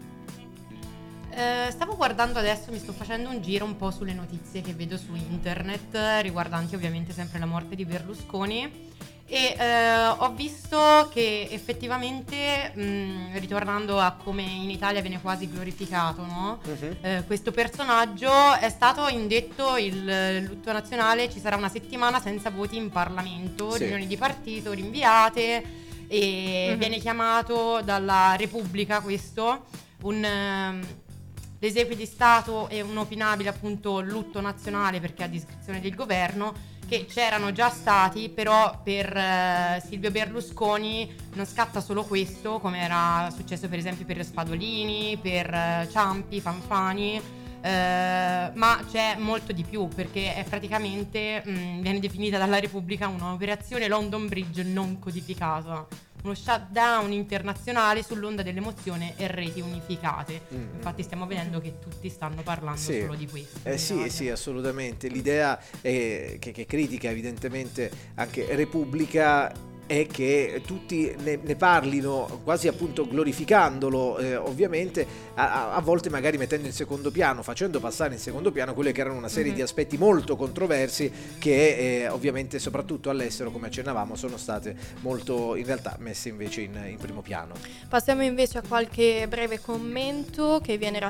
Eh, 1.32 1.70
stavo 1.70 1.96
guardando 1.96 2.38
adesso, 2.38 2.72
mi 2.72 2.78
sto 2.78 2.92
facendo 2.92 3.28
un 3.28 3.40
giro 3.40 3.64
un 3.64 3.76
po' 3.76 3.90
sulle 3.90 4.12
notizie 4.12 4.60
che 4.62 4.74
vedo 4.74 4.96
su 4.96 5.14
internet 5.14 5.96
riguardanti 6.22 6.74
ovviamente 6.74 7.12
sempre 7.12 7.38
la 7.38 7.46
morte 7.46 7.76
di 7.76 7.84
Berlusconi 7.84 8.88
e 9.32 9.54
eh, 9.56 10.06
ho 10.08 10.32
visto 10.32 11.08
che 11.12 11.46
effettivamente, 11.52 12.72
mh, 12.74 13.38
ritornando 13.38 14.00
a 14.00 14.16
come 14.20 14.42
in 14.42 14.70
Italia 14.70 15.00
viene 15.00 15.20
quasi 15.20 15.48
glorificato, 15.48 16.24
no? 16.24 16.58
uh-huh. 16.64 16.96
eh, 17.00 17.22
questo 17.24 17.52
personaggio 17.52 18.54
è 18.58 18.68
stato 18.68 19.06
indetto 19.06 19.76
il 19.76 20.42
lutto 20.48 20.72
nazionale, 20.72 21.30
ci 21.30 21.38
sarà 21.38 21.54
una 21.54 21.68
settimana 21.68 22.18
senza 22.18 22.50
voti 22.50 22.76
in 22.76 22.90
Parlamento, 22.90 23.70
sì. 23.70 23.78
riunioni 23.78 24.08
di 24.08 24.16
partito 24.16 24.72
rinviate 24.72 25.62
e 26.08 26.70
uh-huh. 26.72 26.76
viene 26.76 26.98
chiamato 26.98 27.82
dalla 27.84 28.34
Repubblica 28.34 29.00
questo 29.00 29.66
un... 30.02 30.82
Uh, 30.82 31.08
l'esequio 31.60 31.96
di 31.96 32.06
Stato 32.06 32.68
e 32.68 32.80
un 32.80 32.96
opinabile 32.96 33.48
appunto 33.48 34.00
lutto 34.00 34.40
nazionale 34.40 35.00
perché 35.00 35.24
a 35.24 35.28
discrezione 35.28 35.80
del 35.80 35.94
governo 35.94 36.78
che 36.90 37.06
c'erano 37.06 37.52
già 37.52 37.70
stati, 37.70 38.28
però 38.30 38.80
per 38.82 39.16
eh, 39.16 39.82
Silvio 39.86 40.10
Berlusconi 40.10 41.14
non 41.34 41.46
scatta 41.46 41.80
solo 41.80 42.02
questo, 42.02 42.58
come 42.58 42.80
era 42.80 43.30
successo 43.32 43.68
per 43.68 43.78
esempio 43.78 44.04
per 44.04 44.24
Spadolini, 44.24 45.16
per 45.22 45.54
eh, 45.54 45.88
Ciampi, 45.88 46.40
Fanfani, 46.40 47.22
eh, 47.62 48.50
ma 48.54 48.84
c'è 48.90 49.14
molto 49.18 49.52
di 49.52 49.62
più 49.62 49.86
perché 49.86 50.34
è 50.34 50.42
praticamente 50.42 51.42
mh, 51.44 51.50
mm, 51.50 51.80
viene 51.80 52.00
definita 52.00 52.38
dalla 52.38 52.58
Repubblica 52.58 53.06
un'operazione 53.06 53.86
London 53.86 54.26
Bridge 54.26 54.64
non 54.64 54.98
codificata 54.98 55.86
uno 56.22 56.34
shutdown 56.34 57.12
internazionale 57.12 58.02
sull'onda 58.02 58.42
dell'emozione 58.42 59.14
e 59.16 59.26
reti 59.26 59.60
unificate. 59.60 60.42
Mm. 60.54 60.74
Infatti 60.76 61.02
stiamo 61.02 61.26
vedendo 61.26 61.60
che 61.60 61.78
tutti 61.78 62.08
stanno 62.08 62.42
parlando 62.42 62.80
sì. 62.80 63.00
solo 63.00 63.14
di 63.14 63.28
questo. 63.28 63.68
Eh 63.68 63.78
sì, 63.78 64.08
sì, 64.10 64.28
assolutamente. 64.28 65.08
L'idea 65.08 65.58
è 65.80 66.36
che, 66.38 66.52
che 66.52 66.66
critica 66.66 67.10
evidentemente 67.10 67.90
anche 68.14 68.54
Repubblica 68.54 69.52
è 69.90 70.06
che 70.06 70.62
tutti 70.64 71.12
ne, 71.18 71.40
ne 71.42 71.56
parlino 71.56 72.42
quasi 72.44 72.68
appunto 72.68 73.08
glorificandolo 73.08 74.18
eh, 74.18 74.36
ovviamente 74.36 75.04
a, 75.34 75.74
a, 75.74 75.80
volte 75.80 76.08
magari 76.08 76.38
mettendo 76.38 76.68
in 76.68 76.72
secondo 76.72 77.10
piano 77.10 77.42
facendo 77.42 77.80
passare 77.80 78.14
in 78.14 78.20
secondo 78.20 78.52
piano 78.52 78.72
quelle 78.72 78.92
che 78.92 79.00
erano 79.00 79.16
una 79.16 79.26
serie 79.26 79.46
mm-hmm. 79.46 79.56
di 79.56 79.62
aspetti 79.62 79.98
molto 79.98 80.36
controversi 80.36 81.10
che 81.40 82.02
eh, 82.02 82.08
ovviamente 82.08 82.60
soprattutto 82.60 83.10
all'estero 83.10 83.50
come 83.50 83.66
accennavamo 83.66 84.14
sono 84.14 84.36
state 84.36 84.76
molto 85.00 85.56
in 85.56 85.66
realtà 85.66 85.96
messe 85.98 86.28
invece 86.28 86.60
in, 86.60 86.80
in, 86.88 86.96
primo 86.98 87.20
piano 87.20 87.54
passiamo 87.88 88.22
invece 88.22 88.58
a 88.58 88.62
qualche 88.62 89.26
breve 89.26 89.58
commento 89.60 90.60
che 90.62 90.78
viene 90.78 91.00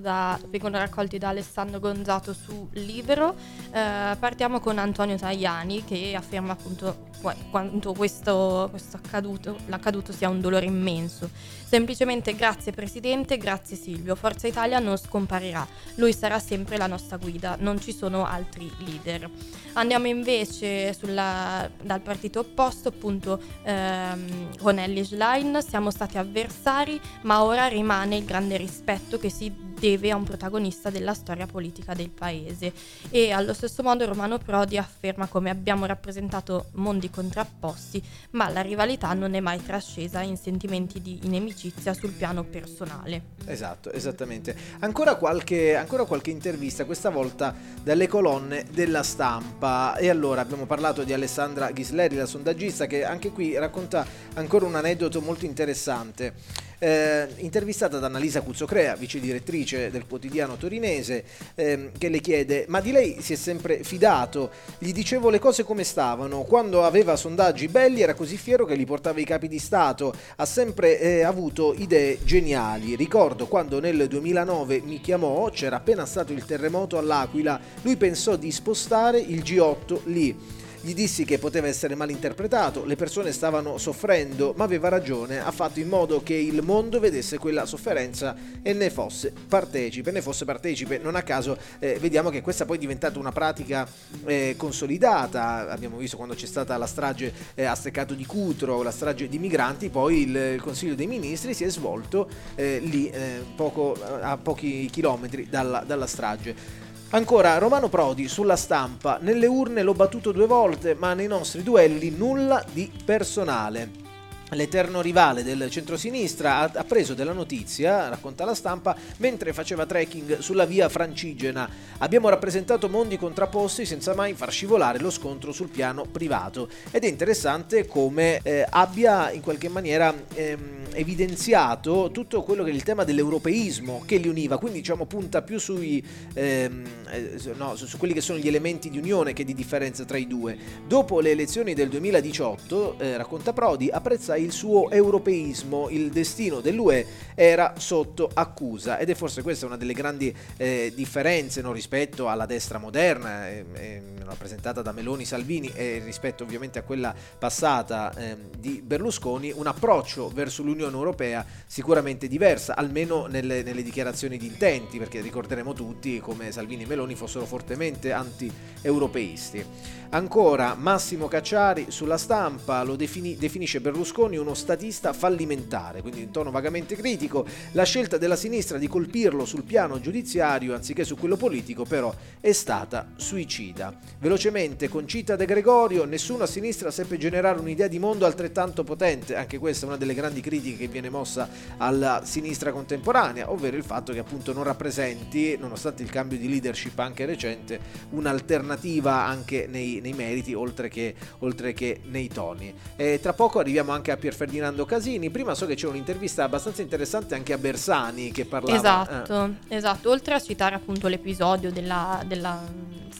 da, 0.00 0.38
vengono 0.46 0.78
raccolti 0.78 1.18
da 1.18 1.30
Alessandro 1.30 1.80
Gonzato 1.80 2.32
su 2.32 2.68
Libero 2.74 3.34
eh, 3.72 4.14
partiamo 4.16 4.60
con 4.60 4.78
Antonio 4.78 5.16
Tajani 5.16 5.84
che 5.84 6.14
afferma 6.14 6.52
appunto 6.52 7.08
quanto 7.50 7.92
questo 7.92 8.19
questo, 8.20 8.68
questo 8.70 8.96
accaduto, 8.96 9.56
l'accaduto 9.66 10.12
sia 10.12 10.28
un 10.28 10.40
dolore 10.40 10.66
immenso. 10.66 11.30
Semplicemente 11.64 12.34
grazie 12.34 12.72
Presidente, 12.72 13.38
grazie 13.38 13.76
Silvio. 13.76 14.14
Forza 14.14 14.46
Italia 14.46 14.78
non 14.78 14.96
scomparirà. 14.96 15.66
Lui 15.94 16.12
sarà 16.12 16.38
sempre 16.38 16.76
la 16.76 16.86
nostra 16.86 17.16
guida, 17.16 17.56
non 17.58 17.80
ci 17.80 17.92
sono 17.92 18.26
altri 18.26 18.70
leader. 18.78 19.30
Andiamo 19.74 20.06
invece 20.08 20.92
sulla, 20.92 21.70
dal 21.80 22.00
partito 22.00 22.40
opposto, 22.40 22.88
appunto 22.88 23.40
ehm, 23.62 24.58
con 24.58 24.78
Ellie 24.78 25.04
Schlein. 25.04 25.60
Siamo 25.66 25.90
stati 25.90 26.18
avversari, 26.18 27.00
ma 27.22 27.42
ora 27.44 27.68
rimane 27.68 28.16
il 28.16 28.24
grande 28.24 28.56
rispetto 28.56 29.18
che 29.18 29.30
si 29.30 29.68
deve 29.80 30.10
a 30.10 30.16
un 30.16 30.24
protagonista 30.24 30.90
della 30.90 31.14
storia 31.14 31.46
politica 31.46 31.94
del 31.94 32.10
paese. 32.10 32.72
E 33.08 33.32
allo 33.32 33.54
stesso 33.54 33.82
modo 33.82 34.04
Romano 34.04 34.38
Prodi 34.38 34.76
afferma 34.76 35.26
come 35.26 35.50
abbiamo 35.50 35.86
rappresentato 35.86 36.66
mondi 36.72 37.10
contrapposti, 37.10 38.02
ma 38.32 38.48
la 38.50 38.60
rivalità 38.60 39.12
non 39.14 39.34
è 39.34 39.40
mai 39.40 39.64
trascesa 39.64 40.20
in 40.20 40.36
sentimenti 40.36 41.00
di 41.00 41.18
inimicizia 41.22 41.94
sul 41.94 42.12
piano 42.12 42.44
personale. 42.44 43.38
Esatto, 43.46 43.90
esattamente. 43.90 44.54
Ancora 44.80 45.16
qualche, 45.16 45.74
ancora 45.74 46.04
qualche 46.04 46.30
intervista, 46.30 46.84
questa 46.84 47.08
volta 47.08 47.54
dalle 47.82 48.06
colonne 48.06 48.66
della 48.70 49.02
stampa. 49.02 49.96
E 49.96 50.10
allora 50.10 50.42
abbiamo 50.42 50.66
parlato 50.66 51.02
di 51.02 51.14
Alessandra 51.14 51.70
Ghisleri, 51.70 52.16
la 52.16 52.26
sondaggista, 52.26 52.86
che 52.86 53.04
anche 53.04 53.30
qui 53.30 53.56
racconta 53.56 54.06
ancora 54.34 54.66
un 54.66 54.74
aneddoto 54.74 55.22
molto 55.22 55.46
interessante 55.46 56.68
eh, 56.80 57.28
intervistata 57.36 57.98
da 57.98 58.06
Annalisa 58.06 58.40
Cuzzocrea, 58.40 58.96
vice 58.96 59.20
direttrice 59.20 59.90
del 59.90 60.06
quotidiano 60.06 60.56
torinese, 60.56 61.24
ehm, 61.54 61.90
che 61.96 62.08
le 62.08 62.20
chiede: 62.20 62.64
Ma 62.68 62.80
di 62.80 62.90
lei 62.90 63.20
si 63.20 63.34
è 63.34 63.36
sempre 63.36 63.84
fidato? 63.84 64.50
Gli 64.78 64.92
dicevo 64.92 65.28
le 65.28 65.38
cose 65.38 65.62
come 65.62 65.84
stavano. 65.84 66.42
Quando 66.42 66.82
aveva 66.82 67.16
sondaggi 67.16 67.68
belli 67.68 68.00
era 68.00 68.14
così 68.14 68.36
fiero 68.38 68.64
che 68.64 68.74
li 68.74 68.86
portava 68.86 69.20
i 69.20 69.24
capi 69.24 69.46
di 69.46 69.58
Stato. 69.58 70.14
Ha 70.36 70.46
sempre 70.46 70.98
eh, 70.98 71.22
avuto 71.22 71.74
idee 71.76 72.18
geniali. 72.24 72.96
Ricordo 72.96 73.46
quando 73.46 73.78
nel 73.78 74.08
2009 74.08 74.80
mi 74.82 75.00
chiamò, 75.00 75.50
c'era 75.50 75.76
appena 75.76 76.06
stato 76.06 76.32
il 76.32 76.44
terremoto 76.44 76.96
all'Aquila, 76.96 77.60
lui 77.82 77.96
pensò 77.96 78.36
di 78.36 78.50
spostare 78.50 79.18
il 79.18 79.42
G8 79.42 80.00
lì 80.04 80.58
Gli 80.82 80.94
dissi 80.94 81.26
che 81.26 81.38
poteva 81.38 81.66
essere 81.66 81.94
mal 81.94 82.08
interpretato, 82.08 82.86
le 82.86 82.96
persone 82.96 83.32
stavano 83.32 83.76
soffrendo, 83.76 84.54
ma 84.56 84.64
aveva 84.64 84.88
ragione, 84.88 85.38
ha 85.38 85.50
fatto 85.50 85.78
in 85.78 85.88
modo 85.88 86.22
che 86.22 86.32
il 86.32 86.62
mondo 86.62 86.98
vedesse 86.98 87.36
quella 87.36 87.66
sofferenza 87.66 88.34
e 88.62 88.72
ne 88.72 88.88
fosse 88.88 89.30
partecipe, 89.46 90.10
ne 90.10 90.22
fosse 90.22 90.46
partecipe. 90.46 90.96
Non 90.96 91.16
a 91.16 91.22
caso 91.22 91.58
eh, 91.80 91.98
vediamo 92.00 92.30
che 92.30 92.40
questa 92.40 92.64
poi 92.64 92.78
è 92.78 92.80
diventata 92.80 93.18
una 93.18 93.30
pratica 93.30 93.86
eh, 94.24 94.54
consolidata, 94.56 95.68
abbiamo 95.68 95.98
visto 95.98 96.16
quando 96.16 96.34
c'è 96.34 96.46
stata 96.46 96.74
la 96.78 96.86
strage 96.86 97.30
eh, 97.54 97.64
a 97.64 97.74
Steccato 97.74 98.14
di 98.14 98.24
Cutro, 98.24 98.80
la 98.80 98.90
strage 98.90 99.28
di 99.28 99.38
migranti, 99.38 99.90
poi 99.90 100.22
il, 100.22 100.34
il 100.34 100.62
Consiglio 100.62 100.94
dei 100.94 101.06
Ministri 101.06 101.52
si 101.52 101.64
è 101.64 101.68
svolto 101.68 102.26
eh, 102.54 102.78
lì 102.78 103.10
eh, 103.10 103.44
poco, 103.54 103.98
a 104.02 104.38
pochi 104.38 104.88
chilometri 104.90 105.46
dalla, 105.50 105.84
dalla 105.86 106.06
strage. 106.06 106.88
Ancora 107.12 107.58
Romano 107.58 107.88
Prodi 107.88 108.28
sulla 108.28 108.54
stampa, 108.54 109.18
nelle 109.20 109.46
urne 109.46 109.82
l'ho 109.82 109.94
battuto 109.94 110.30
due 110.30 110.46
volte, 110.46 110.94
ma 110.94 111.12
nei 111.12 111.26
nostri 111.26 111.64
duelli 111.64 112.10
nulla 112.10 112.64
di 112.72 112.88
personale. 113.04 114.09
L'eterno 114.50 115.00
rivale 115.00 115.44
del 115.44 115.70
centrosinistra 115.70 116.70
ha, 116.72 116.84
preso 116.84 117.14
della 117.14 117.32
notizia, 117.32 118.08
racconta 118.08 118.44
la 118.44 118.54
stampa, 118.54 118.96
mentre 119.18 119.52
faceva 119.52 119.86
trekking 119.86 120.38
sulla 120.38 120.64
via 120.64 120.88
Francigena. 120.88 121.68
Abbiamo 121.98 122.28
rappresentato 122.28 122.88
mondi 122.88 123.16
contrapposti 123.16 123.84
senza 123.84 124.14
mai 124.14 124.34
far 124.34 124.50
scivolare 124.50 124.98
lo 124.98 125.10
scontro 125.10 125.52
sul 125.52 125.68
piano 125.68 126.04
privato. 126.10 126.68
Ed 126.90 127.04
è 127.04 127.06
interessante 127.06 127.86
come 127.86 128.40
eh, 128.42 128.66
abbia 128.68 129.30
in 129.30 129.40
qualche 129.40 129.68
maniera 129.68 130.12
ehm, 130.34 130.86
evidenziato 130.94 132.10
tutto 132.12 132.42
quello 132.42 132.64
che 132.64 132.70
è 132.70 132.74
il 132.74 132.82
tema 132.82 133.04
dell'europeismo 133.04 134.02
che 134.04 134.16
li 134.16 134.28
univa, 134.28 134.58
quindi 134.58 134.78
diciamo 134.78 135.06
punta 135.06 135.42
più 135.42 135.58
sui, 135.58 136.04
ehm, 136.34 136.84
eh, 137.10 137.38
no, 137.54 137.76
su, 137.76 137.86
su 137.86 137.98
quelli 137.98 138.14
che 138.14 138.20
sono 138.20 138.38
gli 138.38 138.48
elementi 138.48 138.90
di 138.90 138.98
unione 138.98 139.32
che 139.32 139.44
di 139.44 139.54
differenza 139.54 140.04
tra 140.04 140.16
i 140.16 140.26
due. 140.26 140.56
Dopo 140.86 141.20
le 141.20 141.30
elezioni 141.30 141.74
del 141.74 141.88
2018, 141.88 142.98
eh, 142.98 143.16
racconta 143.16 143.52
Prodi, 143.52 143.88
apprezza 143.90 144.36
il 144.40 144.52
suo 144.52 144.90
europeismo, 144.90 145.88
il 145.90 146.10
destino 146.10 146.60
dell'UE 146.60 147.06
era 147.34 147.74
sotto 147.78 148.28
accusa 148.32 148.98
ed 148.98 149.10
è 149.10 149.14
forse 149.14 149.42
questa 149.42 149.66
una 149.66 149.76
delle 149.76 149.92
grandi 149.92 150.34
eh, 150.56 150.92
differenze 150.94 151.60
no, 151.62 151.72
rispetto 151.72 152.28
alla 152.28 152.46
destra 152.46 152.78
moderna, 152.78 153.48
eh, 153.48 153.64
eh, 153.74 154.02
rappresentata 154.24 154.82
da 154.82 154.92
Meloni 154.92 155.24
Salvini 155.24 155.70
e 155.74 156.00
rispetto 156.04 156.44
ovviamente 156.44 156.78
a 156.78 156.82
quella 156.82 157.14
passata 157.38 158.12
ehm, 158.16 158.50
di 158.58 158.82
Berlusconi, 158.84 159.52
un 159.54 159.66
approccio 159.66 160.28
verso 160.28 160.62
l'Unione 160.62 160.94
Europea 160.94 161.44
sicuramente 161.66 162.28
diversa, 162.28 162.76
almeno 162.76 163.26
nelle, 163.26 163.62
nelle 163.62 163.82
dichiarazioni 163.82 164.36
di 164.36 164.46
intenti, 164.46 164.98
perché 164.98 165.20
ricorderemo 165.20 165.72
tutti 165.72 166.20
come 166.20 166.52
Salvini 166.52 166.82
e 166.82 166.86
Meloni 166.86 167.14
fossero 167.14 167.44
fortemente 167.44 168.12
anti-europeisti. 168.12 169.64
Ancora 170.12 170.74
Massimo 170.74 171.28
Cacciari 171.28 171.86
sulla 171.90 172.18
stampa 172.18 172.82
lo 172.82 172.96
defini- 172.96 173.36
definisce 173.36 173.80
Berlusconi 173.80 174.36
uno 174.36 174.54
statista 174.54 175.12
fallimentare, 175.12 176.00
quindi 176.02 176.20
in 176.22 176.32
tono 176.32 176.50
vagamente 176.50 176.96
critico. 176.96 177.46
La 177.72 177.84
scelta 177.84 178.18
della 178.18 178.34
sinistra 178.34 178.76
di 178.76 178.88
colpirlo 178.88 179.44
sul 179.44 179.62
piano 179.62 180.00
giudiziario 180.00 180.74
anziché 180.74 181.04
su 181.04 181.16
quello 181.16 181.36
politico 181.36 181.84
però 181.84 182.12
è 182.40 182.50
stata 182.50 183.12
suicida. 183.14 183.96
Velocemente 184.18 184.88
Concita 184.88 185.36
De 185.36 185.44
Gregorio, 185.44 186.04
nessuno 186.04 186.42
a 186.42 186.48
sinistra 186.48 186.90
seppe 186.90 187.16
generare 187.16 187.60
un'idea 187.60 187.86
di 187.86 188.00
mondo 188.00 188.26
altrettanto 188.26 188.82
potente, 188.82 189.36
anche 189.36 189.58
questa 189.58 189.84
è 189.84 189.88
una 189.90 189.96
delle 189.96 190.14
grandi 190.14 190.40
critiche 190.40 190.76
che 190.76 190.88
viene 190.88 191.08
mossa 191.08 191.48
alla 191.76 192.22
sinistra 192.24 192.72
contemporanea, 192.72 193.52
ovvero 193.52 193.76
il 193.76 193.84
fatto 193.84 194.12
che 194.12 194.18
appunto 194.18 194.52
non 194.52 194.64
rappresenti, 194.64 195.56
nonostante 195.56 196.02
il 196.02 196.10
cambio 196.10 196.36
di 196.36 196.48
leadership 196.48 196.98
anche 196.98 197.26
recente, 197.26 197.78
un'alternativa 198.10 199.24
anche 199.24 199.68
nei 199.68 199.98
nei, 200.00 200.12
meriti 200.12 200.54
oltre 200.54 200.88
che, 200.88 201.14
oltre 201.38 201.72
che 201.72 202.00
nei 202.04 202.28
toni. 202.28 202.72
E 202.96 203.18
tra 203.20 203.32
poco 203.32 203.58
arriviamo 203.58 203.92
anche 203.92 204.10
a 204.10 204.16
Pier 204.16 204.34
Ferdinando 204.34 204.84
Casini. 204.84 205.30
Prima 205.30 205.54
so 205.54 205.66
che 205.66 205.74
c'è 205.74 205.86
un'intervista 205.86 206.44
abbastanza 206.44 206.82
interessante 206.82 207.34
anche 207.34 207.52
a 207.52 207.58
Bersani 207.58 208.30
che 208.30 208.44
parlava. 208.44 208.76
Esatto, 208.76 209.56
eh. 209.68 209.76
esatto. 209.76 210.10
Oltre 210.10 210.34
a 210.34 210.40
citare 210.40 210.74
appunto 210.74 211.08
l'episodio 211.08 211.70
della, 211.70 212.22
della 212.26 212.62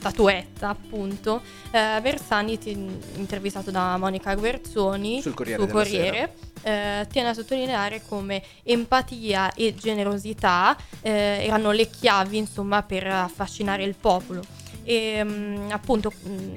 statuetta, 0.01 0.71
appunto, 0.71 1.43
eh, 1.71 2.01
Bersani, 2.01 2.59
intervistato 3.17 3.71
da 3.71 3.97
Monica 3.99 4.35
Guerzoni 4.35 5.21
sul 5.21 5.35
Corriere, 5.35 5.61
sul 5.61 5.71
Corriere 5.71 6.35
eh, 6.63 7.07
tiene 7.11 7.29
a 7.29 7.35
sottolineare 7.35 8.03
come 8.07 8.43
empatia 8.63 9.53
e 9.53 9.75
generosità 9.75 10.77
eh, 11.03 11.45
erano 11.45 11.73
le 11.73 11.89
chiavi, 11.89 12.39
insomma, 12.39 12.83
per 12.83 13.07
affascinare 13.07 13.85
il 13.85 13.95
popolo 13.95 14.43
e 14.83 15.21
um, 15.23 15.69
appunto 15.71 16.13
um, 16.23 16.57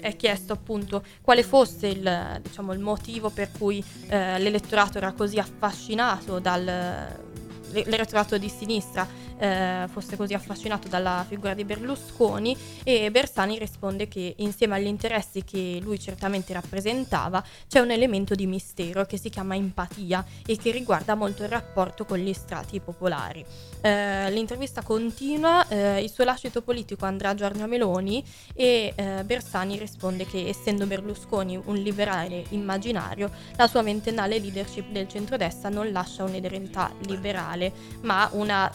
è 0.00 0.16
chiesto 0.16 0.52
appunto 0.52 1.04
quale 1.20 1.42
fosse 1.42 1.88
il, 1.88 2.40
diciamo, 2.42 2.72
il 2.72 2.80
motivo 2.80 3.30
per 3.30 3.50
cui 3.56 3.78
uh, 3.78 4.08
l'elettorato 4.08 4.98
era 4.98 5.12
così 5.12 5.38
affascinato 5.38 6.38
dal 6.38 7.28
l'elettorato 7.72 8.36
di 8.36 8.48
sinistra 8.48 9.06
eh, 9.40 9.86
fosse 9.90 10.16
così 10.16 10.34
affascinato 10.34 10.86
dalla 10.88 11.24
figura 11.26 11.54
di 11.54 11.64
Berlusconi 11.64 12.56
e 12.84 13.10
Bersani 13.10 13.58
risponde 13.58 14.06
che 14.06 14.34
insieme 14.38 14.76
agli 14.76 14.86
interessi 14.86 15.42
che 15.42 15.80
lui 15.82 15.98
certamente 15.98 16.52
rappresentava 16.52 17.42
c'è 17.66 17.80
un 17.80 17.90
elemento 17.90 18.34
di 18.34 18.46
mistero 18.46 19.06
che 19.06 19.16
si 19.16 19.30
chiama 19.30 19.54
empatia 19.54 20.24
e 20.46 20.56
che 20.56 20.70
riguarda 20.70 21.14
molto 21.14 21.42
il 21.42 21.48
rapporto 21.48 22.04
con 22.04 22.18
gli 22.18 22.32
strati 22.32 22.80
popolari. 22.80 23.44
Eh, 23.80 24.30
l'intervista 24.30 24.82
continua, 24.82 25.66
eh, 25.68 26.02
il 26.02 26.10
suo 26.10 26.24
lascito 26.24 26.60
politico 26.60 27.06
andrà 27.06 27.30
a 27.30 27.34
Giorgio 27.34 27.66
Meloni 27.66 28.22
e 28.54 28.92
eh, 28.94 29.24
Bersani 29.24 29.78
risponde 29.78 30.26
che 30.26 30.48
essendo 30.48 30.86
Berlusconi 30.86 31.60
un 31.64 31.76
liberale 31.76 32.44
immaginario, 32.50 33.30
la 33.56 33.66
sua 33.66 33.82
ventennale 33.82 34.38
leadership 34.38 34.90
del 34.90 35.08
centrodestra 35.08 35.70
non 35.70 35.90
lascia 35.92 36.24
un'eredità 36.24 36.92
liberale, 37.06 37.72
ma 38.02 38.28
una 38.32 38.70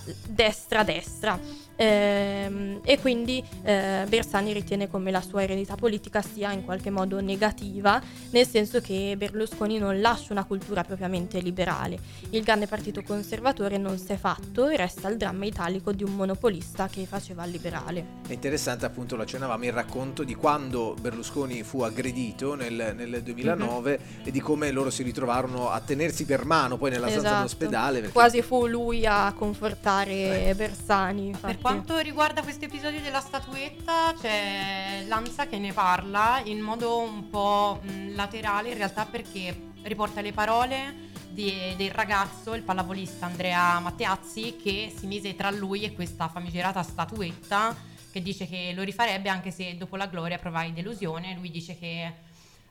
destra-destra. 0.56 1.40
Ehm, 1.76 2.80
e 2.84 3.00
quindi 3.00 3.44
eh, 3.64 4.06
Bersani 4.08 4.54
ritiene 4.54 4.90
come 4.90 5.12
la 5.12 5.22
sua 5.22 5.44
eredità 5.44 5.76
politica 5.76 6.22
sia 6.22 6.52
in 6.52 6.64
qualche 6.64 6.90
modo 6.90 7.20
negativa, 7.20 8.02
nel 8.32 8.48
senso 8.48 8.80
che 8.82 9.16
Berlusconi 9.18 9.78
non 9.78 10.00
lascia 10.00 10.34
una 10.34 10.44
cultura 10.46 10.84
propriamente 10.84 11.40
liberale. 11.40 11.98
Il 12.30 12.44
grande 12.44 12.68
partito 12.68 13.02
conservatore 13.02 13.78
non 13.78 13.98
si 13.98 14.12
è 14.12 14.18
fatto 14.18 14.68
e 14.68 14.78
resta 14.78 15.10
il 15.10 15.18
dramma 15.18 15.46
italico 15.46 15.92
di 15.92 16.04
un 16.04 16.16
monopolista 16.16 16.88
che 16.88 17.06
faceva 17.06 17.44
il 17.46 17.52
liberale. 17.52 18.06
È 18.28 18.34
interessante 18.34 18.86
appunto, 18.86 19.16
lo 19.16 19.24
accennavamo, 19.24 19.66
il 19.66 19.74
racconto 19.74 20.24
di 20.24 20.36
quando 20.36 20.96
Berlusconi 21.00 21.64
fu 21.64 21.82
aggredito 21.82 22.56
nel, 22.56 22.94
nel 22.96 23.22
2009 23.24 24.00
mm-hmm. 24.00 24.26
e 24.28 24.32
di 24.32 24.40
come 24.40 24.72
loro 24.72 24.90
si 24.90 25.04
ritrovarono 25.04 25.70
a 25.70 25.80
tenersi 25.80 26.26
per 26.26 26.46
mano 26.46 26.78
poi 26.78 26.92
nella 26.92 27.08
stanza 27.08 27.20
esatto. 27.20 27.36
dell'ospedale. 27.36 28.00
Perché... 28.00 28.14
Quasi 28.14 28.42
fu 28.42 28.68
lui 28.68 29.06
a 29.06 29.34
confortare 29.36 30.48
eh. 30.48 30.56
Bersani. 30.56 31.28
Infatti 31.28 31.65
quanto 31.66 31.98
riguarda 31.98 32.44
questo 32.44 32.66
episodio 32.66 33.02
della 33.02 33.20
statuetta, 33.20 34.14
c'è 34.14 35.04
Lanza 35.08 35.48
che 35.48 35.58
ne 35.58 35.74
parla 35.74 36.40
in 36.44 36.60
modo 36.60 37.00
un 37.00 37.28
po' 37.32 37.80
mh, 37.82 38.14
laterale 38.14 38.70
in 38.70 38.78
realtà 38.78 39.08
perché 39.08 39.72
riporta 39.82 40.22
le 40.22 40.32
parole 40.32 40.94
di, 41.28 41.74
del 41.76 41.90
ragazzo, 41.90 42.54
il 42.54 42.62
pallavolista 42.62 43.26
Andrea 43.26 43.80
Matteazzi, 43.80 44.58
che 44.62 44.94
si 44.96 45.08
mise 45.08 45.36
tra 45.36 45.50
lui 45.50 45.86
e 45.86 45.94
questa 45.94 46.28
famigerata 46.28 46.84
statuetta 46.84 47.76
che 48.12 48.22
dice 48.22 48.48
che 48.48 48.72
lo 48.76 48.84
rifarebbe 48.84 49.30
anche 49.30 49.50
se 49.50 49.76
dopo 49.76 49.96
la 49.96 50.06
gloria 50.06 50.38
provai 50.38 50.72
delusione. 50.72 51.34
Lui 51.34 51.50
dice 51.50 51.76
che 51.80 52.14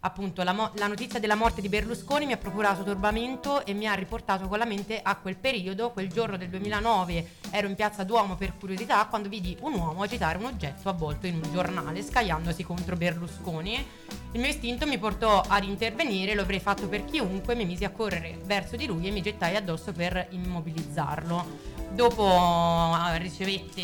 appunto 0.05 0.43
la, 0.43 0.53
mo- 0.53 0.71
la, 0.75 0.87
notizia 0.87 1.19
della 1.19 1.35
morte 1.35 1.61
di 1.61 1.69
Berlusconi 1.69 2.27
mi 2.27 2.33
ha 2.33 2.37
procurato 2.37 2.83
turbamento 2.83 3.65
e 3.65 3.73
mi 3.73 3.87
ha 3.87 3.95
riportato 3.95 4.49
con 4.49 4.59
la 4.59 4.67
mente 4.67 5.01
a 5.03 5.17
quel 5.17 5.37
periodo, 5.37 5.91
quel 5.91 6.09
giorno 6.09 6.37
del 6.37 6.49
2009 6.49 7.29
ero 7.51 7.69
in 7.69 7.75
piazza 7.75 8.05
Duomo 8.05 8.37
per 8.37 8.57
curiosità 8.59 9.05
quando 9.07 9.29
vidi 9.29 9.57
un 9.61 9.75
uomo 9.75 10.03
agitare 10.03 10.39
un 10.39 10.45
oggetto 10.45 10.89
avvolto 10.89 11.27
in 11.27 11.37
un 11.37 11.53
giornale 11.53 12.03
scagliandosi 12.03 12.63
contro 12.65 12.97
Berlusconi. 12.97 13.87
Il 14.33 14.41
mio 14.41 14.49
istinto 14.49 14.87
mi 14.87 14.99
portò 14.99 15.41
ad 15.47 15.65
intervenire, 15.65 16.35
lo 16.35 16.43
avrei 16.43 16.61
fatto 16.61 16.89
per 16.89 17.05
chiunque, 17.05 17.55
mi 17.55 17.65
misi 17.65 17.85
a 17.85 17.91
correre 17.91 18.39
verso 18.45 18.77
di 18.77 18.87
lui 18.87 19.07
e 19.07 19.11
mi 19.11 19.23
gettai 19.23 19.57
addosso 19.57 19.93
per 19.93 20.27
immobilizzarlo. 20.31 21.73
Dopo 21.93 22.27
eh, 22.27 23.19
ricevette, 23.19 23.83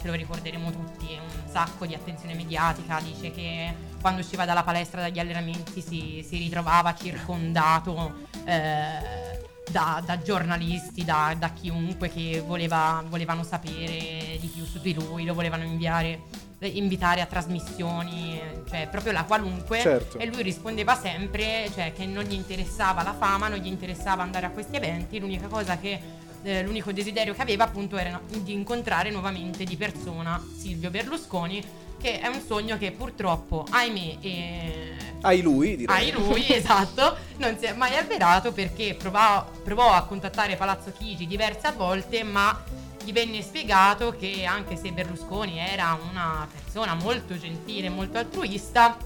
ce 0.00 0.06
lo 0.06 0.12
ricorderemo 0.12 0.70
tutti, 0.70 1.18
un 1.20 1.50
sacco 1.50 1.84
di 1.84 1.94
attenzione 1.94 2.34
mediatica, 2.34 3.00
dice 3.00 3.32
che 3.32 3.89
quando 4.00 4.20
usciva 4.20 4.44
dalla 4.44 4.62
palestra 4.62 5.00
dagli 5.00 5.18
allenamenti 5.18 5.80
si, 5.80 6.24
si 6.26 6.38
ritrovava 6.38 6.94
circondato 6.94 8.26
eh, 8.44 9.38
da, 9.70 10.02
da, 10.04 10.18
giornalisti, 10.18 11.04
da, 11.04 11.34
da 11.38 11.50
chiunque 11.50 12.08
che 12.08 12.42
voleva, 12.44 13.04
volevano 13.06 13.42
sapere 13.44 14.38
di 14.40 14.50
più 14.52 14.64
su 14.64 14.80
di 14.80 14.94
lui, 14.94 15.24
lo 15.24 15.34
volevano 15.34 15.64
inviare, 15.64 16.22
invitare 16.60 17.20
a 17.20 17.26
trasmissioni, 17.26 18.40
cioè 18.68 18.88
proprio 18.90 19.12
la 19.12 19.24
qualunque. 19.24 19.80
Certo. 19.80 20.18
E 20.18 20.26
lui 20.26 20.42
rispondeva 20.42 20.96
sempre 20.96 21.70
cioè, 21.72 21.92
che 21.92 22.06
non 22.06 22.24
gli 22.24 22.34
interessava 22.34 23.02
la 23.02 23.14
fama, 23.14 23.48
non 23.48 23.58
gli 23.58 23.68
interessava 23.68 24.22
andare 24.22 24.46
a 24.46 24.50
questi 24.50 24.76
eventi, 24.76 25.20
l'unica 25.20 25.46
cosa 25.46 25.78
che 25.78 26.00
eh, 26.42 26.62
l'unico 26.62 26.90
desiderio 26.92 27.34
che 27.34 27.42
aveva 27.42 27.64
appunto 27.64 27.98
era 27.98 28.18
di 28.42 28.52
incontrare 28.52 29.10
nuovamente 29.10 29.64
di 29.64 29.76
persona 29.76 30.42
Silvio 30.56 30.90
Berlusconi 30.90 31.62
che 32.00 32.20
è 32.20 32.26
un 32.26 32.40
sogno 32.44 32.78
che 32.78 32.92
purtroppo, 32.92 33.66
ahimè, 33.70 34.16
eh, 34.20 34.96
Hai 35.22 35.42
lui, 35.42 35.76
direi. 35.76 35.96
ai 35.96 36.12
lui, 36.12 36.46
esatto, 36.52 37.16
non 37.36 37.56
si 37.58 37.66
è 37.66 37.74
mai 37.74 37.96
avverato 37.96 38.52
perché 38.52 38.94
provò, 38.94 39.46
provò 39.62 39.92
a 39.92 40.04
contattare 40.04 40.56
Palazzo 40.56 40.92
Chigi 40.96 41.26
diverse 41.26 41.72
volte, 41.76 42.22
ma 42.22 42.58
gli 43.02 43.12
venne 43.12 43.42
spiegato 43.42 44.12
che 44.18 44.44
anche 44.44 44.76
se 44.76 44.92
Berlusconi 44.92 45.58
era 45.58 45.98
una 46.10 46.46
persona 46.50 46.94
molto 46.94 47.36
gentile, 47.38 47.88
molto 47.88 48.18
altruista, 48.18 48.96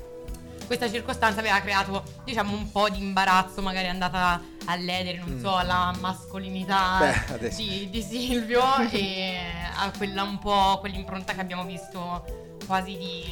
questa 0.67 0.91
circostanza 0.91 1.41
aveva 1.41 1.61
creato, 1.61 2.03
diciamo, 2.25 2.57
un 2.57 2.71
po' 2.71 2.89
di 2.89 2.99
imbarazzo, 2.99 3.61
magari 3.61 3.89
andata 3.89 4.41
a 4.67 4.77
ledere, 4.77 5.19
non 5.19 5.39
so, 5.41 5.61
la 5.63 5.93
mascolinità 6.01 6.99
Mm. 7.01 7.39
Beh, 7.39 7.49
di, 7.55 7.89
di 7.91 8.03
Silvio 8.03 8.63
e 8.91 9.37
a 9.77 9.91
quella 9.97 10.23
un 10.23 10.39
po' 10.39 10.79
quell'impronta 10.81 11.35
che 11.35 11.41
abbiamo 11.41 11.65
visto 11.65 12.54
quasi 12.67 12.97
di, 12.97 13.25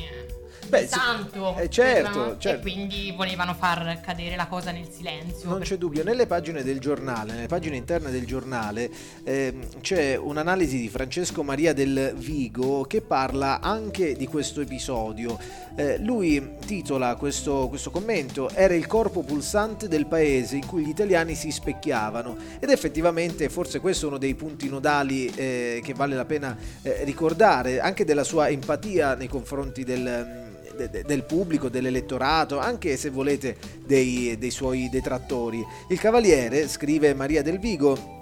Beh, 0.72 0.86
santo. 0.86 1.54
eh, 1.58 1.68
certo, 1.68 2.38
certo. 2.38 2.48
E 2.48 2.60
quindi 2.62 3.12
volevano 3.14 3.52
far 3.52 4.00
cadere 4.00 4.36
la 4.36 4.46
cosa 4.46 4.70
nel 4.70 4.88
silenzio. 4.90 5.46
Non 5.50 5.60
c'è 5.60 5.76
dubbio, 5.76 6.02
nelle 6.02 6.26
pagine 6.26 6.62
del 6.62 6.80
giornale, 6.80 7.34
nelle 7.34 7.46
pagine 7.46 7.76
interne 7.76 8.10
del 8.10 8.24
giornale, 8.24 8.90
ehm, 9.22 9.80
c'è 9.82 10.16
un'analisi 10.16 10.80
di 10.80 10.88
Francesco 10.88 11.42
Maria 11.42 11.74
del 11.74 12.14
Vigo 12.16 12.84
che 12.84 13.02
parla 13.02 13.60
anche 13.60 14.16
di 14.16 14.26
questo 14.26 14.62
episodio. 14.62 15.38
Eh, 15.74 15.98
lui 15.98 16.56
titola 16.64 17.16
questo, 17.16 17.66
questo 17.68 17.90
commento 17.90 18.50
Era 18.50 18.74
il 18.74 18.86
corpo 18.86 19.22
pulsante 19.22 19.88
del 19.88 20.06
paese 20.06 20.56
in 20.56 20.66
cui 20.66 20.84
gli 20.84 20.90
italiani 20.90 21.34
si 21.34 21.50
specchiavano 21.50 22.36
ed 22.58 22.68
effettivamente 22.68 23.48
forse 23.48 23.80
questo 23.80 24.04
è 24.04 24.08
uno 24.08 24.18
dei 24.18 24.34
punti 24.34 24.68
nodali 24.68 25.32
eh, 25.34 25.80
che 25.82 25.94
vale 25.94 26.14
la 26.14 26.26
pena 26.26 26.56
eh, 26.82 27.04
ricordare, 27.04 27.80
anche 27.80 28.04
della 28.04 28.24
sua 28.24 28.48
empatia 28.48 29.14
nei 29.14 29.28
confronti 29.28 29.82
del 29.84 30.50
de- 30.76 30.90
de- 30.90 31.02
del 31.04 31.24
pubblico, 31.24 31.68
dell'elettorato, 31.68 32.58
anche 32.58 32.96
se 32.96 33.10
volete 33.10 33.56
dei, 33.84 34.36
dei 34.38 34.50
suoi 34.50 34.88
detrattori. 34.90 35.64
Il 35.88 35.98
Cavaliere, 35.98 36.68
scrive 36.68 37.14
Maria 37.14 37.42
Del 37.42 37.58
Vigo, 37.58 38.20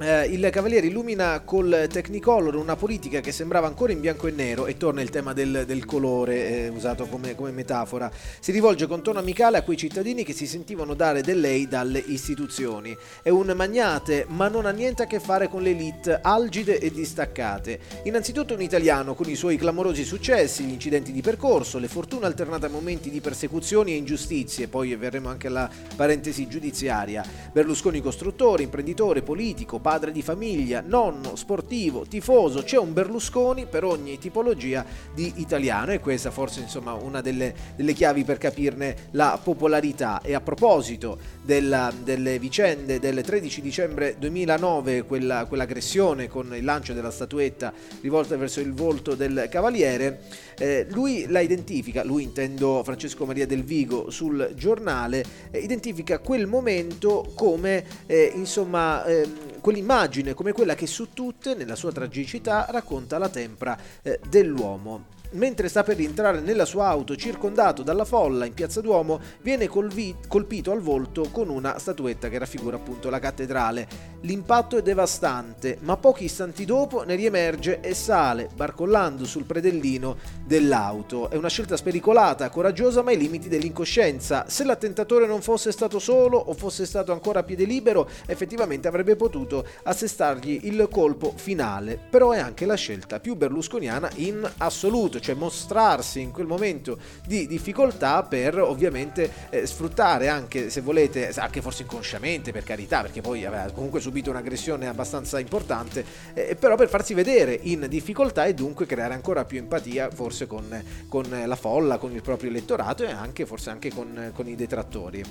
eh, 0.00 0.24
il 0.26 0.48
Cavaliere 0.50 0.86
illumina 0.86 1.40
col 1.40 1.86
Technicolor 1.90 2.54
una 2.54 2.74
politica 2.74 3.20
che 3.20 3.32
sembrava 3.32 3.66
ancora 3.66 3.92
in 3.92 4.00
bianco 4.00 4.26
e 4.26 4.30
nero 4.30 4.66
e 4.66 4.76
torna 4.76 5.02
il 5.02 5.10
tema 5.10 5.32
del, 5.32 5.64
del 5.66 5.84
colore 5.84 6.64
eh, 6.64 6.68
usato 6.68 7.06
come, 7.06 7.34
come 7.34 7.50
metafora. 7.50 8.10
Si 8.40 8.50
rivolge 8.50 8.86
con 8.86 9.02
tono 9.02 9.18
amicale 9.18 9.58
a 9.58 9.62
quei 9.62 9.76
cittadini 9.76 10.24
che 10.24 10.32
si 10.32 10.46
sentivano 10.46 10.94
dare 10.94 11.20
del 11.20 11.40
lei 11.40 11.68
dalle 11.68 11.98
istituzioni. 11.98 12.96
È 13.22 13.28
un 13.28 13.52
magnate, 13.54 14.24
ma 14.28 14.48
non 14.48 14.66
ha 14.66 14.70
niente 14.70 15.02
a 15.02 15.06
che 15.06 15.20
fare 15.20 15.48
con 15.48 15.62
le 15.62 15.70
elite 15.70 16.18
algide 16.22 16.78
e 16.78 16.90
distaccate. 16.90 17.78
Innanzitutto 18.04 18.54
un 18.54 18.62
italiano 18.62 19.14
con 19.14 19.28
i 19.28 19.34
suoi 19.34 19.56
clamorosi 19.56 20.04
successi, 20.04 20.64
gli 20.64 20.72
incidenti 20.72 21.12
di 21.12 21.20
percorso, 21.20 21.78
le 21.78 21.88
fortune 21.88 22.26
alternate 22.26 22.66
a 22.66 22.70
momenti 22.70 23.10
di 23.10 23.20
persecuzioni 23.20 23.92
e 23.92 23.96
ingiustizie, 23.96 24.68
poi 24.68 24.94
verremo 24.96 25.28
anche 25.28 25.48
alla 25.48 25.68
parentesi 25.94 26.48
giudiziaria. 26.48 27.24
Berlusconi 27.52 28.00
costruttore, 28.00 28.62
imprenditore, 28.62 29.22
politico, 29.22 29.78
padre 29.90 30.12
di 30.12 30.22
famiglia, 30.22 30.84
nonno, 30.86 31.34
sportivo, 31.34 32.06
tifoso, 32.06 32.62
c'è 32.62 32.78
un 32.78 32.92
Berlusconi 32.92 33.66
per 33.66 33.82
ogni 33.82 34.18
tipologia 34.18 34.86
di 35.12 35.32
italiano 35.38 35.90
e 35.90 35.98
questa 35.98 36.30
forse 36.30 36.60
insomma 36.60 36.92
una 36.92 37.20
delle, 37.20 37.52
delle 37.74 37.92
chiavi 37.92 38.22
per 38.22 38.38
capirne 38.38 39.08
la 39.10 39.40
popolarità. 39.42 40.20
E 40.22 40.32
a 40.32 40.40
proposito 40.40 41.18
della- 41.42 41.92
delle 42.04 42.38
vicende 42.38 43.00
del 43.00 43.20
13 43.20 43.60
dicembre 43.60 44.14
2009, 44.16 45.02
quella, 45.02 45.46
quell'aggressione 45.46 46.28
con 46.28 46.54
il 46.54 46.62
lancio 46.62 46.92
della 46.92 47.10
statuetta 47.10 47.72
rivolta 48.00 48.36
verso 48.36 48.60
il 48.60 48.72
volto 48.72 49.16
del 49.16 49.48
cavaliere, 49.50 50.20
eh, 50.56 50.86
lui 50.90 51.26
la 51.26 51.40
identifica, 51.40 52.04
lui 52.04 52.22
intendo 52.22 52.82
Francesco 52.84 53.26
Maria 53.26 53.44
del 53.44 53.64
Vigo 53.64 54.08
sul 54.08 54.52
giornale, 54.54 55.24
eh, 55.50 55.58
identifica 55.58 56.20
quel 56.20 56.46
momento 56.46 57.32
come 57.34 57.84
eh, 58.06 58.30
insomma 58.36 59.04
ehm, 59.04 59.49
quell'immagine, 59.60 60.34
come 60.34 60.52
quella 60.52 60.74
che 60.74 60.86
su 60.86 61.12
tutte, 61.12 61.54
nella 61.54 61.76
sua 61.76 61.92
tragicità, 61.92 62.66
racconta 62.70 63.18
la 63.18 63.28
tempra 63.28 63.78
eh, 64.02 64.20
dell'uomo. 64.28 65.18
Mentre 65.32 65.68
sta 65.68 65.84
per 65.84 65.96
rientrare 65.96 66.40
nella 66.40 66.64
sua 66.64 66.88
auto 66.88 67.14
circondato 67.14 67.84
dalla 67.84 68.04
folla 68.04 68.46
in 68.46 68.54
piazza 68.54 68.80
Duomo, 68.80 69.20
viene 69.42 69.68
colvi- 69.68 70.16
colpito 70.26 70.72
al 70.72 70.80
volto 70.80 71.28
con 71.30 71.48
una 71.48 71.78
statuetta 71.78 72.28
che 72.28 72.38
raffigura 72.38 72.76
appunto 72.76 73.10
la 73.10 73.20
cattedrale. 73.20 73.86
L'impatto 74.22 74.76
è 74.76 74.82
devastante, 74.82 75.78
ma 75.82 75.96
pochi 75.96 76.24
istanti 76.24 76.64
dopo 76.64 77.04
ne 77.04 77.14
riemerge 77.14 77.78
e 77.80 77.94
sale, 77.94 78.48
barcollando 78.52 79.24
sul 79.24 79.44
predellino 79.44 80.16
dell'auto. 80.44 81.30
È 81.30 81.36
una 81.36 81.48
scelta 81.48 81.76
spericolata, 81.76 82.50
coraggiosa, 82.50 83.02
ma 83.02 83.10
ai 83.10 83.16
limiti 83.16 83.48
dell'incoscienza. 83.48 84.46
Se 84.48 84.64
l'attentatore 84.64 85.26
non 85.28 85.42
fosse 85.42 85.70
stato 85.70 86.00
solo 86.00 86.38
o 86.38 86.54
fosse 86.54 86.86
stato 86.86 87.12
ancora 87.12 87.40
a 87.40 87.42
piede 87.44 87.64
libero, 87.64 88.08
effettivamente 88.26 88.88
avrebbe 88.88 89.14
potuto 89.14 89.64
assestargli 89.84 90.62
il 90.64 90.88
colpo 90.90 91.32
finale. 91.36 91.98
Però 92.10 92.32
è 92.32 92.38
anche 92.40 92.66
la 92.66 92.74
scelta 92.74 93.20
più 93.20 93.36
berlusconiana 93.36 94.10
in 94.16 94.50
assoluto, 94.58 95.18
cioè 95.20 95.34
mostrarsi 95.34 96.20
in 96.20 96.32
quel 96.32 96.46
momento 96.46 96.98
di 97.26 97.46
difficoltà 97.46 98.22
per 98.22 98.58
ovviamente 98.58 99.30
eh, 99.50 99.66
sfruttare 99.66 100.28
anche, 100.28 100.70
se 100.70 100.80
volete, 100.80 101.30
anche 101.36 101.60
forse 101.60 101.82
inconsciamente 101.82 102.52
per 102.52 102.64
carità, 102.64 103.02
perché 103.02 103.20
poi 103.20 103.44
aveva 103.44 103.70
comunque 103.72 104.00
subito 104.00 104.30
un'aggressione 104.30 104.86
abbastanza 104.86 105.38
importante, 105.38 106.04
eh, 106.34 106.56
però 106.56 106.76
per 106.76 106.88
farsi 106.88 107.14
vedere 107.14 107.58
in 107.62 107.86
difficoltà 107.88 108.44
e 108.44 108.54
dunque 108.54 108.86
creare 108.86 109.14
ancora 109.14 109.44
più 109.44 109.58
empatia 109.58 110.10
forse 110.10 110.46
con, 110.46 110.82
con 111.08 111.26
la 111.44 111.56
folla, 111.56 111.98
con 111.98 112.12
il 112.12 112.22
proprio 112.22 112.50
elettorato 112.50 113.04
e 113.04 113.10
anche 113.10 113.46
forse 113.46 113.70
anche 113.70 113.92
con, 113.92 114.32
con 114.34 114.48
i 114.48 114.54
detrattori. 114.54 115.24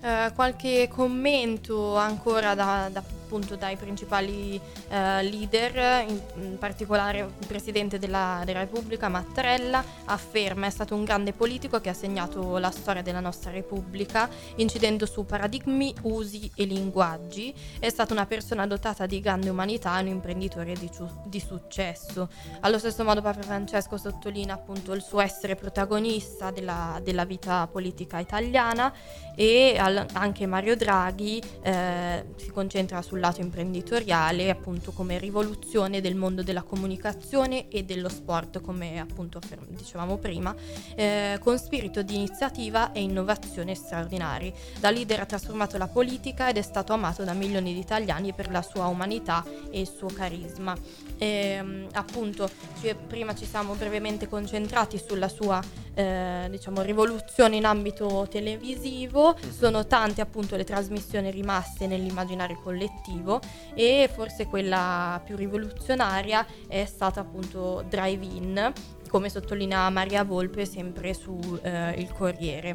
Eh, 0.00 0.32
qualche 0.34 0.88
commento 0.88 1.96
ancora 1.96 2.54
da, 2.54 2.88
da- 2.90 3.16
appunto 3.28 3.56
dai 3.56 3.76
principali 3.76 4.58
eh, 4.88 5.22
leader, 5.22 6.08
in, 6.08 6.18
in 6.36 6.58
particolare 6.58 7.18
il 7.18 7.46
Presidente 7.46 7.98
della, 7.98 8.40
della 8.46 8.60
Repubblica 8.60 9.08
Mattarella 9.08 9.84
afferma 10.06 10.66
è 10.66 10.70
stato 10.70 10.94
un 10.94 11.04
grande 11.04 11.34
politico 11.34 11.78
che 11.78 11.90
ha 11.90 11.94
segnato 11.94 12.56
la 12.56 12.70
storia 12.70 13.02
della 13.02 13.20
nostra 13.20 13.50
Repubblica 13.50 14.30
incidendo 14.56 15.04
su 15.04 15.26
paradigmi, 15.26 15.94
usi 16.02 16.50
e 16.54 16.64
linguaggi, 16.64 17.54
è 17.78 17.90
stata 17.90 18.14
una 18.14 18.24
persona 18.24 18.66
dotata 18.66 19.04
di 19.04 19.20
grande 19.20 19.50
umanità 19.50 19.98
e 19.98 20.02
un 20.02 20.08
imprenditore 20.08 20.72
di, 20.72 20.90
di 21.26 21.40
successo. 21.40 22.30
Allo 22.60 22.78
stesso 22.78 23.04
modo 23.04 23.20
Papa 23.20 23.42
Francesco 23.42 23.98
sottolinea 23.98 24.54
appunto 24.54 24.94
il 24.94 25.02
suo 25.02 25.20
essere 25.20 25.54
protagonista 25.54 26.50
della, 26.50 26.98
della 27.02 27.26
vita 27.26 27.68
politica 27.70 28.18
italiana 28.18 28.90
e 29.34 29.76
al- 29.88 30.06
anche 30.12 30.46
Mario 30.46 30.76
Draghi 30.76 31.42
eh, 31.62 32.24
si 32.36 32.50
concentra 32.50 33.02
sul 33.02 33.20
lato 33.20 33.40
imprenditoriale 33.40 34.50
appunto 34.50 34.92
come 34.92 35.18
rivoluzione 35.18 36.00
del 36.00 36.14
mondo 36.14 36.42
della 36.42 36.62
comunicazione 36.62 37.68
e 37.68 37.84
dello 37.84 38.08
sport 38.08 38.60
come 38.60 39.00
appunto 39.00 39.40
dicevamo 39.68 40.18
prima 40.18 40.54
eh, 40.94 41.38
con 41.42 41.58
spirito 41.58 42.02
di 42.02 42.14
iniziativa 42.14 42.92
e 42.92 43.00
innovazione 43.00 43.74
straordinari. 43.74 44.52
Da 44.78 44.90
leader 44.90 45.20
ha 45.20 45.26
trasformato 45.26 45.78
la 45.78 45.88
politica 45.88 46.48
ed 46.48 46.56
è 46.56 46.62
stato 46.62 46.92
amato 46.92 47.24
da 47.24 47.32
milioni 47.32 47.72
di 47.72 47.80
italiani 47.80 48.32
per 48.32 48.50
la 48.50 48.62
sua 48.62 48.86
umanità 48.86 49.44
e 49.70 49.80
il 49.80 49.88
suo 49.88 50.08
carisma. 50.08 50.76
Ehm, 51.18 51.88
appunto 51.94 52.48
ci- 52.80 52.94
prima 53.06 53.34
ci 53.34 53.44
siamo 53.44 53.74
brevemente 53.74 54.28
concentrati 54.28 54.98
sulla 55.04 55.28
sua 55.28 55.60
eh, 55.94 56.46
diciamo 56.48 56.80
rivoluzione 56.82 57.56
in 57.56 57.64
ambito 57.64 58.26
televisivo 58.30 59.36
sono 59.50 59.84
tante 59.86 60.20
appunto 60.20 60.54
le 60.54 60.62
trasmissioni 60.64 61.30
rimaste 61.32 61.88
nell'immaginario 61.88 62.60
collettivo 62.62 63.40
e 63.74 64.08
forse 64.14 64.46
quella 64.46 65.20
più 65.24 65.34
rivoluzionaria 65.34 66.46
è 66.68 66.84
stata 66.84 67.18
appunto 67.20 67.84
Drive 67.88 68.24
In 68.24 68.72
come 69.08 69.28
sottolinea 69.28 69.90
Maria 69.90 70.22
Volpe 70.22 70.66
sempre 70.66 71.14
su 71.14 71.36
eh, 71.62 71.92
Il 72.00 72.12
Corriere 72.12 72.74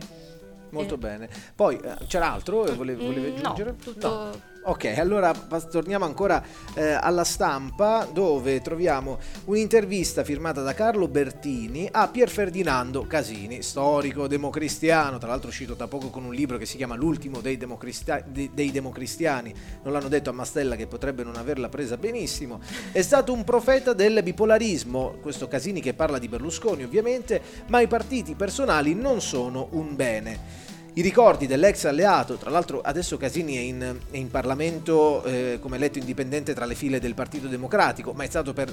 Molto 0.71 0.95
Eh. 0.95 0.97
bene. 0.97 1.29
Poi 1.55 1.77
eh, 1.77 1.95
c'era 2.07 2.31
altro? 2.33 2.63
Volevi, 2.73 3.05
volevi 3.05 3.29
Mm, 3.29 3.35
aggiungere? 3.35 3.69
No, 3.69 3.77
tutto 3.77 4.39
Ok, 4.65 4.85
allora 4.97 5.33
torniamo 5.69 6.05
ancora 6.05 6.41
eh, 6.73 6.91
alla 6.91 7.25
stampa 7.25 8.07
dove 8.09 8.61
troviamo 8.61 9.19
un'intervista 9.45 10.23
firmata 10.23 10.61
da 10.61 10.73
Carlo 10.73 11.09
Bertini 11.09 11.89
a 11.91 12.07
Pier 12.07 12.29
Ferdinando 12.29 13.05
Casini, 13.05 13.61
storico 13.61 14.25
democristiano, 14.25 15.17
tra 15.17 15.27
l'altro 15.27 15.49
uscito 15.49 15.73
da 15.73 15.89
poco 15.89 16.09
con 16.09 16.23
un 16.23 16.33
libro 16.33 16.57
che 16.57 16.65
si 16.65 16.77
chiama 16.77 16.95
L'ultimo 16.95 17.41
dei, 17.41 17.57
democristia- 17.57 18.23
de- 18.25 18.51
dei 18.53 18.71
democristiani, 18.71 19.53
non 19.83 19.91
l'hanno 19.91 20.07
detto 20.07 20.29
a 20.29 20.33
Mastella 20.33 20.77
che 20.77 20.87
potrebbe 20.87 21.25
non 21.25 21.35
averla 21.35 21.67
presa 21.67 21.97
benissimo, 21.97 22.61
è 22.93 23.01
stato 23.01 23.33
un 23.33 23.43
profeta 23.43 23.91
del 23.91 24.23
bipolarismo, 24.23 25.15
questo 25.21 25.49
Casini 25.49 25.81
che 25.81 25.93
parla 25.93 26.19
di 26.19 26.29
Berlusconi 26.29 26.83
ovviamente, 26.83 27.41
ma 27.67 27.81
i 27.81 27.87
partiti 27.87 28.33
personali 28.33 28.95
non 28.95 29.19
sono 29.19 29.67
un 29.71 29.93
bene. 29.93 30.62
I 30.95 31.01
ricordi 31.01 31.47
dell'ex 31.47 31.85
alleato, 31.85 32.35
tra 32.35 32.51
l'altro 32.51 32.79
adesso 32.81 33.17
Casini 33.17 33.55
è 33.55 33.61
in, 33.61 33.97
è 34.11 34.15
in 34.15 34.29
Parlamento 34.29 35.23
eh, 35.23 35.57
come 35.59 35.77
eletto 35.77 35.97
indipendente 35.97 36.53
tra 36.53 36.65
le 36.65 36.75
file 36.75 36.99
del 36.99 37.15
Partito 37.15 37.47
Democratico, 37.47 38.13
ma 38.13 38.25
è 38.25 38.27
stato 38.27 38.53
per, 38.53 38.71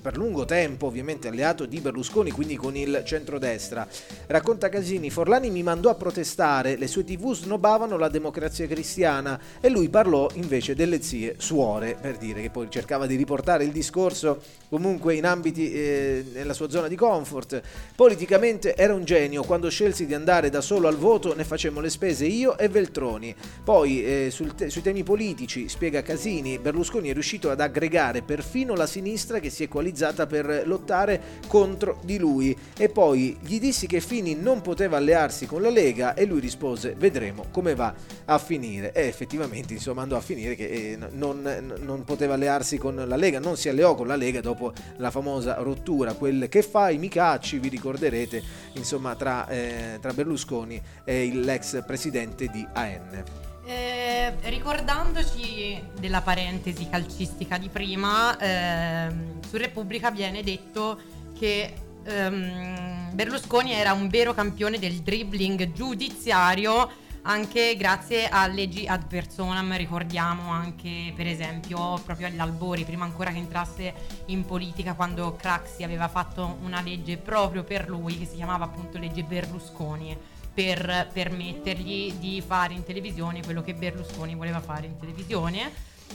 per 0.00 0.16
lungo 0.16 0.46
tempo 0.46 0.86
ovviamente 0.86 1.28
alleato 1.28 1.66
di 1.66 1.78
Berlusconi, 1.80 2.30
quindi 2.30 2.56
con 2.56 2.74
il 2.74 3.02
centrodestra. 3.04 3.86
Racconta 4.28 4.70
Casini, 4.70 5.10
Forlani 5.10 5.50
mi 5.50 5.62
mandò 5.62 5.90
a 5.90 5.94
protestare, 5.94 6.76
le 6.76 6.86
sue 6.86 7.04
tv 7.04 7.34
snobavano 7.34 7.98
la 7.98 8.08
democrazia 8.08 8.66
cristiana 8.66 9.38
e 9.60 9.68
lui 9.68 9.90
parlò 9.90 10.26
invece 10.36 10.74
delle 10.74 11.02
zie 11.02 11.34
suore, 11.36 11.98
per 12.00 12.16
dire 12.16 12.40
che 12.40 12.48
poi 12.48 12.70
cercava 12.70 13.04
di 13.04 13.14
riportare 13.14 13.64
il 13.64 13.72
discorso 13.72 14.40
comunque 14.70 15.16
in 15.16 15.26
ambiti 15.26 15.70
eh, 15.70 16.24
nella 16.32 16.54
sua 16.54 16.70
zona 16.70 16.88
di 16.88 16.96
comfort. 16.96 17.60
Politicamente 17.94 18.74
era 18.74 18.94
un 18.94 19.04
genio, 19.04 19.42
quando 19.42 19.68
scelsi 19.68 20.06
di 20.06 20.14
andare 20.14 20.48
da 20.48 20.62
solo 20.62 20.88
al 20.88 20.96
voto 20.96 21.34
ne 21.34 21.44
facemmo 21.58 21.80
le 21.80 21.90
spese 21.90 22.24
io 22.24 22.56
e 22.56 22.68
Veltroni. 22.68 23.34
Poi 23.64 24.04
eh, 24.04 24.32
te- 24.54 24.70
sui 24.70 24.80
temi 24.80 25.02
politici, 25.02 25.68
spiega 25.68 26.02
Casini, 26.02 26.60
Berlusconi 26.60 27.08
è 27.08 27.12
riuscito 27.12 27.50
ad 27.50 27.60
aggregare 27.60 28.22
perfino 28.22 28.76
la 28.76 28.86
sinistra 28.86 29.40
che 29.40 29.50
si 29.50 29.64
è 29.64 29.68
coalizzata 29.68 30.28
per 30.28 30.62
lottare 30.66 31.20
contro 31.48 31.98
di 32.04 32.16
lui 32.16 32.56
e 32.76 32.88
poi 32.90 33.36
gli 33.40 33.58
dissi 33.58 33.88
che 33.88 34.00
Fini 34.00 34.36
non 34.36 34.60
poteva 34.60 34.98
allearsi 34.98 35.46
con 35.46 35.60
la 35.60 35.68
Lega 35.68 36.14
e 36.14 36.26
lui 36.26 36.38
rispose 36.38 36.94
vedremo 36.96 37.46
come 37.50 37.74
va 37.74 37.92
a 38.26 38.38
finire 38.38 38.92
e 38.92 39.06
effettivamente 39.08 39.72
insomma 39.72 40.02
andò 40.02 40.16
a 40.16 40.20
finire 40.20 40.54
che 40.54 40.66
eh, 40.66 40.98
non, 41.10 41.74
non 41.80 42.04
poteva 42.04 42.34
allearsi 42.34 42.78
con 42.78 42.94
la 42.94 43.16
Lega, 43.16 43.40
non 43.40 43.56
si 43.56 43.68
alleò 43.68 43.96
con 43.96 44.06
la 44.06 44.14
Lega 44.14 44.40
dopo 44.40 44.72
la 44.98 45.10
famosa 45.10 45.56
rottura, 45.58 46.12
quel 46.12 46.46
che 46.48 46.62
fai 46.62 46.98
mi 46.98 47.08
cacci, 47.08 47.58
vi 47.58 47.68
ricorderete 47.68 48.42
insomma 48.74 49.16
tra, 49.16 49.48
eh, 49.48 49.98
tra 50.00 50.12
Berlusconi 50.12 50.80
e 51.02 51.32
l'ex 51.48 51.82
presidente 51.86 52.48
di 52.48 52.66
AN. 52.74 53.24
Eh, 53.64 54.34
ricordandoci 54.42 55.82
della 55.98 56.20
parentesi 56.20 56.88
calcistica 56.88 57.56
di 57.56 57.68
prima, 57.68 58.38
ehm, 58.38 59.40
su 59.48 59.56
Repubblica 59.56 60.10
viene 60.10 60.42
detto 60.42 61.00
che 61.38 61.72
ehm, 62.04 63.12
Berlusconi 63.12 63.72
era 63.72 63.94
un 63.94 64.08
vero 64.08 64.34
campione 64.34 64.78
del 64.78 65.00
dribbling 65.00 65.72
giudiziario 65.72 67.06
anche 67.22 67.76
grazie 67.76 68.28
a 68.28 68.46
leggi 68.46 68.86
ad 68.86 69.06
personam, 69.06 69.76
ricordiamo 69.76 70.50
anche 70.50 71.12
per 71.14 71.26
esempio 71.26 71.98
proprio 72.04 72.26
agli 72.26 72.38
albori, 72.38 72.84
prima 72.84 73.04
ancora 73.04 73.30
che 73.30 73.36
entrasse 73.36 73.92
in 74.26 74.46
politica, 74.46 74.94
quando 74.94 75.34
Craxi 75.34 75.82
aveva 75.82 76.08
fatto 76.08 76.56
una 76.62 76.80
legge 76.80 77.18
proprio 77.18 77.64
per 77.64 77.88
lui 77.88 78.18
che 78.18 78.24
si 78.24 78.36
chiamava 78.36 78.64
appunto 78.64 78.96
legge 78.96 79.24
Berlusconi 79.24 80.16
per 80.58 81.10
permettergli 81.12 82.14
di 82.14 82.42
fare 82.44 82.74
in 82.74 82.82
televisione 82.82 83.44
quello 83.44 83.62
che 83.62 83.74
Berlusconi 83.74 84.34
voleva 84.34 84.58
fare 84.58 84.86
in 84.86 84.98
televisione. 84.98 85.70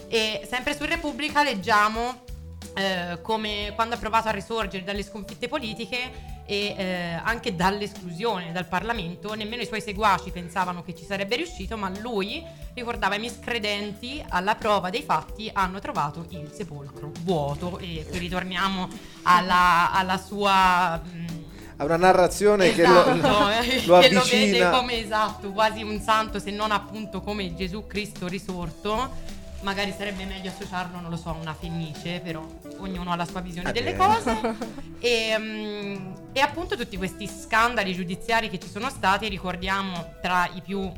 E 0.10 0.46
sempre 0.50 0.76
su 0.76 0.84
Repubblica 0.84 1.44
leggiamo 1.44 2.24
eh, 2.76 3.20
come 3.22 3.72
quando 3.74 3.96
ha 3.96 3.98
provato 3.98 4.28
a 4.28 4.32
risorgere 4.32 4.84
dalle 4.84 5.02
sconfitte 5.02 5.48
politiche 5.48 6.12
e 6.46 6.76
eh, 6.78 7.22
anche 7.24 7.56
dall'esclusione 7.56 8.52
dal 8.52 8.68
Parlamento, 8.68 9.34
nemmeno 9.34 9.62
i 9.62 9.66
suoi 9.66 9.80
seguaci 9.80 10.32
pensavano 10.32 10.84
che 10.84 10.94
ci 10.94 11.06
sarebbe 11.06 11.38
riuscito, 11.38 11.78
ma 11.78 11.88
lui 12.00 12.44
ricordava 12.74 13.16
i 13.16 13.20
miscredenti 13.20 14.22
alla 14.28 14.56
prova 14.56 14.90
dei 14.90 15.04
fatti 15.04 15.50
hanno 15.54 15.80
trovato 15.80 16.26
il 16.32 16.52
sepolcro 16.52 17.14
vuoto 17.22 17.78
e 17.78 18.06
qui 18.10 18.18
ritorniamo 18.18 18.90
alla, 19.22 19.94
alla 19.94 20.18
sua... 20.18 20.98
Mh, 21.02 21.43
ha 21.78 21.84
una 21.86 21.98
narrazione 21.98 22.72
esatto, 22.72 23.12
che, 23.12 23.16
lo, 23.18 23.22
che 23.62 23.82
lo, 23.86 23.88
lo 23.88 23.96
avvicina. 23.98 24.20
vede 24.22 24.70
come 24.70 24.98
esatto, 25.04 25.52
quasi 25.52 25.82
un 25.84 26.00
santo, 26.02 26.40
se 26.40 26.52
non 26.52 26.72
appunto 26.72 27.22
come 27.22 27.54
Gesù 27.56 27.86
Cristo 27.88 28.28
risorto. 28.28 29.32
Magari 29.62 29.94
sarebbe 29.98 30.26
meglio 30.26 30.50
associarlo, 30.50 31.00
non 31.00 31.10
lo 31.10 31.16
so, 31.16 31.30
a 31.30 31.38
una 31.40 31.54
fennice, 31.54 32.20
però 32.22 32.46
ognuno 32.80 33.14
ha 33.14 33.16
la 33.16 33.24
sua 33.26 33.40
visione 33.40 33.70
Ah, 33.70 33.72
delle 33.72 33.94
beh. 33.94 33.98
cose. 33.98 34.82
E, 35.04 35.36
mm, 35.38 36.14
e 36.32 36.40
appunto 36.40 36.78
tutti 36.78 36.96
questi 36.96 37.28
scandali 37.28 37.94
giudiziari 37.94 38.50
che 38.50 38.58
ci 38.58 38.70
sono 38.70 38.90
stati, 38.90 39.28
ricordiamo 39.28 40.14
tra 40.22 40.50
i 40.54 40.62
più 40.62 40.90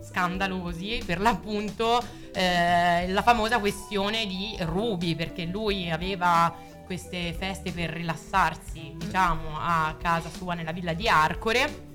scandalosi 0.00 1.02
per 1.04 1.20
l'appunto 1.20 2.00
eh, 2.32 3.08
la 3.08 3.22
famosa 3.22 3.58
questione 3.58 4.26
di 4.26 4.56
Ruby, 4.60 5.14
perché 5.14 5.44
lui 5.44 5.90
aveva 5.90 6.54
queste 6.92 7.32
feste 7.32 7.72
per 7.72 7.88
rilassarsi, 7.88 8.92
diciamo, 8.98 9.56
a 9.58 9.96
casa 9.98 10.28
sua 10.28 10.52
nella 10.52 10.72
villa 10.72 10.92
di 10.92 11.08
Arcore 11.08 11.86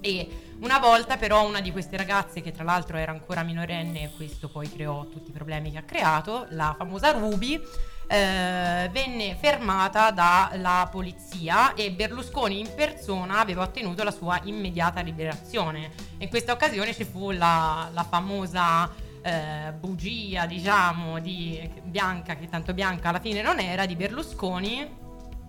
e 0.00 0.54
una 0.60 0.78
volta 0.78 1.18
però 1.18 1.46
una 1.46 1.60
di 1.60 1.70
queste 1.70 1.98
ragazze 1.98 2.40
che 2.40 2.52
tra 2.52 2.64
l'altro 2.64 2.96
era 2.96 3.12
ancora 3.12 3.42
minorenne 3.42 4.04
e 4.04 4.10
questo 4.16 4.48
poi 4.48 4.72
creò 4.72 5.04
tutti 5.08 5.28
i 5.28 5.32
problemi 5.34 5.72
che 5.72 5.76
ha 5.76 5.82
creato, 5.82 6.46
la 6.50 6.74
famosa 6.78 7.10
Ruby, 7.10 7.60
eh, 8.08 8.88
venne 8.90 9.36
fermata 9.38 10.10
dalla 10.10 10.88
polizia 10.90 11.74
e 11.74 11.90
Berlusconi 11.90 12.58
in 12.58 12.72
persona 12.74 13.40
aveva 13.40 13.62
ottenuto 13.62 14.04
la 14.04 14.10
sua 14.10 14.40
immediata 14.44 15.02
liberazione. 15.02 15.90
In 16.16 16.30
questa 16.30 16.52
occasione 16.52 16.94
ci 16.94 17.04
fu 17.04 17.30
la, 17.30 17.90
la 17.92 18.04
famosa 18.04 18.90
eh, 19.26 19.72
bugia, 19.72 20.46
diciamo, 20.46 21.18
di 21.18 21.68
Bianca, 21.82 22.36
che 22.36 22.48
tanto 22.48 22.72
Bianca 22.72 23.08
alla 23.08 23.18
fine 23.18 23.42
non 23.42 23.58
era, 23.58 23.84
di 23.84 23.96
Berlusconi, 23.96 24.88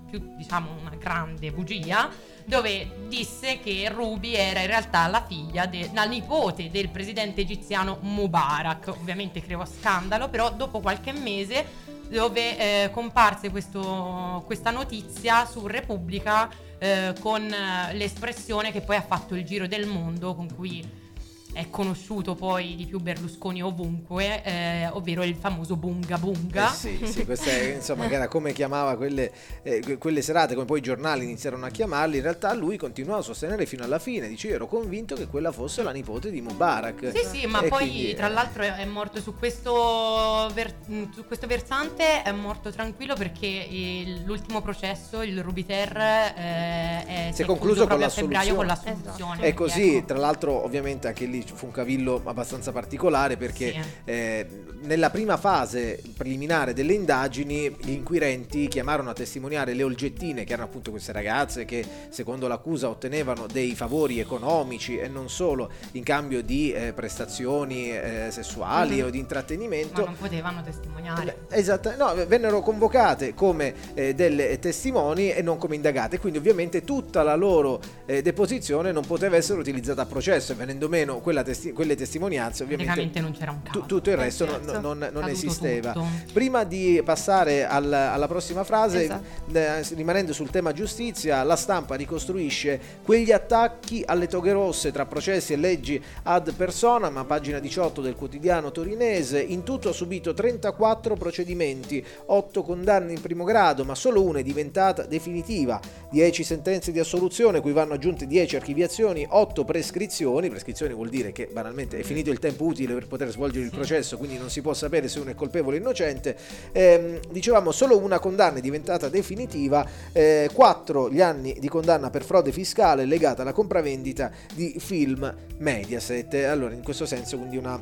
più 0.09 0.35
diciamo 0.35 0.71
una 0.79 0.95
grande 0.97 1.51
bugia, 1.51 2.09
dove 2.45 3.07
disse 3.07 3.59
che 3.59 3.87
Ruby 3.89 4.33
era 4.33 4.61
in 4.61 4.67
realtà 4.67 5.05
la 5.07 5.23
figlia, 5.23 5.65
de- 5.67 5.91
la 5.93 6.05
nipote 6.05 6.71
del 6.71 6.89
presidente 6.89 7.41
egiziano 7.41 7.99
Mubarak. 8.01 8.87
Ovviamente 8.87 9.41
creò 9.41 9.63
scandalo, 9.65 10.29
però 10.29 10.51
dopo 10.51 10.79
qualche 10.79 11.11
mese 11.11 11.85
dove 12.09 12.57
eh, 12.85 12.89
comparse 12.91 13.51
questo- 13.51 14.41
questa 14.45 14.71
notizia 14.71 15.45
su 15.45 15.67
Repubblica 15.67 16.49
eh, 16.79 17.13
con 17.19 17.43
eh, 17.43 17.93
l'espressione 17.93 18.71
che 18.71 18.81
poi 18.81 18.95
ha 18.95 19.01
fatto 19.01 19.35
il 19.35 19.43
giro 19.43 19.67
del 19.67 19.85
mondo, 19.87 20.33
con 20.33 20.47
cui 20.55 21.05
è 21.53 21.69
conosciuto 21.69 22.35
poi 22.35 22.75
di 22.75 22.85
più 22.85 22.99
Berlusconi 22.99 23.63
ovunque, 23.63 24.43
eh, 24.43 24.87
ovvero 24.91 25.23
il 25.23 25.35
famoso 25.35 25.75
bunga 25.75 26.17
bunga. 26.17 26.71
Eh 26.71 26.75
sì, 26.75 26.99
sì, 27.05 27.25
questa 27.25 27.49
è, 27.49 27.73
insomma, 27.75 28.07
che 28.07 28.15
era 28.15 28.27
come 28.27 28.53
chiamava 28.53 28.95
quelle, 28.95 29.31
eh, 29.63 29.79
que- 29.81 29.97
quelle 29.97 30.21
serate, 30.21 30.53
come 30.53 30.65
poi 30.65 30.79
i 30.79 30.81
giornali 30.81 31.23
iniziarono 31.23 31.65
a 31.65 31.69
chiamarli. 31.69 32.17
In 32.17 32.23
realtà 32.23 32.53
lui 32.53 32.77
continuò 32.77 33.17
a 33.17 33.21
sostenere 33.21 33.65
fino 33.65 33.83
alla 33.83 33.99
fine. 33.99 34.27
Dice: 34.27 34.47
Io 34.49 34.55
ero 34.55 34.67
convinto 34.67 35.15
che 35.15 35.27
quella 35.27 35.51
fosse 35.51 35.81
la 35.83 35.91
nipote 35.91 36.29
di 36.29 36.41
Mubarak. 36.41 37.11
Sì, 37.13 37.39
sì, 37.39 37.45
ma 37.47 37.61
E 37.61 37.67
poi 37.69 37.89
quindi, 37.89 38.13
tra 38.13 38.27
eh, 38.27 38.33
l'altro 38.33 38.63
è, 38.63 38.85
morto 38.85 39.19
su 39.19 39.33
questo, 39.35 40.49
ver- 40.53 40.75
su 41.13 41.25
questo 41.25 41.47
versante, 41.47 42.21
è 42.21 42.31
morto 42.31 42.69
tranquillo 42.71 43.15
perché 43.15 43.47
il- 43.47 44.23
l'ultimo 44.25 44.61
processo, 44.61 45.21
il 45.23 45.41
Rubiter, 45.41 45.95
eh, 45.97 47.05
è, 47.05 47.29
Si 47.33 47.41
è 47.41 47.45
concluso 47.45 47.79
con 47.79 47.87
proprio 47.87 48.07
a 48.07 48.09
febbraio 48.09 48.55
con 48.55 48.65
l'assoluzione. 48.65 49.03
l'assoluzione. 49.05 49.47
È 49.47 49.53
così, 49.53 49.95
ecco. 49.95 50.05
tra 50.07 50.17
l'altro 50.17 50.63
ovviamente 50.63 51.07
anche 51.07 51.25
lì 51.25 51.36
fu 51.45 51.65
un 51.65 51.71
cavillo 51.71 52.21
abbastanza 52.25 52.71
particolare 52.71 53.37
perché 53.37 53.71
Sì. 53.71 53.79
eh, 54.05 54.47
nella 54.83 55.09
prima 55.09 55.37
fase 55.37 56.01
preliminare 56.15 56.73
delle 56.73 56.93
indagini 56.93 57.75
gli 57.81 57.91
inquirenti 57.91 58.67
chiamarono 58.67 59.09
a 59.09 59.13
testimoniare 59.13 59.73
le 59.73 59.83
olgettine 59.83 60.43
che 60.43 60.53
erano 60.53 60.67
appunto 60.67 60.91
queste 60.91 61.11
ragazze 61.11 61.65
che 61.65 61.83
secondo 62.09 62.47
l'accusa 62.47 62.89
ottenevano 62.89 63.47
dei 63.47 63.75
favori 63.75 64.19
economici 64.19 64.97
e 64.97 65.07
non 65.07 65.29
solo 65.29 65.71
in 65.93 66.03
cambio 66.03 66.41
di 66.43 66.71
eh, 66.71 66.93
prestazioni 66.93 67.91
eh, 67.91 68.27
sessuali 68.31 68.97
Mhm. 68.99 69.05
o 69.05 69.09
di 69.09 69.17
Ma 69.17 69.23
intrattenimento. 69.23 70.05
non 70.05 70.15
potevano 70.17 70.61
testimoniare. 70.63 71.45
Esatto, 71.49 71.95
no, 71.95 72.13
vennero 72.27 72.61
convocate 72.61 73.33
come 73.33 73.73
eh, 73.93 74.13
delle 74.13 74.59
testimoni 74.59 75.31
e 75.31 75.41
non 75.41 75.57
come 75.57 75.75
indagate, 75.75 76.19
quindi 76.19 76.37
ovviamente 76.37 76.83
tutta 76.83 77.23
la 77.23 77.35
loro 77.35 77.79
eh, 78.05 78.21
deposizione 78.21 78.91
non 78.91 79.05
poteva 79.05 79.35
essere 79.35 79.59
utilizzata 79.59 80.03
a 80.03 80.05
processo 80.05 80.51
e 80.51 80.55
venendo 80.55 80.87
meno 80.87 81.19
testi- 81.43 81.71
quelle 81.73 81.95
testimonianze 81.95 82.63
ovviamente 82.63 82.93
Praticamente 82.93 83.19
non 83.21 83.37
c'era 83.39 83.51
un 83.51 83.61
caso. 83.63 83.79
tu- 83.79 83.85
tutto 83.85 84.09
il 84.09 84.17
resto 84.17 84.45
non- 84.45 84.61
certo. 84.63 84.79
non, 84.81 84.97
non 84.97 85.09
Caduto 85.11 85.27
esisteva. 85.29 85.91
tutto. 85.91 86.05
Prima 86.33 86.63
di 86.63 87.01
passare 87.03 87.65
al- 87.65 87.91
alla 87.93 88.27
prossima 88.27 88.63
frase, 88.63 89.03
Esatto. 89.03 89.23
eh, 89.57 89.81
rimanendo 89.95 90.33
sul 90.33 90.49
tema 90.49 90.71
giustizia, 90.73 91.43
la 91.43 91.55
stampa 91.55 91.95
ricostruisce 91.95 92.79
quegli 93.03 93.31
attacchi 93.31 94.03
alle 94.05 94.27
toghe 94.27 94.51
rosse 94.51 94.91
tra 94.91 95.05
processi 95.05 95.53
e 95.53 95.57
leggi 95.57 96.01
ad 96.23 96.53
personam, 96.53 97.17
a 97.17 97.23
pagina 97.25 97.59
18 97.59 98.01
del 98.01 98.15
quotidiano 98.15 98.71
torinese. 98.71 99.41
In 99.41 99.63
tutto 99.63 99.89
ha 99.89 99.93
subito 99.93 100.33
34 100.33 101.15
procedimenti, 101.15 102.03
8 102.27 102.63
condanne 102.63 103.11
in 103.13 103.21
primo 103.21 103.43
grado, 103.43 103.83
ma 103.83 103.95
solo 103.95 104.23
una 104.23 104.39
è 104.39 104.43
diventata 104.43 105.03
definitiva. 105.03 105.79
10 106.09 106.43
sentenze 106.43 106.91
di 106.91 106.99
assoluzione, 106.99 107.59
cui 107.61 107.71
vanno 107.73 107.93
aggiunte 107.93 108.27
10 108.27 108.55
archiviazioni, 108.55 109.25
8 109.27 109.63
prescrizioni, 109.65 110.49
prescrizioni 110.49 110.93
vuol 110.93 111.09
dire 111.09 111.16
dire 111.17 111.31
che 111.31 111.49
banalmente 111.51 111.99
è 111.99 112.03
finito 112.03 112.29
il 112.29 112.39
tempo 112.39 112.65
utile 112.65 112.93
per 112.93 113.07
poter 113.07 113.29
svolgere 113.29 113.65
il 113.65 113.71
processo, 113.71 114.17
quindi 114.17 114.37
non 114.37 114.49
si 114.49 114.61
può 114.61 114.73
sapere 114.73 115.07
se 115.07 115.19
uno 115.19 115.31
è 115.31 115.35
colpevole 115.35 115.77
o 115.77 115.79
innocente. 115.79 116.37
Ehm, 116.71 117.19
dicevamo 117.29 117.71
solo 117.71 117.97
una 117.97 118.19
condanna 118.19 118.57
è 118.57 118.61
diventata 118.61 119.09
definitiva, 119.09 119.85
eh, 120.11 120.49
quattro 120.53 121.09
gli 121.09 121.21
anni 121.21 121.55
di 121.59 121.67
condanna 121.67 122.09
per 122.09 122.23
frode 122.23 122.51
fiscale 122.51 123.05
legata 123.05 123.41
alla 123.41 123.53
compravendita 123.53 124.31
di 124.53 124.75
film 124.79 125.33
Mediaset. 125.57 126.33
Allora, 126.45 126.73
in 126.73 126.83
questo 126.83 127.05
senso, 127.05 127.37
quindi 127.37 127.57
una 127.57 127.79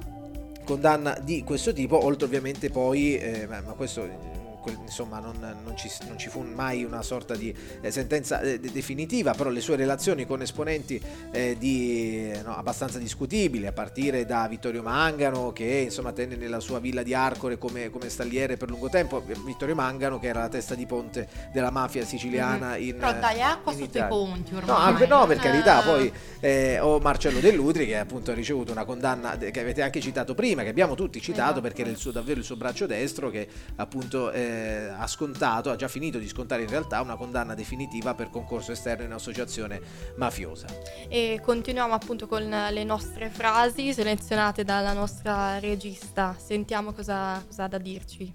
condanna 0.63 1.17
di 1.23 1.43
questo 1.43 1.73
tipo, 1.73 2.03
oltre 2.03 2.25
ovviamente 2.25 2.69
poi, 2.69 3.17
eh, 3.17 3.47
ma 3.47 3.61
questo 3.75 4.34
insomma 4.71 5.19
non, 5.19 5.37
non, 5.39 5.75
ci, 5.77 5.89
non, 6.07 6.17
ci, 6.17 6.29
fu 6.29 6.41
mai 6.41 6.83
una 6.83 7.01
sorta 7.01 7.35
di 7.35 7.53
eh, 7.81 7.91
sentenza 7.91 8.41
eh, 8.41 8.59
definitiva, 8.59 9.33
però 9.33 9.49
le 9.49 9.61
sue 9.61 9.75
relazioni 9.75 10.25
con 10.25 10.41
esponenti 10.41 11.01
eh, 11.31 11.55
di, 11.57 12.31
no, 12.43 12.55
abbastanza 12.55 12.99
discutibili, 12.99 13.67
a 13.67 13.71
partire 13.71 14.25
da 14.25 14.47
Vittorio 14.47 14.81
Mangano 14.81 15.51
che 15.53 15.83
insomma 15.85 16.11
tenne 16.11 16.35
nella 16.35 16.59
sua 16.59 16.79
villa 16.79 17.03
di 17.03 17.13
Arcore 17.13 17.57
come, 17.57 17.89
come 17.89 18.09
stalliere 18.09 18.57
per 18.57 18.69
lungo 18.69 18.89
tempo, 18.89 19.23
Vittorio 19.45 19.75
Mangano 19.75 20.19
che 20.19 20.27
era 20.27 20.41
la 20.41 20.49
testa 20.49 20.75
di 20.75 20.85
ponte 20.85 21.27
della 21.51 21.71
mafia 21.71 22.05
siciliana 22.05 22.71
mm-hmm. 22.71 22.87
in 22.87 22.95
Però 22.97 23.13
dai, 23.13 23.41
acqua 23.41 23.71
sotto 23.71 23.83
Italia. 23.85 24.05
i 24.05 24.09
ponti 24.09 24.55
ormai. 24.55 24.69
No, 24.69 24.75
anche, 24.75 25.07
no 25.07 25.25
per 25.25 25.37
carità, 25.37 25.81
poi 25.81 26.11
eh, 26.39 26.79
o 26.79 26.99
Marcello 26.99 27.39
Dell'Utri 27.39 27.85
che 27.85 27.97
appunto 27.97 28.31
ha 28.31 28.33
ricevuto 28.33 28.71
una 28.71 28.85
condanna 28.85 29.37
che 29.37 29.59
avete 29.59 29.81
anche 29.81 29.99
citato 30.01 30.33
prima, 30.33 30.63
che 30.63 30.69
abbiamo 30.69 30.95
tutti 30.95 31.21
citato 31.21 31.43
Esatto. 31.45 31.61
perché 31.61 31.81
era 31.81 31.91
il 31.91 31.97
suo, 31.97 32.11
davvero 32.11 32.39
il 32.39 32.45
suo 32.45 32.55
braccio 32.55 32.85
destro 32.85 33.29
che 33.29 33.47
appunto 33.75 34.31
eh, 34.31 34.54
ha 34.95 35.07
scontato, 35.07 35.69
ha 35.69 35.75
già 35.75 35.87
finito 35.87 36.17
di 36.17 36.27
scontare 36.27 36.63
in 36.63 36.69
realtà 36.69 37.01
una 37.01 37.15
condanna 37.15 37.53
definitiva 37.55 38.13
per 38.13 38.29
concorso 38.29 38.71
esterno 38.71 39.03
in 39.03 39.11
associazione 39.11 39.81
mafiosa. 40.17 40.67
E 41.07 41.39
continuiamo 41.43 41.93
appunto 41.93 42.27
con 42.27 42.43
le 42.43 42.83
nostre 42.83 43.29
frasi 43.29 43.93
selezionate 43.93 44.63
dalla 44.63 44.93
nostra 44.93 45.59
regista. 45.59 46.35
Sentiamo 46.37 46.91
cosa, 46.93 47.43
cosa 47.45 47.63
ha 47.63 47.67
da 47.67 47.77
dirci. 47.77 48.31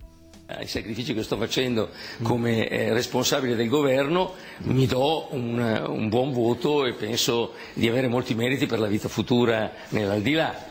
ai 0.47 0.67
sacrifici 0.67 1.15
che 1.15 1.23
sto 1.23 1.37
facendo 1.37 1.91
come 2.23 2.69
eh, 2.69 2.93
responsabile 2.93 3.55
del 3.55 3.69
governo 3.69 4.35
mi 4.65 4.87
do 4.87 5.29
un, 5.31 5.59
un 5.87 6.09
buon 6.09 6.33
voto 6.33 6.87
e 6.87 6.93
penso 6.95 7.53
di 7.75 7.89
avere 7.89 8.09
molti 8.09 8.35
meriti 8.35 8.67
per 8.67 8.81
la 8.81 8.89
vita 8.89 9.09
futura 9.09 9.71
nell'aldilà. 9.91 10.69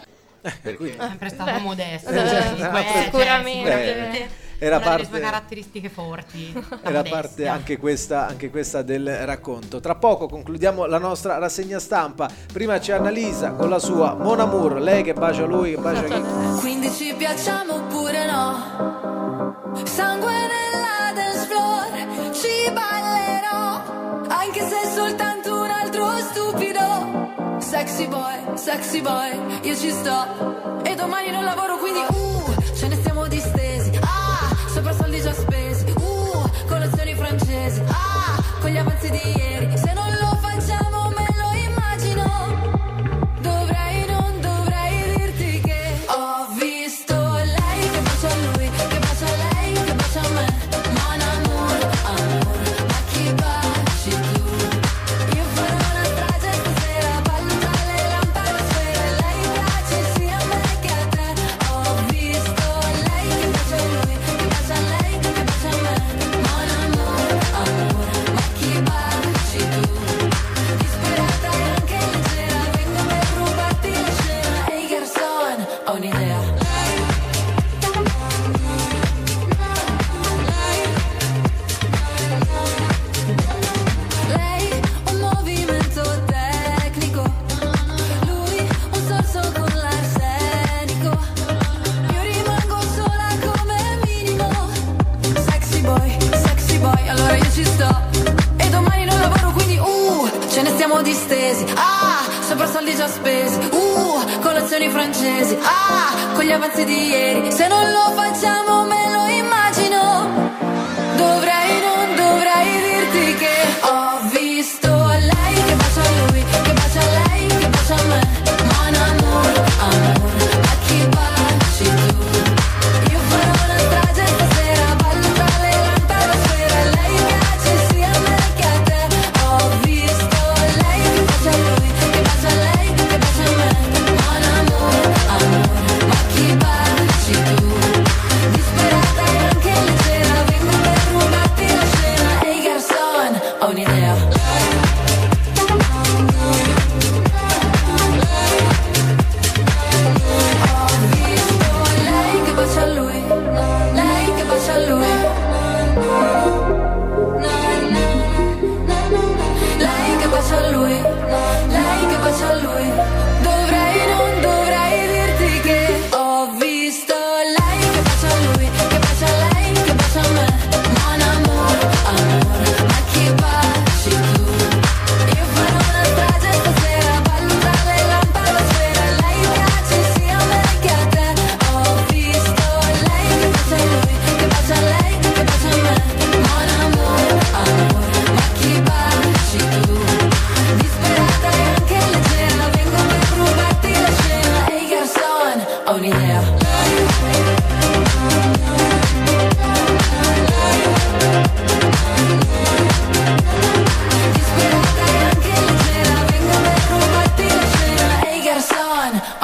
Quindi, 0.63 0.95
Sempre 0.97 1.29
stato 1.29 1.59
modesto. 1.59 2.09
Eh, 2.09 2.27
sì, 2.27 2.61
eh, 2.61 2.69
questo, 2.69 3.01
sicuramente. 3.03 3.69
cioè, 3.69 3.83
sicuramente 3.85 4.29
Era 4.61 4.75
una 4.75 4.85
delle 4.89 5.03
sue 5.03 5.11
parte- 5.11 5.25
caratteristiche 5.25 5.89
forti. 5.89 6.63
Era 6.81 7.01
parte 7.01 7.47
anche 7.47 7.77
questa, 7.77 8.27
anche 8.27 8.49
questa 8.49 8.81
del 8.81 9.25
racconto. 9.25 9.79
Tra 9.79 9.95
poco 9.95 10.27
concludiamo 10.27 10.85
la 10.85 10.97
nostra 10.97 11.37
rassegna 11.37 11.79
stampa. 11.79 12.29
Prima 12.51 12.77
c'è 12.77 12.93
Annalisa 12.93 13.51
con 13.51 13.69
la 13.69 13.79
sua 13.79 14.15
Mon 14.15 14.39
Amour, 14.39 14.81
lei 14.81 15.01
che 15.03 15.13
bacia 15.13 15.45
lui, 15.45 15.75
che 15.75 15.77
bacia 15.77 16.03
chi. 16.03 16.21
Quindi 16.59 16.91
ci 16.91 17.13
piacciamo 17.17 17.75
oppure 17.75 18.25
no? 18.25 19.77
Sangue 19.85 20.31
nella 20.31 21.13
dance 21.13 21.45
floor, 21.47 22.33
ci 22.33 22.71
ballerò, 22.73 24.27
anche 24.27 24.59
se 24.67 24.81
è 24.81 24.91
soltanto 24.93 25.53
un 25.61 25.69
altro 25.69 26.17
stupido. 26.17 27.57
Sexy 27.59 28.07
boy, 28.07 28.57
sexy 28.57 29.01
boy, 29.01 29.59
io 29.61 29.75
ci 29.75 29.89
sto. 29.89 30.81
E 30.83 30.95
domani 30.95 31.31
non 31.31 31.45
lavoro, 31.45 31.77
quindi 31.77 31.99
uh, 31.99 32.75
ce 32.75 32.87
ne 32.87 32.95
stiamo 32.95 33.27
distesi. 33.27 33.68
Sopra 34.79 34.93
soldi 34.93 35.19
già 35.19 35.33
spesi. 35.33 35.93
Uh, 35.97 36.49
colazioni 36.65 37.13
francesi. 37.13 37.81
Ah, 37.87 38.41
con 38.61 38.69
gli 38.69 38.77
avanzi 38.77 39.09
di 39.11 39.19
ieri. 39.35 39.88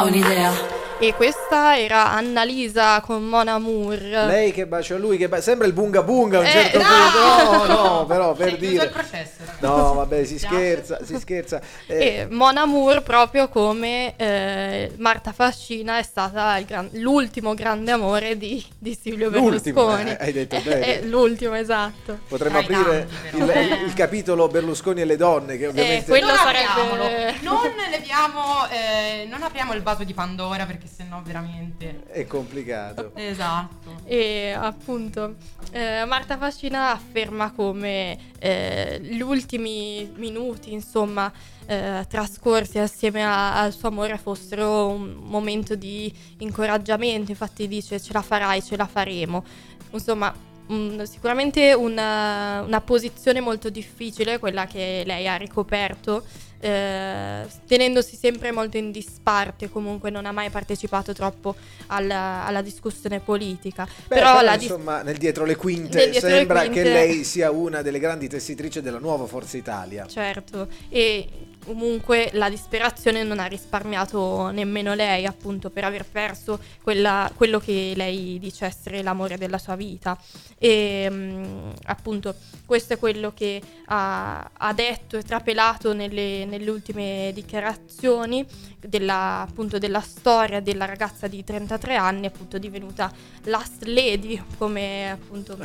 ho 0.05 0.11
there. 0.11 0.84
E 0.97 1.13
questa 1.13 1.77
era 1.77 2.11
Annalisa 2.11 3.01
con 3.01 3.25
Mona 3.25 3.57
Moore. 3.59 4.25
Lei 4.27 4.53
che 4.53 4.65
bacia 4.65 4.95
lui, 4.97 5.17
che 5.17 5.27
ba- 5.27 5.41
sembra 5.41 5.67
il 5.67 5.73
bunga 5.73 6.01
bunga 6.01 6.37
a 6.37 6.39
un 6.41 6.45
Eh, 6.47 6.49
certo 6.51 6.77
no! 6.77 6.85
punto. 6.85 7.67
No, 7.73 7.83
no, 7.83 8.05
però 8.07 8.33
per 8.33 8.49
Sei 8.51 8.57
dire. 8.57 8.83
il 8.85 8.89
processo, 8.91 9.31
ragazzi. 9.39 9.57
No, 9.65 9.93
vabbè, 9.93 10.23
si 10.23 10.39
scherza, 10.39 10.99
si 11.03 11.19
scherza. 11.19 11.59
Eh, 11.87 11.97
E 12.21 12.27
Mona 12.29 12.63
Moore, 12.65 13.01
proprio 13.01 13.49
come 13.49 14.15
eh, 14.15 14.93
Marta 14.97 15.33
Fascina, 15.33 15.97
è 15.99 16.03
stata 16.03 16.57
il 16.57 16.65
gran- 16.65 16.89
l'ultimo 16.93 17.53
grande 17.55 17.91
amore 17.91 18.37
di, 18.37 18.65
di 18.79 18.97
Silvio 18.99 19.29
L'ultimo, 19.29 19.85
Berlusconi. 19.87 20.09
eh, 20.11 20.17
hai 20.21 20.31
detto 20.31 20.59
bene. 20.63 20.99
Eh, 21.01 21.05
l'ultimo, 21.07 21.55
esatto. 21.55 22.19
Potremmo 22.27 22.61
Tra 22.63 22.73
i 22.73 22.79
aprire 22.79 23.07
tanti, 23.31 23.37
il, 23.81 23.83
il- 23.87 23.93
capitolo 23.93 24.47
Berlusconi 24.47 25.01
e 25.01 25.05
le 25.05 25.17
donne, 25.17 25.57
che 25.57 25.67
ovviamente... 25.67 26.05
quello 26.09 26.27
non 26.27 26.37
sarebbe-. 26.37 27.35
Non 27.41 27.59
leviamo, 27.91 28.65
eh, 28.69 29.27
non 29.29 29.43
apriamo 29.43 29.73
il 29.73 29.83
vaso 29.83 30.03
di 30.05 30.13
Pandora 30.13 30.65
perché 30.65 30.83
sennò 30.87 31.21
veramente. 31.21 32.03
È 32.07 32.25
complicato. 32.25 33.11
Esatto. 33.15 34.01
E 34.05 34.53
appunto 34.57 35.35
eh, 35.71 36.05
Marta 36.05 36.37
Fascina 36.37 36.91
afferma 36.91 37.51
come 37.51 38.17
eh, 38.39 38.99
gli 39.01 39.21
ultimi 39.21 40.11
minuti, 40.15 40.71
insomma, 40.73 41.31
eh, 41.65 42.05
trascorsi 42.07 42.77
assieme 42.79 43.23
a- 43.23 43.59
al 43.61 43.73
suo 43.73 43.87
amore 43.89 44.17
fossero 44.17 44.87
un 44.87 45.15
momento 45.21 45.75
di 45.75 46.13
incoraggiamento. 46.37 47.31
Infatti 47.31 47.67
dice 47.67 47.99
ce 47.99 48.13
la 48.13 48.21
farai, 48.21 48.61
ce 48.61 48.75
la 48.77 48.85
faremo. 48.87 49.43
Insomma, 49.91 50.33
mm, 50.71 51.01
sicuramente 51.03 51.73
una, 51.73 52.61
una 52.61 52.81
posizione 52.81 53.39
molto 53.39 53.69
difficile 53.69 54.39
quella 54.39 54.65
che 54.65 55.03
lei 55.05 55.27
ha 55.27 55.35
ricoperto. 55.35 56.23
Eh, 56.59 57.45
tenendosi 57.67 58.15
sempre 58.15 58.51
molto 58.51 58.77
in 58.77 58.91
disparte, 58.91 59.69
comunque 59.69 60.09
non 60.09 60.25
ha 60.25 60.31
mai 60.31 60.49
partecipato 60.49 61.13
troppo 61.13 61.55
alla, 61.87 62.45
alla 62.45 62.61
discussione 62.61 63.19
politica. 63.19 63.85
Beh, 63.85 64.15
però, 64.15 64.33
però, 64.33 64.41
la 64.41 64.57
dis- 64.57 64.69
insomma, 64.69 65.01
nel 65.01 65.17
dietro 65.17 65.45
le 65.45 65.55
quinte 65.55 66.09
dietro 66.09 66.29
le 66.29 66.35
sembra 66.35 66.59
quinte- 66.61 66.83
che 66.83 66.89
lei 66.89 67.23
sia 67.23 67.51
una 67.51 67.81
delle 67.81 67.99
grandi 67.99 68.27
tessitrici 68.27 68.81
della 68.81 68.99
nuova 68.99 69.25
Forza 69.25 69.57
Italia. 69.57 70.07
Certo, 70.07 70.67
e 70.89 71.27
comunque 71.65 72.29
la 72.33 72.49
disperazione 72.49 73.23
non 73.23 73.39
ha 73.39 73.45
risparmiato 73.45 74.49
nemmeno 74.51 74.93
lei, 74.93 75.25
appunto, 75.25 75.69
per 75.69 75.83
aver 75.83 76.05
perso 76.05 76.59
quella- 76.81 77.29
quello 77.35 77.59
che 77.59 77.93
lei 77.95 78.37
dice 78.39 78.65
essere 78.65 79.01
l'amore 79.01 79.37
della 79.37 79.57
sua 79.57 79.75
vita. 79.75 80.17
E 80.57 81.07
mm, 81.09 81.69
appunto, 81.85 82.35
questo 82.65 82.93
è 82.93 82.99
quello 82.99 83.33
che 83.33 83.61
ha, 83.87 84.49
ha 84.53 84.73
detto 84.73 85.17
e 85.17 85.23
trapelato 85.23 85.93
nelle, 85.93 86.45
nelle 86.45 86.69
ultime 86.69 87.31
dichiarazioni 87.33 88.45
della, 88.79 89.41
appunto, 89.41 89.77
della 89.77 90.01
storia 90.01 90.59
della 90.61 90.85
ragazza 90.85 91.27
di 91.27 91.43
33 91.43 91.95
anni, 91.95 92.27
appunto 92.27 92.57
divenuta 92.57 93.11
Last 93.45 93.83
Lady, 93.85 94.41
come 94.57 95.11
appunto 95.11 95.55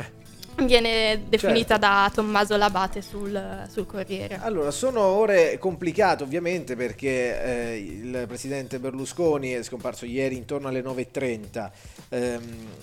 viene 0.65 1.23
definita 1.27 1.77
da 1.77 2.09
Tommaso 2.13 2.55
Labate 2.57 3.01
sul, 3.01 3.67
sul 3.69 3.85
Corriere. 3.85 4.39
Allora, 4.41 4.71
sono 4.71 5.01
ore 5.01 5.57
complicate 5.57 6.23
ovviamente 6.23 6.75
perché 6.75 7.43
eh, 7.43 7.77
il 7.77 8.25
presidente 8.27 8.79
Berlusconi 8.79 9.51
è 9.51 9.63
scomparso 9.63 10.05
ieri 10.05 10.35
intorno 10.35 10.67
alle 10.67 10.81
9.30, 10.81 11.71
ehm, 12.09 12.41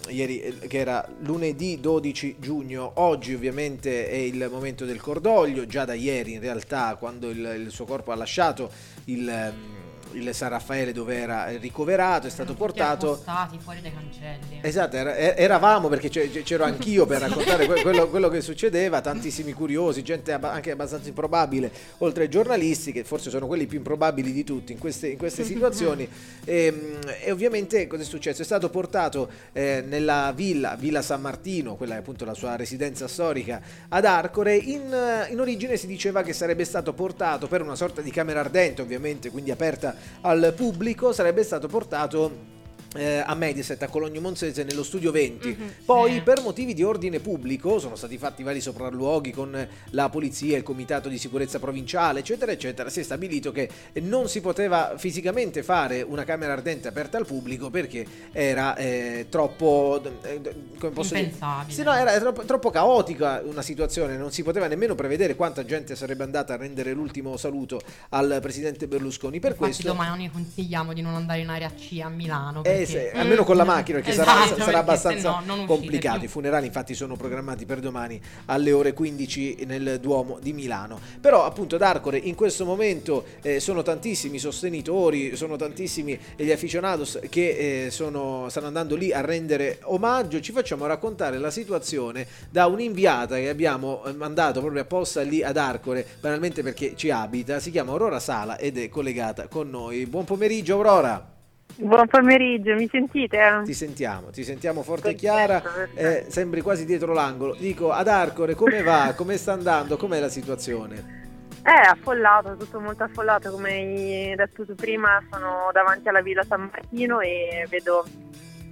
ieri 0.09 0.41
eh, 0.41 0.67
che 0.67 0.79
era 0.79 1.07
lunedì 1.21 1.81
12 1.81 2.37
giugno, 2.39 2.93
oggi 2.97 3.35
ovviamente 3.35 4.09
è 4.09 4.17
il 4.17 4.49
momento 4.51 4.85
del 4.85 5.01
cordoglio, 5.01 5.67
già 5.67 5.85
da 5.85 5.95
ieri 5.95 6.33
in 6.33 6.41
realtà 6.41 6.97
quando 6.97 7.31
il, 7.31 7.65
il 7.65 7.71
suo 7.71 7.85
corpo 7.85 8.13
ha 8.13 8.17
lasciato 8.17 8.71
il... 9.07 9.77
ehm, 10.13 10.21
il 10.21 10.35
San 10.35 10.51
Raffaele 10.51 10.93
dove 10.93 11.17
era 11.17 11.49
ricoverato 11.59 12.27
è 12.27 12.31
stato 12.31 12.55
portato 12.55 13.13
appostati 13.13 13.59
fuori 13.59 13.81
dai 13.81 13.93
cancelli. 13.93 14.61
Esatto, 14.61 14.97
era- 14.97 15.17
eravamo 15.17 15.89
perché 15.89 16.09
c'ero 16.09 16.65
anch'io 16.65 17.07
per 17.07 17.21
raccontare 17.21 17.67
que- 17.67 17.83
quello, 17.83 18.09
quello 18.09 18.29
che 18.29 18.41
succedeva, 18.41 19.01
tantissimi 19.01 19.53
curiosi, 19.53 20.03
gente 20.03 20.33
anche 20.33 20.71
abbastanza 20.71 21.09
improbabile, 21.09 21.71
oltre 21.99 22.25
ai 22.25 22.29
giornalisti 22.29 22.93
che 22.93 23.05
forse 23.05 23.31
sono 23.31 23.47
quelli 23.47 23.67
più 23.67 23.79
improbabili 23.79 24.33
di 24.33 24.45
tutti 24.45 24.73
in 24.73 24.79
queste, 24.79 25.09
in 25.09 25.19
queste 25.19 25.45
situazioni. 25.45 26.09
E, 26.49 26.97
e 27.25 27.31
ovviamente 27.31 27.87
cosa 27.87 28.03
è 28.03 28.07
successo? 28.07 28.41
È 28.41 28.45
stato 28.45 28.71
portato 28.71 29.29
eh, 29.53 29.85
nella 29.87 30.33
villa, 30.35 30.77
Villa 30.77 31.03
San 31.03 31.21
Martino, 31.21 31.75
quella 31.75 31.97
è 31.97 31.99
appunto 31.99 32.25
la 32.25 32.33
sua 32.33 32.57
residenza 32.57 33.07
storica 33.07 33.61
ad 33.89 34.05
Arcore, 34.07 34.57
in, 34.57 35.27
in 35.29 35.41
origine 35.41 35.77
si 35.77 35.87
diceva 35.87 36.23
che 36.23 36.33
sarebbe 36.33 36.65
stato 36.65 36.95
portato 36.95 37.49
per 37.49 37.61
una 37.61 37.75
sorta 37.75 38.01
di 38.01 38.11
camera 38.11 38.41
ardente 38.41 38.81
ovviamente, 38.81 39.31
quindi 39.31 39.51
aperta 39.51 39.95
al 40.23 40.53
pubblico, 40.57 41.13
sarebbe 41.13 41.43
stato 41.43 41.69
portato 41.69 42.57
eh, 42.97 43.23
a 43.25 43.35
Mediaset 43.35 43.83
a 43.83 43.89
Cologno 43.89 44.21
Monzese 44.21 44.65
nello 44.65 44.83
studio 44.83 45.11
20 45.11 45.49
Mhm. 45.49 45.73
poi 45.85 46.15
Sì. 46.15 46.21
per 46.23 46.41
motivi 46.41 46.73
di 46.75 46.83
ordine 46.83 47.21
pubblico 47.21 47.79
sono 47.79 47.97
stati 47.97 48.17
fatti 48.19 48.43
vari 48.43 48.61
sopralluoghi 48.61 49.31
con 49.33 49.69
la 49.91 50.09
polizia 50.09 50.57
il 50.57 50.63
comitato 50.63 51.09
di 51.09 51.19
sicurezza 51.19 51.59
provinciale 51.59 52.21
eccetera 52.21 52.51
eccetera 52.53 52.89
si 52.89 53.01
è 53.01 53.03
stabilito 53.03 53.53
che 53.53 53.69
non 54.03 54.29
si 54.29 54.41
poteva 54.41 54.95
fisicamente 54.97 55.63
fare 55.63 56.03
una 56.03 56.25
camera 56.25 56.53
ardente 56.55 56.89
aperta 56.89 57.19
al 57.19 57.27
pubblico 57.27 57.69
perché 57.71 58.07
era 58.33 58.75
eh, 58.77 59.27
troppo 59.29 60.01
eh, 60.23 60.41
come 60.79 60.93
posso 60.93 61.15
dire 61.15 61.27
Impensabile. 61.27 61.75
sì, 61.75 61.83
no, 61.83 61.93
era 61.95 62.19
troppo, 62.19 62.45
troppo 62.45 62.71
caotica 62.71 63.43
una 63.45 63.63
situazione 63.63 64.17
non 64.17 64.33
si 64.33 64.43
poteva 64.43 64.67
nemmeno 64.67 64.95
prevedere 64.95 65.35
quanta 65.37 65.65
gente 65.65 65.95
sarebbe 65.97 66.25
andata 66.25 66.55
a 66.55 66.57
rendere 66.57 66.93
l'ultimo 66.93 67.37
saluto 67.37 67.81
al 68.11 68.39
presidente 68.41 68.87
Berlusconi 68.87 69.41
per 69.41 69.51
Infatti 69.53 69.71
questo 69.73 69.89
domani 69.89 70.31
consigliamo 70.31 70.93
di 70.93 71.03
non 71.03 71.15
andare 71.15 71.41
in 71.41 71.49
area 71.49 71.71
C 71.71 72.01
a 72.03 72.09
Milano. 72.09 72.65
eh, 72.65 72.78
perché- 72.85 73.11
se- 73.13 73.19
almeno 73.19 73.45
con 73.45 73.57
la 73.57 73.65
macchina 73.65 73.99
perché 73.99 74.13
sarà, 74.15 74.33
Esatto, 74.45 74.49
sarà 74.49 74.65
perché 74.65 74.77
abbastanza 74.79 75.31
uscite 75.39 75.67
complicato. 75.67 76.19
più. 76.19 76.27
I 76.27 76.31
funerali 76.31 76.67
infatti 76.67 76.95
sono 76.95 77.17
programmati 77.17 77.65
per 77.67 77.81
domani 77.81 78.21
alle 78.47 78.73
ore 78.73 78.93
15 78.93 79.65
nel 79.67 79.99
Duomo 80.01 80.39
di 80.41 80.53
Milano. 80.53 80.99
Però 81.21 81.45
appunto 81.45 81.77
ad 81.77 81.83
Arcore 81.83 82.19
in 82.19 82.35
questo 82.35 82.65
momento 82.65 83.25
eh, 83.43 83.61
sono 83.61 83.83
tantissimi 83.83 84.37
i 84.37 84.39
sostenitori, 84.39 85.37
sono 85.37 85.57
tantissimi 85.57 86.19
gli 86.37 86.51
aficionados 86.51 87.19
che 87.29 87.87
eh, 87.87 87.91
sono- 87.91 88.47
stanno 88.49 88.67
andando 88.67 88.97
lì 88.97 89.13
a 89.13 89.21
rendere 89.21 89.79
omaggio. 89.83 90.41
Ci 90.41 90.53
facciamo 90.53 90.87
raccontare 90.87 91.39
la 91.39 91.51
situazione 91.51 92.27
da 92.51 92.67
un'inviata 92.67 93.37
che 93.37 93.49
abbiamo 93.49 94.05
eh, 94.05 94.13
mandato 94.13 94.61
proprio 94.61 94.83
apposta 94.83 95.21
lì 95.23 95.43
ad 95.43 95.57
Arcore, 95.57 96.07
banalmente 96.21 96.63
perché 96.63 96.93
ci 96.97 97.11
abita. 97.11 97.61
Si 97.61 97.71
chiama 97.71 97.93
Aurora 97.93 98.19
Sala 98.21 98.59
ed 98.59 98.79
è 98.79 98.89
collegata 98.89 99.49
con 99.49 99.69
noi. 99.71 100.07
Buon 100.07 100.25
pomeriggio 100.25 100.75
Aurora. 100.75 101.37
Buon 101.77 102.09
pomeriggio, 102.09 102.75
mi 102.75 102.89
sentite? 102.91 103.63
Ti 103.65 103.73
sentiamo, 103.73 104.31
ti 104.31 104.43
sentiamo 104.43 104.83
forte 104.83 105.11
e 105.11 105.15
chiara, 105.15 105.61
perfetto. 105.61 105.99
eh, 106.01 106.25
sembri 106.29 106.61
quasi 106.61 106.85
dietro 106.85 107.13
l'angolo. 107.13 107.55
Dico, 107.55 107.93
ad 107.93 108.09
Arcore 108.09 108.55
come 108.55 108.83
va? 108.83 109.15
Come 109.17 109.37
sta 109.37 109.53
andando? 109.53 109.97
Com'è 109.97 110.19
la 110.19 110.29
situazione? 110.29 111.17
È 111.63 111.71
affollato, 111.71 112.57
tutto 112.57 112.81
molto 112.81 113.05
affollato, 113.05 113.51
come 113.51 113.71
hai 113.73 114.35
detto 114.35 114.65
tu 114.65 114.75
prima, 114.75 115.23
sono 115.31 115.71
davanti 115.73 116.09
alla 116.09 116.23
Villa 116.23 116.43
San 116.43 116.63
Martino 116.73 117.21
e 117.21 117.67
vedo 117.69 118.05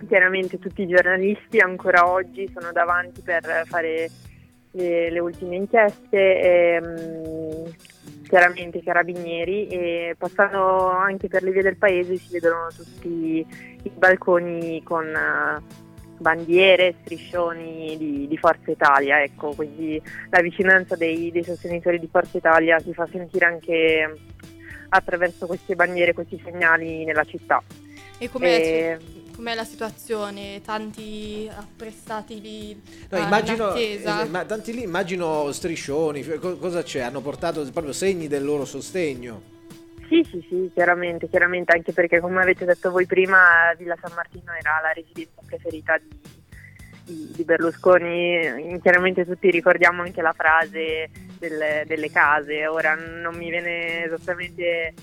chiaramente 0.08 0.58
tutti 0.58 0.82
i 0.82 0.86
giornalisti 0.86 1.58
ancora 1.58 2.08
oggi 2.08 2.50
sono 2.52 2.72
davanti 2.72 3.20
per 3.22 3.64
fare 3.66 4.10
le, 4.72 5.10
le 5.10 5.18
ultime 5.18 5.56
inchieste, 5.56 6.40
e, 6.40 6.80
mm, 6.80 7.64
chiaramente 8.26 8.78
i 8.78 8.82
carabinieri 8.82 9.68
e 9.68 10.16
passando 10.18 10.88
anche 10.88 11.28
per 11.28 11.42
le 11.42 11.52
vie 11.52 11.62
del 11.62 11.76
paese 11.76 12.16
si 12.16 12.32
vedono 12.32 12.68
tutti 12.74 13.46
i 13.82 13.90
balconi 13.90 14.82
con 14.82 15.06
eh, 15.06 15.62
bandiere, 16.18 16.94
striscioni 17.02 17.96
di, 17.96 18.26
di 18.26 18.36
Forza 18.36 18.70
Italia, 18.70 19.22
ecco, 19.22 19.54
quindi 19.54 20.00
la 20.30 20.40
vicinanza 20.40 20.96
dei, 20.96 21.30
dei 21.30 21.44
sostenitori 21.44 21.98
di 21.98 22.08
Forza 22.10 22.36
Italia 22.36 22.78
si 22.80 22.92
fa 22.92 23.06
sentire 23.10 23.44
anche 23.44 24.18
attraverso 24.88 25.46
queste 25.46 25.74
bandiere, 25.74 26.14
questi 26.14 26.40
segnali 26.42 27.04
nella 27.04 27.24
città. 27.24 27.62
E 28.18 28.30
com'è, 28.30 28.46
E- 28.46 28.98
com'è 29.36 29.54
la 29.54 29.64
situazione? 29.64 30.62
Tanti 30.64 31.48
apprestati 31.54 32.40
lì 32.40 32.82
No, 33.10 33.18
ah, 33.18 33.26
immagino, 33.26 33.74
eh, 33.74 34.24
ma 34.30 34.44
tanti 34.44 34.72
lì 34.72 34.82
immagino 34.82 35.52
striscioni, 35.52 36.24
co- 36.38 36.56
cosa 36.56 36.82
c'è? 36.82 37.00
Hanno 37.00 37.20
portato 37.20 37.62
proprio 37.70 37.92
segni 37.92 38.26
del 38.26 38.44
loro 38.44 38.64
sostegno. 38.64 39.54
Sì, 40.08 40.24
sì, 40.30 40.44
sì, 40.48 40.70
chiaramente, 40.72 41.28
chiaramente, 41.28 41.72
anche 41.74 41.92
perché 41.92 42.20
come 42.20 42.40
avete 42.40 42.64
detto 42.64 42.90
voi 42.90 43.06
prima, 43.06 43.74
Villa 43.76 43.96
San 44.00 44.12
Martino 44.14 44.52
era 44.52 44.80
la 44.82 44.92
residenza 44.92 45.40
preferita 45.44 45.98
di, 45.98 46.08
di- 47.04 47.32
di 47.34 47.44
Berlusconi, 47.44 48.78
chiaramente 48.80 49.24
tutti 49.26 49.50
ricordiamo 49.50 50.02
anche 50.02 50.22
la 50.22 50.32
frase 50.32 51.10
del- 51.38 51.82
delle 51.86 52.10
case, 52.10 52.66
ora 52.68 52.94
non 52.94 53.34
mi 53.36 53.50
viene 53.50 54.04
esattamente 54.04 54.94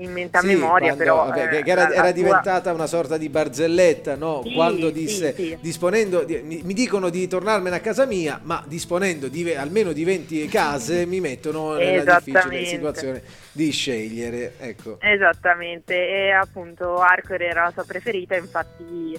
in 0.00 0.12
mente 0.12 0.36
a 0.36 0.40
Sì, 0.40 0.46
memoria, 0.48 0.94
quando- 0.94 1.30
però... 1.30 1.30
che- 1.30 1.58
eh, 1.58 1.62
era, 1.64 1.92
era 1.92 2.10
diventata 2.10 2.72
una 2.72 2.86
sorta 2.86 3.16
di 3.16 3.28
barzelletta, 3.28 4.16
no? 4.16 4.42
Sì, 4.44 4.52
Quando 4.52 4.90
disse 4.90 5.34
sì. 5.34 5.56
disponendo 5.60 6.22
di- 6.24 6.40
mi, 6.42 6.60
mi 6.64 6.72
dicono 6.74 7.08
di 7.10 7.26
tornarmene 7.28 7.76
a 7.76 7.80
casa 7.80 8.06
mia, 8.06 8.40
ma 8.42 8.62
disponendo 8.66 9.28
di 9.28 9.52
almeno 9.54 9.92
di 9.92 10.04
20 10.04 10.46
case 10.48 11.06
mi 11.06 11.20
mettono 11.20 11.74
nella 11.78 12.20
difficile 12.24 12.64
situazione 12.64 13.22
di 13.52 13.70
scegliere. 13.70 14.54
Ecco. 14.58 14.96
Esattamente, 15.00 15.94
e 15.94 16.30
appunto 16.30 16.96
Arcore 16.96 17.46
era 17.46 17.64
la 17.64 17.70
sua 17.72 17.84
preferita, 17.84 18.34
infatti 18.36 19.18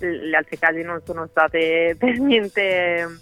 le 0.00 0.36
altre 0.36 0.58
case 0.58 0.82
non 0.82 1.00
sono 1.04 1.26
state 1.28 1.96
per 1.98 2.18
niente 2.18 3.18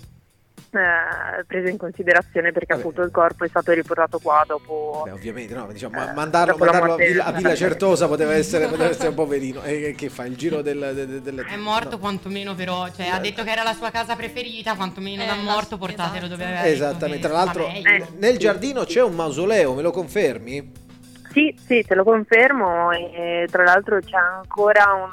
eh, 0.72 1.44
prese 1.46 1.70
in 1.70 1.76
considerazione 1.76 2.52
perché 2.52 2.68
Vabbè. 2.74 2.80
appunto 2.80 3.02
il 3.02 3.10
corpo 3.10 3.44
è 3.44 3.48
stato 3.48 3.72
riportato 3.72 4.18
qua 4.18 4.44
dopo... 4.46 5.02
Beh, 5.04 5.12
ovviamente, 5.12 5.54
no, 5.54 5.66
diciamo, 5.72 5.96
ma- 5.96 6.10
Eh, 6.10 6.14
mandarlo, 6.14 6.56
mandarlo 6.56 6.92
a, 6.94 6.96
Villa, 6.96 7.24
a 7.24 7.32
Villa 7.32 7.54
Certosa 7.54 8.08
poteva 8.08 8.34
essere, 8.34 8.66
poteva 8.66 8.88
essere 8.88 9.08
un 9.08 9.14
poverino. 9.14 9.62
E 9.62 9.94
che 9.96 10.08
fa? 10.08 10.24
Il 10.26 10.36
giro 10.36 10.62
del, 10.62 10.78
del, 10.94 11.06
del- 11.06 11.22
del- 11.22 11.44
È 11.44 11.56
morto 11.56 11.90
no. 11.90 11.98
quantomeno 11.98 12.54
però, 12.54 12.88
cioè 12.90 13.08
ha 13.08 13.18
detto 13.18 13.42
che 13.44 13.50
era 13.50 13.62
la 13.62 13.74
sua 13.74 13.90
casa 13.90 14.16
preferita, 14.16 14.74
quantomeno 14.74 15.22
Eh, 15.22 15.26
da 15.26 15.34
morto 15.34 15.78
portatelo 15.78 16.26
esatto. 16.26 16.28
dove 16.28 16.44
aveva 16.44 16.66
Esattamente, 16.66 17.22
che 17.22 17.28
tra 17.28 17.32
l'altro. 17.32 17.66
Eh, 17.68 18.06
nel 18.18 18.32
sì, 18.32 18.38
giardino 18.38 18.80
sì. 18.80 18.86
c'è 18.86 19.02
un 19.02 19.14
mausoleo, 19.14 19.74
me 19.74 19.82
lo 19.82 19.90
confermi? 19.90 20.84
Sì, 21.32 21.54
sì, 21.66 21.84
te 21.86 21.94
lo 21.94 22.02
confermo 22.02 22.92
e 22.92 23.46
tra 23.50 23.62
l'altro 23.62 24.00
c'è 24.00 24.16
ancora 24.16 24.84
un, 24.94 25.10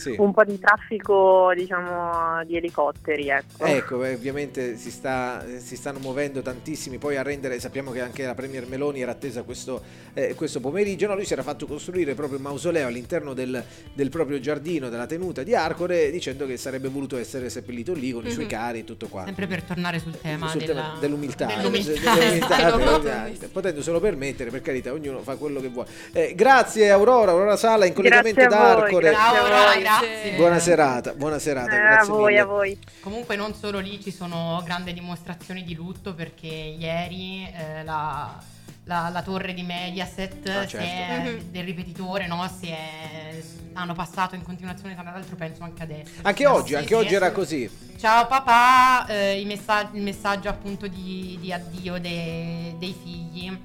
Sì. 0.00 0.14
un 0.18 0.32
po' 0.32 0.44
di 0.44 0.58
traffico 0.58 1.52
diciamo 1.54 2.42
di 2.44 2.56
elicotteri, 2.56 3.28
ecco. 3.28 3.64
Ecco, 3.64 3.96
ovviamente 3.96 4.76
si, 4.76 4.90
sta, 4.90 5.44
si 5.58 5.76
stanno 5.76 5.98
muovendo 5.98 6.40
tantissimi 6.42 6.96
poi 6.98 7.16
a 7.16 7.22
rendere, 7.22 7.60
sappiamo 7.60 7.90
che 7.90 8.00
anche 8.00 8.24
la 8.24 8.34
Premier 8.34 8.66
Meloni 8.66 9.02
era 9.02 9.12
attesa 9.12 9.42
questo, 9.42 9.82
eh, 10.14 10.34
questo 10.34 10.60
pomeriggio, 10.60 11.06
no, 11.06 11.14
lui 11.14 11.24
si 11.26 11.32
era 11.34 11.42
fatto 11.42 11.66
costruire 11.66 12.14
proprio 12.14 12.38
un 12.38 12.44
mausoleo 12.44 12.86
all'interno 12.86 13.34
del, 13.34 13.62
del 13.92 14.08
proprio 14.08 14.40
giardino 14.40 14.88
della 14.88 15.06
tenuta 15.06 15.42
di 15.42 15.54
Arcore 15.54 16.10
dicendo 16.10 16.46
che 16.46 16.56
sarebbe 16.56 16.88
voluto 16.88 17.18
essere 17.18 17.50
seppellito 17.50 17.92
lì 17.92 18.12
con 18.12 18.26
i 18.26 18.30
suoi 18.30 18.44
Mhm. 18.44 18.50
cari 18.50 18.78
e 18.80 18.84
tutto 18.84 19.06
quanto. 19.08 19.28
Sempre 19.28 19.46
per 19.46 19.62
tornare 19.62 19.98
sul 19.98 20.18
tema, 20.18 20.48
Sul 20.48 20.60
della- 20.60 20.80
tema 20.82 20.96
dell'umiltà, 21.00 21.46
dell'umiltà. 21.46 22.14
dell'umiltà, 22.14 23.28
potendoselo 23.52 24.00
permettere, 24.00 24.50
per 24.50 24.62
carità, 24.62 24.92
ognuno 24.92 25.18
fa 25.20 25.36
quello 25.36 25.60
che 25.60 25.68
vuole. 25.68 25.88
Eh, 26.12 26.34
grazie 26.34 26.90
Aurora, 26.90 27.32
Aurora 27.32 27.56
Sala 27.56 27.84
in 27.86 27.92
collegamento 27.92 28.40
Grazie 28.40 28.56
da 28.58 28.70
Arcore. 28.76 29.10
grazie 29.10 29.38
Aurora, 29.38 29.72
voi. 29.74 29.82
Grazie. 29.98 30.32
Buona 30.36 30.58
serata, 30.58 31.12
buona 31.14 31.38
serata, 31.38 31.72
Eh, 31.72 31.76
a 31.76 31.80
grazie 31.80 32.12
voi, 32.12 32.26
mille. 32.32 32.38
a 32.40 32.44
voi. 32.44 32.78
Comunque 33.00 33.36
non 33.36 33.54
solo 33.54 33.78
lì 33.78 34.00
ci 34.02 34.10
sono 34.12 34.60
grandi 34.64 34.92
dimostrazioni 34.92 35.64
di 35.64 35.74
lutto 35.74 36.14
perché 36.14 36.46
ieri 36.46 37.44
eh, 37.52 37.82
la, 37.84 38.38
la- 38.84 39.08
la 39.10 39.22
torre 39.22 39.52
di 39.54 39.62
Mediaset 39.62 40.48
Ah, 40.48 40.62
si 40.62 40.68
certo. 40.68 40.76
è- 40.86 41.30
Mhm. 41.32 41.50
del 41.50 41.64
ripetitore 41.64 42.26
no, 42.26 42.48
si 42.58 42.68
è- 42.68 43.42
hanno 43.74 43.94
passato 43.94 44.34
in 44.34 44.42
continuazione 44.42 44.94
tra 44.94 45.02
l'altro 45.04 45.36
penso 45.36 45.62
anche 45.62 45.82
adesso. 45.82 46.12
Anche 46.22 46.44
No, 46.44 46.54
oggi, 46.54 46.68
sì, 46.68 46.74
anche 46.74 46.86
sì, 46.88 46.94
oggi 46.94 47.14
era 47.14 47.26
adesso- 47.26 47.40
così. 47.40 47.70
Ciao 47.98 48.26
papà, 48.26 49.06
eh, 49.06 49.40
i 49.40 49.44
messa- 49.44 49.88
il 49.92 50.00
messaggio 50.02 50.48
appunto 50.48 50.86
di, 50.88 51.36
di 51.40 51.52
addio 51.52 52.00
de- 52.00 52.74
dei 52.78 52.94
figli 53.00 53.56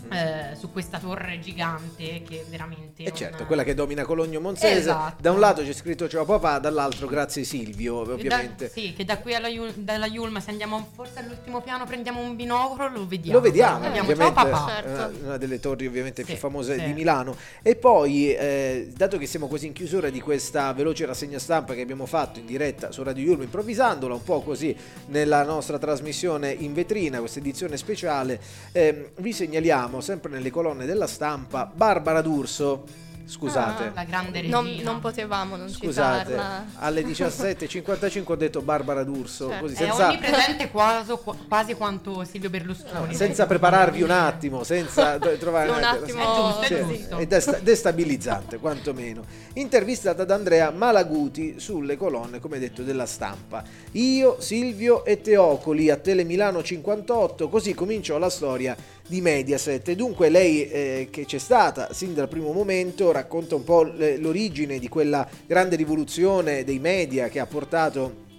Mhm. 0.00 0.12
eh, 0.12 0.56
su 0.58 0.70
questa 0.72 0.98
torre 0.98 1.38
gigante 1.40 2.22
che 2.22 2.44
veramente... 2.48 3.02
E 3.02 3.08
non- 3.08 3.16
certo, 3.16 3.46
quella 3.46 3.64
che 3.64 3.74
domina 3.74 4.04
Cologno 4.04 4.40
Monzese. 4.40 4.78
Esatto. 4.78 5.16
Da 5.20 5.30
un 5.30 5.40
lato 5.40 5.62
c'è 5.62 5.72
scritto 5.72 6.08
ciao 6.08 6.24
papà, 6.24 6.58
dall'altro 6.58 7.06
grazie 7.06 7.44
Silvio, 7.44 8.00
Che 8.02 8.06
da- 8.08 8.12
ovviamente. 8.14 8.68
sì, 8.70 8.92
che 8.94 9.04
da 9.04 9.18
qui 9.18 9.34
alla 9.34 9.48
Yul- 9.48 9.72
dalla 9.74 10.06
Yulma, 10.06 10.40
se 10.40 10.50
andiamo 10.50 10.88
forse 10.94 11.18
all'ultimo 11.20 11.60
piano, 11.60 11.84
prendiamo 11.84 12.20
un 12.20 12.36
binocolo, 12.36 12.88
lo 12.88 13.06
vediamo. 13.06 13.38
Lo 13.38 13.44
vediamo, 13.44 13.80
Vediamo, 13.80 14.10
ovviamente, 14.10 14.40
ciao 14.40 14.50
papà. 14.50 14.66
Certo. 14.72 14.88
una, 14.90 15.10
una 15.24 15.36
delle 15.36 15.60
torri 15.60 15.86
ovviamente 15.86 16.24
più 16.24 16.34
Sì, 16.34 16.40
famose 16.40 16.78
sì. 16.78 16.84
di 16.84 16.92
Milano. 16.92 17.36
E 17.62 17.76
poi, 17.76 18.32
eh, 18.34 18.90
dato 18.94 19.18
che 19.18 19.26
siamo 19.26 19.46
quasi 19.48 19.66
in 19.66 19.72
chiusura 19.72 20.10
di 20.10 20.20
questa 20.20 20.72
veloce 20.72 21.06
rassegna 21.06 21.38
stampa 21.38 21.74
che 21.74 21.80
abbiamo 21.80 22.06
fatto 22.06 22.38
in 22.38 22.46
diretta 22.46 22.90
su 22.92 23.02
Radio 23.02 23.24
Yulma, 23.24 23.44
improvvisandola 23.44 24.14
un 24.14 24.22
po' 24.22 24.40
così 24.42 24.74
nella 25.06 25.42
nostra 25.44 25.78
trasmissione 25.78 26.50
in 26.52 26.72
vetrina, 26.72 27.18
questa 27.18 27.38
edizione 27.38 27.76
speciale, 27.76 28.40
ehm, 28.72 29.08
vi 29.16 29.32
segnaliamo 29.32 29.80
sempre 30.00 30.30
nelle 30.30 30.50
colonne 30.50 30.86
della 30.86 31.06
stampa 31.06 31.70
Barbara 31.72 32.20
D'Urso. 32.22 32.84
Scusate. 33.24 33.84
Ah, 33.84 33.92
La 33.94 34.04
grande 34.04 34.40
regina. 34.40 34.60
Non, 34.60 34.74
non 34.82 34.98
potevamo 34.98 35.54
non 35.56 35.68
Scusate, 35.70 36.30
citarla. 36.32 36.64
alle 36.78 37.02
17.55 37.06 38.22
ho 38.26 38.34
detto 38.34 38.60
Barbara 38.62 39.04
D'Urso, 39.04 39.48
Certo. 39.48 39.62
così 39.64 39.74
È 39.74 39.76
senza, 39.78 40.08
onnipresente 40.08 40.70
quasi, 40.70 41.12
quasi 41.48 41.74
quanto 41.74 42.24
Silvio 42.24 42.50
no, 42.50 42.58
Berlusconi. 42.58 43.14
senza 43.14 43.46
prepararvi 43.46 44.02
un 44.02 44.10
attimo, 44.10 44.64
senza 44.64 45.18
trovare 45.38 45.70
Un 45.70 45.82
attimo, 45.84 46.20
È 46.20 46.24
giusto, 46.34 46.74
è 46.74 46.84
giusto. 46.84 47.16
è 47.18 47.26
desta- 47.26 47.58
destabilizzante 47.60 48.58
quantomeno. 48.58 49.24
Intervistata 49.54 50.24
da 50.24 50.34
Andrea 50.34 50.70
Malaguti 50.70 51.60
sulle 51.60 51.96
colonne, 51.96 52.40
come 52.40 52.58
detto, 52.58 52.82
della 52.82 53.06
stampa. 53.06 53.62
Io, 53.92 54.40
Silvio 54.40 55.04
e 55.04 55.20
Teocoli 55.20 55.90
a 55.90 55.96
Tele 55.96 56.24
Milano 56.24 56.60
58, 56.62 57.48
così 57.48 57.72
cominciò 57.72 58.18
la 58.18 58.30
storia 58.30 58.76
di 59.12 59.20
Mediaset. 59.20 59.92
Dunque 59.92 60.30
lei 60.30 60.66
eh, 60.70 61.08
che 61.10 61.26
c'è 61.26 61.36
stata 61.36 61.92
sin 61.92 62.14
dal 62.14 62.28
primo 62.28 62.50
momento 62.50 63.12
racconta 63.12 63.54
un 63.54 63.62
po' 63.62 63.82
l'origine 63.82 64.78
di 64.78 64.88
quella 64.88 65.28
grande 65.46 65.76
rivoluzione 65.76 66.64
dei 66.64 66.78
media 66.78 67.28
che 67.28 67.38
ha 67.38 67.44
portato 67.44 68.30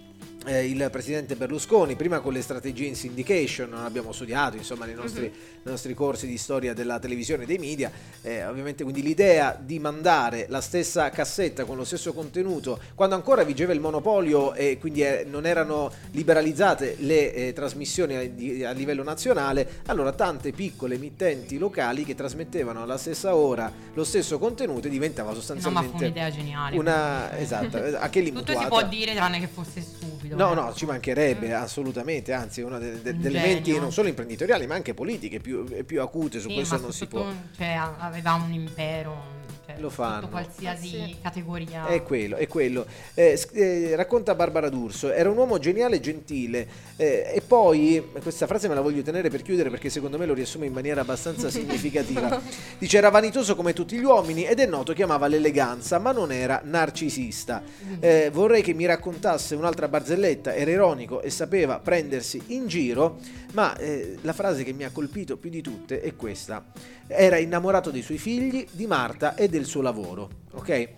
eh, 0.46 0.66
il 0.66 0.88
presidente 0.90 1.36
Berlusconi, 1.36 1.94
prima 1.94 2.18
con 2.18 2.32
le 2.32 2.42
strategie 2.42 2.86
in 2.86 2.96
syndication, 2.96 3.72
abbiamo 3.72 4.10
studiato 4.10 4.56
insomma 4.56 4.84
nei 4.84 4.96
nostri, 4.96 5.22
nei 5.22 5.32
nostri 5.64 5.94
corsi 5.94 6.26
di 6.26 6.36
storia 6.38 6.72
della 6.74 6.98
televisione 6.98 7.42
e 7.44 7.46
dei 7.46 7.58
media, 7.58 7.90
eh, 8.22 8.46
ovviamente 8.46 8.82
quindi 8.82 9.02
l'idea 9.02 9.58
di 9.60 9.78
mandare 9.78 10.46
la 10.48 10.60
stessa 10.60 11.10
cassetta 11.10 11.64
con 11.64 11.76
lo 11.76 11.84
stesso 11.84 12.12
contenuto, 12.12 12.78
quando 12.94 13.14
ancora 13.14 13.42
vigeva 13.44 13.72
il 13.72 13.80
monopolio 13.80 14.54
e 14.54 14.78
quindi 14.78 15.02
eh, 15.02 15.26
non 15.28 15.46
erano 15.46 15.90
liberalizzate 16.12 16.96
le 17.00 17.32
eh, 17.34 17.52
trasmissioni 17.52 18.14
a, 18.16 18.28
di- 18.28 18.64
a 18.64 18.72
livello 18.72 19.02
nazionale, 19.02 19.80
allora 19.86 20.12
tante 20.12 20.52
piccole 20.52 20.94
emittenti 20.94 21.58
locali 21.58 22.04
che 22.04 22.14
trasmettevano 22.14 22.82
alla 22.82 22.96
stessa 22.98 23.34
ora 23.34 23.70
lo 23.94 24.04
stesso 24.04 24.38
contenuto 24.38 24.88
diventava 24.88 25.30
No, 25.30 25.34
ma 25.34 25.40
fu 25.40 25.46
sostanzialmente 25.46 26.04
un'idea 26.04 26.30
geniale. 26.30 26.76
una 26.76 27.38
esatto, 27.38 27.78
anche 27.98 28.20
lì 28.20 28.32
Tutto 28.32 28.58
si 28.58 28.66
può 28.66 28.82
dire 28.86 29.14
tranne 29.14 29.40
che 29.40 29.46
fosse 29.48 29.80
stupido. 29.80 30.36
No, 30.36 30.52
eh. 30.52 30.54
no, 30.54 30.74
ci 30.74 30.86
mancherebbe 30.86 31.52
assolutamente, 31.54 32.32
anzi 32.32 32.62
delle, 32.62 32.78
de- 33.02 33.10
Un 33.10 33.20
delle 33.20 33.38
genio. 33.38 33.40
menti 33.54 33.78
non 33.78 33.92
solo 33.92 34.08
imprenditoriali 34.08 34.66
ma 34.66 34.74
anche 34.74 34.94
politiche 34.94 35.40
più, 35.40 35.53
più 35.86 36.00
acute, 36.00 36.40
su 36.40 36.48
Sì, 36.48 36.54
questo 36.54 36.74
ma 36.76 36.80
non 36.80 36.92
si 36.92 37.06
può. 37.06 37.26
Cioè, 37.56 37.78
aveva 37.98 38.34
un 38.34 38.52
impero. 38.52 39.32
Cioè, 39.66 39.78
Lo 39.78 39.88
fanno. 39.88 40.28
Qualsiasi 40.28 40.88
Sì. 40.88 41.16
categoria. 41.22 41.86
È 41.86 42.02
quello, 42.02 42.36
è 42.36 42.46
quello. 42.46 42.84
Eh, 43.14 43.40
eh, 43.52 43.96
racconta 43.96 44.34
Barbara 44.34 44.68
D'Urso, 44.68 45.10
era 45.10 45.30
un 45.30 45.38
uomo 45.38 45.58
geniale 45.58 45.96
e 45.96 46.00
gentile 46.00 46.68
eh, 46.96 47.32
e 47.34 47.40
poi, 47.40 48.10
questa 48.20 48.46
frase 48.46 48.68
me 48.68 48.74
la 48.74 48.82
voglio 48.82 49.00
tenere 49.02 49.30
per 49.30 49.40
chiudere 49.40 49.70
perché 49.70 49.88
secondo 49.88 50.18
me 50.18 50.26
lo 50.26 50.34
riassume 50.34 50.66
in 50.66 50.72
maniera 50.74 51.00
abbastanza 51.00 51.48
significativa, 51.50 52.40
dice 52.78 52.98
era 52.98 53.08
vanitoso 53.08 53.56
come 53.56 53.72
tutti 53.72 53.96
gli 53.96 54.04
uomini 54.04 54.44
ed 54.44 54.60
è 54.60 54.66
noto 54.66 54.92
che 54.92 55.02
amava 55.02 55.28
l'eleganza 55.28 55.98
ma 55.98 56.12
non 56.12 56.30
era 56.30 56.60
narcisista. 56.62 57.62
Eh, 58.00 58.28
vorrei 58.30 58.60
che 58.60 58.74
mi 58.74 58.84
raccontasse 58.84 59.54
un'altra 59.54 59.88
barzelletta, 59.88 60.54
era 60.54 60.70
ironico 60.70 61.22
e 61.22 61.30
sapeva 61.30 61.78
prendersi 61.78 62.42
in 62.48 62.66
giro, 62.66 63.18
ma 63.54 63.76
eh, 63.76 64.18
la 64.20 64.32
frase 64.32 64.62
che 64.62 64.72
mi 64.72 64.84
ha 64.84 64.90
colpito 64.90 65.36
più 65.36 65.50
di 65.50 65.62
tutte 65.62 66.00
è 66.00 66.14
questa. 66.14 66.64
Era 67.06 67.38
innamorato 67.38 67.90
dei 67.90 68.02
suoi 68.02 68.18
figli, 68.18 68.66
di 68.70 68.86
Marta 68.86 69.34
e 69.34 69.48
del 69.48 69.64
suo 69.64 69.80
lavoro, 69.80 70.28
ok? 70.52 70.88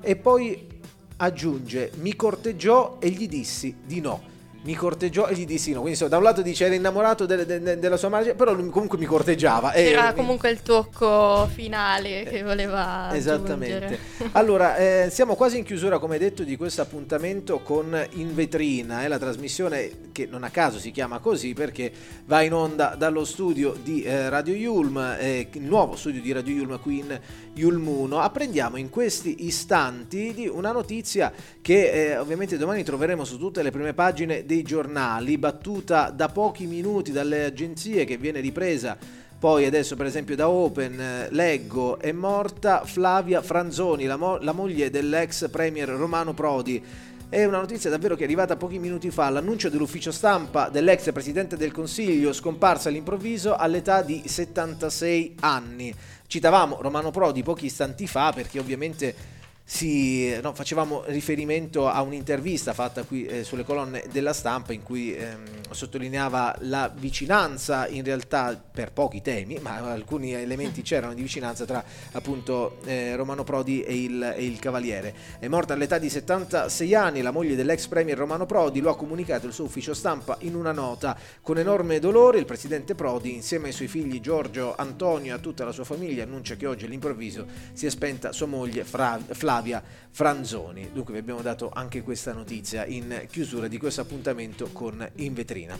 E 0.00 0.16
poi 0.16 0.66
aggiunge, 1.16 1.92
mi 1.96 2.16
corteggiò 2.16 2.96
e 3.00 3.10
gli 3.10 3.28
dissi 3.28 3.76
di 3.84 4.00
no. 4.00 4.34
Mi 4.66 4.74
corteggiò 4.74 5.26
e 5.28 5.34
gli 5.34 5.46
dissi 5.46 5.68
no. 5.70 5.76
Quindi 5.80 5.90
insomma, 5.92 6.10
da 6.10 6.16
un 6.18 6.22
lato 6.24 6.42
dice 6.42 6.64
era 6.66 6.74
innamorato 6.74 7.24
de- 7.24 7.46
de- 7.46 7.60
de- 7.62 7.78
della 7.78 7.96
sua 7.96 8.08
madre, 8.08 8.34
però 8.34 8.52
lui 8.52 8.68
comunque 8.68 8.98
mi 8.98 9.04
corteggiava. 9.06 9.72
e- 9.72 9.84
Era 9.84 10.12
comunque 10.12 10.50
il 10.50 10.60
tocco 10.62 11.46
finale 11.54 12.24
che 12.24 12.42
voleva 12.42 13.14
Esattamente. 13.14 13.98
Allora, 14.32 14.76
eh, 14.76 15.08
siamo 15.10 15.36
quasi 15.36 15.58
in 15.58 15.64
chiusura, 15.64 15.98
come 15.98 16.18
detto, 16.18 16.42
di 16.42 16.56
questo 16.56 16.82
appuntamento 16.82 17.60
con 17.60 17.96
In 18.14 18.34
Vetrina, 18.34 19.04
eh, 19.04 19.08
la 19.08 19.18
trasmissione 19.18 19.90
che 20.12 20.26
non 20.26 20.42
a 20.42 20.50
caso 20.50 20.78
si 20.78 20.90
chiama 20.90 21.18
così 21.20 21.52
perché 21.54 21.92
va 22.24 22.42
in 22.42 22.52
onda 22.52 22.94
dallo 22.98 23.24
studio 23.24 23.76
di 23.80 24.02
eh, 24.02 24.28
Radio 24.28 24.54
Yulm, 24.54 25.16
eh, 25.18 25.48
il 25.52 25.62
nuovo 25.62 25.94
studio 25.96 26.20
di 26.20 26.32
Radio 26.32 26.54
Yulm 26.54 26.80
qui 26.80 26.98
in 26.98 27.20
Yulmuno. 27.54 28.18
Apprendiamo 28.20 28.76
in 28.76 28.90
questi 28.90 29.46
istanti 29.46 30.32
di 30.34 30.48
una 30.48 30.72
notizia 30.72 31.32
che 31.62 31.90
eh, 32.12 32.16
ovviamente 32.18 32.56
domani 32.58 32.82
troveremo 32.82 33.24
su 33.24 33.38
tutte 33.38 33.62
le 33.62 33.70
prime 33.70 33.94
pagine 33.94 34.44
dei 34.44 34.55
giornali, 34.62 35.38
battuta 35.38 36.10
da 36.10 36.28
pochi 36.28 36.66
minuti 36.66 37.12
dalle 37.12 37.44
agenzie 37.44 38.04
che 38.04 38.16
viene 38.16 38.40
ripresa 38.40 39.24
poi 39.38 39.66
adesso 39.66 39.96
per 39.96 40.06
esempio 40.06 40.34
da 40.34 40.48
Open 40.48 40.98
eh, 40.98 41.28
leggo 41.30 41.98
è 41.98 42.10
morta 42.10 42.84
Flavia 42.84 43.42
Franzoni, 43.42 44.06
la, 44.06 44.16
mo- 44.16 44.38
la 44.38 44.52
moglie 44.52 44.88
dell'ex 44.88 45.50
premier 45.50 45.90
Romano 45.90 46.32
Prodi. 46.32 46.82
È 47.28 47.44
una 47.44 47.58
notizia 47.58 47.90
davvero 47.90 48.14
che 48.14 48.22
è 48.22 48.24
arrivata 48.24 48.56
pochi 48.56 48.78
minuti 48.78 49.10
fa, 49.10 49.28
l'annuncio 49.28 49.68
dell'ufficio 49.68 50.10
stampa 50.10 50.70
dell'ex 50.70 51.12
Presidente 51.12 51.56
del 51.58 51.70
Consiglio 51.70 52.32
scomparso 52.32 52.88
all'improvviso 52.88 53.54
all'età 53.54 54.00
di 54.00 54.22
76 54.24 55.36
anni. 55.40 55.94
Citavamo 56.26 56.78
Romano 56.80 57.10
Prodi 57.10 57.42
pochi 57.42 57.66
istanti 57.66 58.06
fa 58.06 58.32
perché 58.32 58.58
ovviamente 58.58 59.35
si, 59.68 60.32
no, 60.40 60.54
facevamo 60.54 61.02
riferimento 61.06 61.88
a 61.88 62.00
un'intervista 62.00 62.72
fatta 62.72 63.02
qui 63.02 63.26
eh, 63.26 63.42
sulle 63.42 63.64
colonne 63.64 64.04
della 64.12 64.32
stampa 64.32 64.72
in 64.72 64.84
cui 64.84 65.12
ehm, 65.12 65.72
sottolineava 65.72 66.54
la 66.60 66.88
vicinanza 66.88 67.88
in 67.88 68.04
realtà 68.04 68.56
per 68.56 68.92
pochi 68.92 69.22
temi, 69.22 69.58
ma 69.60 69.78
alcuni 69.90 70.34
elementi 70.34 70.82
c'erano 70.82 71.14
di 71.14 71.22
vicinanza 71.22 71.64
tra 71.64 71.82
appunto 72.12 72.78
eh, 72.84 73.16
Romano 73.16 73.42
Prodi 73.42 73.82
e 73.82 74.04
il, 74.04 74.34
e 74.36 74.46
il, 74.46 74.60
Cavaliere. 74.60 75.12
È 75.40 75.48
morta 75.48 75.72
all'età 75.72 75.98
di 75.98 76.10
76 76.10 76.94
anni, 76.94 77.20
la 77.20 77.32
moglie 77.32 77.56
dell'ex 77.56 77.88
premier 77.88 78.16
Romano 78.16 78.46
Prodi 78.46 78.80
lo 78.80 78.90
ha 78.90 78.96
comunicato 78.96 79.48
il 79.48 79.52
suo 79.52 79.64
ufficio 79.64 79.94
stampa 79.94 80.36
in 80.42 80.54
una 80.54 80.70
nota. 80.70 81.18
Con 81.42 81.58
enorme 81.58 81.98
dolore 81.98 82.38
il 82.38 82.44
presidente 82.44 82.94
Prodi 82.94 83.34
insieme 83.34 83.66
ai 83.66 83.72
suoi 83.72 83.88
figli 83.88 84.20
Giorgio, 84.20 84.76
Antonio 84.76 85.32
e 85.32 85.36
a 85.36 85.40
tutta 85.40 85.64
la 85.64 85.72
sua 85.72 85.84
famiglia 85.84 86.22
annuncia 86.22 86.54
che 86.54 86.66
oggi 86.66 86.84
all'improvviso 86.84 87.46
si 87.72 87.86
è 87.86 87.90
spenta 87.90 88.30
sua 88.30 88.46
moglie 88.46 88.84
Flavia 88.84 89.55
Flavia 89.56 89.82
Franzoni. 90.10 90.90
Dunque 90.92 91.14
vi 91.14 91.20
abbiamo 91.20 91.40
dato 91.40 91.70
anche 91.72 92.02
questa 92.02 92.32
notizia 92.32 92.84
in 92.84 93.26
chiusura 93.30 93.68
di 93.68 93.78
questo 93.78 94.02
appuntamento 94.02 94.68
con 94.72 95.06
In 95.16 95.32
Vetrina. 95.32 95.78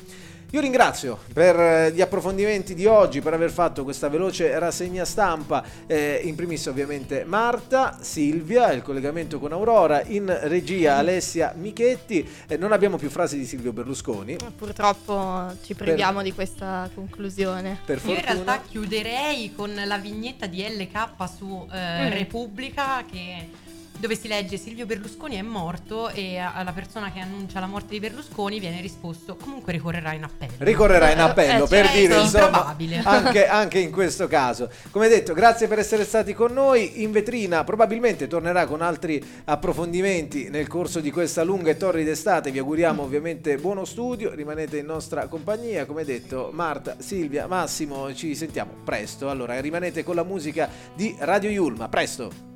Io 0.51 0.61
ringrazio 0.61 1.19
per 1.33 1.59
eh, 1.59 1.93
gli 1.93 2.01
approfondimenti 2.01 2.75
di 2.75 2.87
oggi, 2.87 3.21
per 3.21 3.35
aver 3.35 3.51
fatto 3.51 3.83
questa 3.83 4.09
veloce 4.09 4.59
rassegna 4.59 5.05
stampa, 5.05 5.65
eh, 5.87 6.21
in 6.23 6.35
primis 6.37 6.65
ovviamente 6.67 7.25
Marta, 7.25 7.99
Silvia, 8.01 8.71
il 8.73 8.83
collegamento 8.83 9.39
con 9.39 9.53
Aurora, 9.53 10.03
in 10.05 10.35
regia 10.45 10.97
Alessia 10.97 11.53
Michetti, 11.57 12.27
eh, 12.47 12.57
non 12.57 12.73
abbiamo 12.73 12.97
più 12.97 13.11
frasi 13.11 13.37
di 13.37 13.45
Silvio 13.45 13.73
Berlusconi. 13.73 14.37
Purtroppo 14.57 15.53
ci 15.65 15.75
priviamo 15.75 16.19
per, 16.19 16.25
di 16.25 16.33
questa 16.33 16.89
conclusione. 16.95 17.81
Per 17.85 18.01
Io 18.05 18.15
in 18.15 18.23
realtà 18.23 18.61
chiuderei 18.61 19.53
con 19.55 19.75
la 19.75 19.99
vignetta 19.99 20.47
di 20.47 20.63
LK 20.63 21.29
su 21.37 21.67
eh, 21.73 22.09
mm. 22.09 22.13
Repubblica 22.13 23.05
che 23.11 23.65
dove 23.99 24.17
si 24.17 24.29
legge 24.29 24.57
Silvio 24.57 24.87
Berlusconi 24.87 25.37
è 25.37 25.43
morto 25.43 26.09
e 26.09 26.39
alla 26.39 26.73
persona 26.73 27.11
che 27.13 27.21
annuncia 27.21 27.61
la 27.61 27.67
morte 27.67 27.89
di 27.91 28.01
Berlusconi 28.01 28.61
viene 28.61 28.81
risposto 28.81 29.37
comunque 29.37 29.73
ricorrerà 29.73 30.13
in 30.13 30.25
appello. 30.25 30.53
Ricorrerà 30.59 31.11
in 31.11 31.21
appello 31.21 31.65
eh, 31.65 31.69
per 31.69 31.85
certo, 31.87 31.99
dire 31.99 32.21
insomma 32.21 32.77
anche, 33.05 33.47
anche, 33.47 33.79
in 33.79 33.91
questo 33.91 34.27
caso. 34.27 34.71
Come 34.91 35.09
detto, 35.09 35.35
grazie 35.35 35.69
per 35.69 35.79
essere 35.79 36.05
stati 36.05 36.35
con 36.35 36.53
noi. 36.53 37.03
In 37.03 37.13
vetrina 37.13 37.65
probabilmente 37.65 38.27
tornerà 38.27 38.67
con 38.67 38.83
altri 38.83 39.23
approfondimenti 39.45 40.49
nel 40.51 40.67
corso 40.67 41.01
di 41.01 41.11
questa 41.11 41.43
lunga 41.43 41.71
e 41.71 41.77
torrida 41.77 42.11
estate. 42.11 42.51
Vi 42.51 42.59
auguriamo 42.59 43.03
ovviamente 43.03 43.57
buono 43.57 43.85
studio, 43.85 44.35
rimanete 44.35 44.79
in 44.79 44.87
nostra 44.87 45.27
compagnia. 45.27 45.87
Come 45.87 46.05
detto, 46.05 46.51
Marta, 46.53 46.97
Silvia, 46.99 47.47
Massimo, 47.47 48.15
ci 48.15 48.35
sentiamo 48.35 48.73
presto. 48.85 49.31
Allora, 49.31 49.59
rimanete 49.61 50.03
con 50.03 50.15
la 50.15 50.25
musica 50.25 50.69
di 50.95 51.15
Radio 51.19 51.51
Yulma. 51.51 51.89
Presto! 51.89 52.56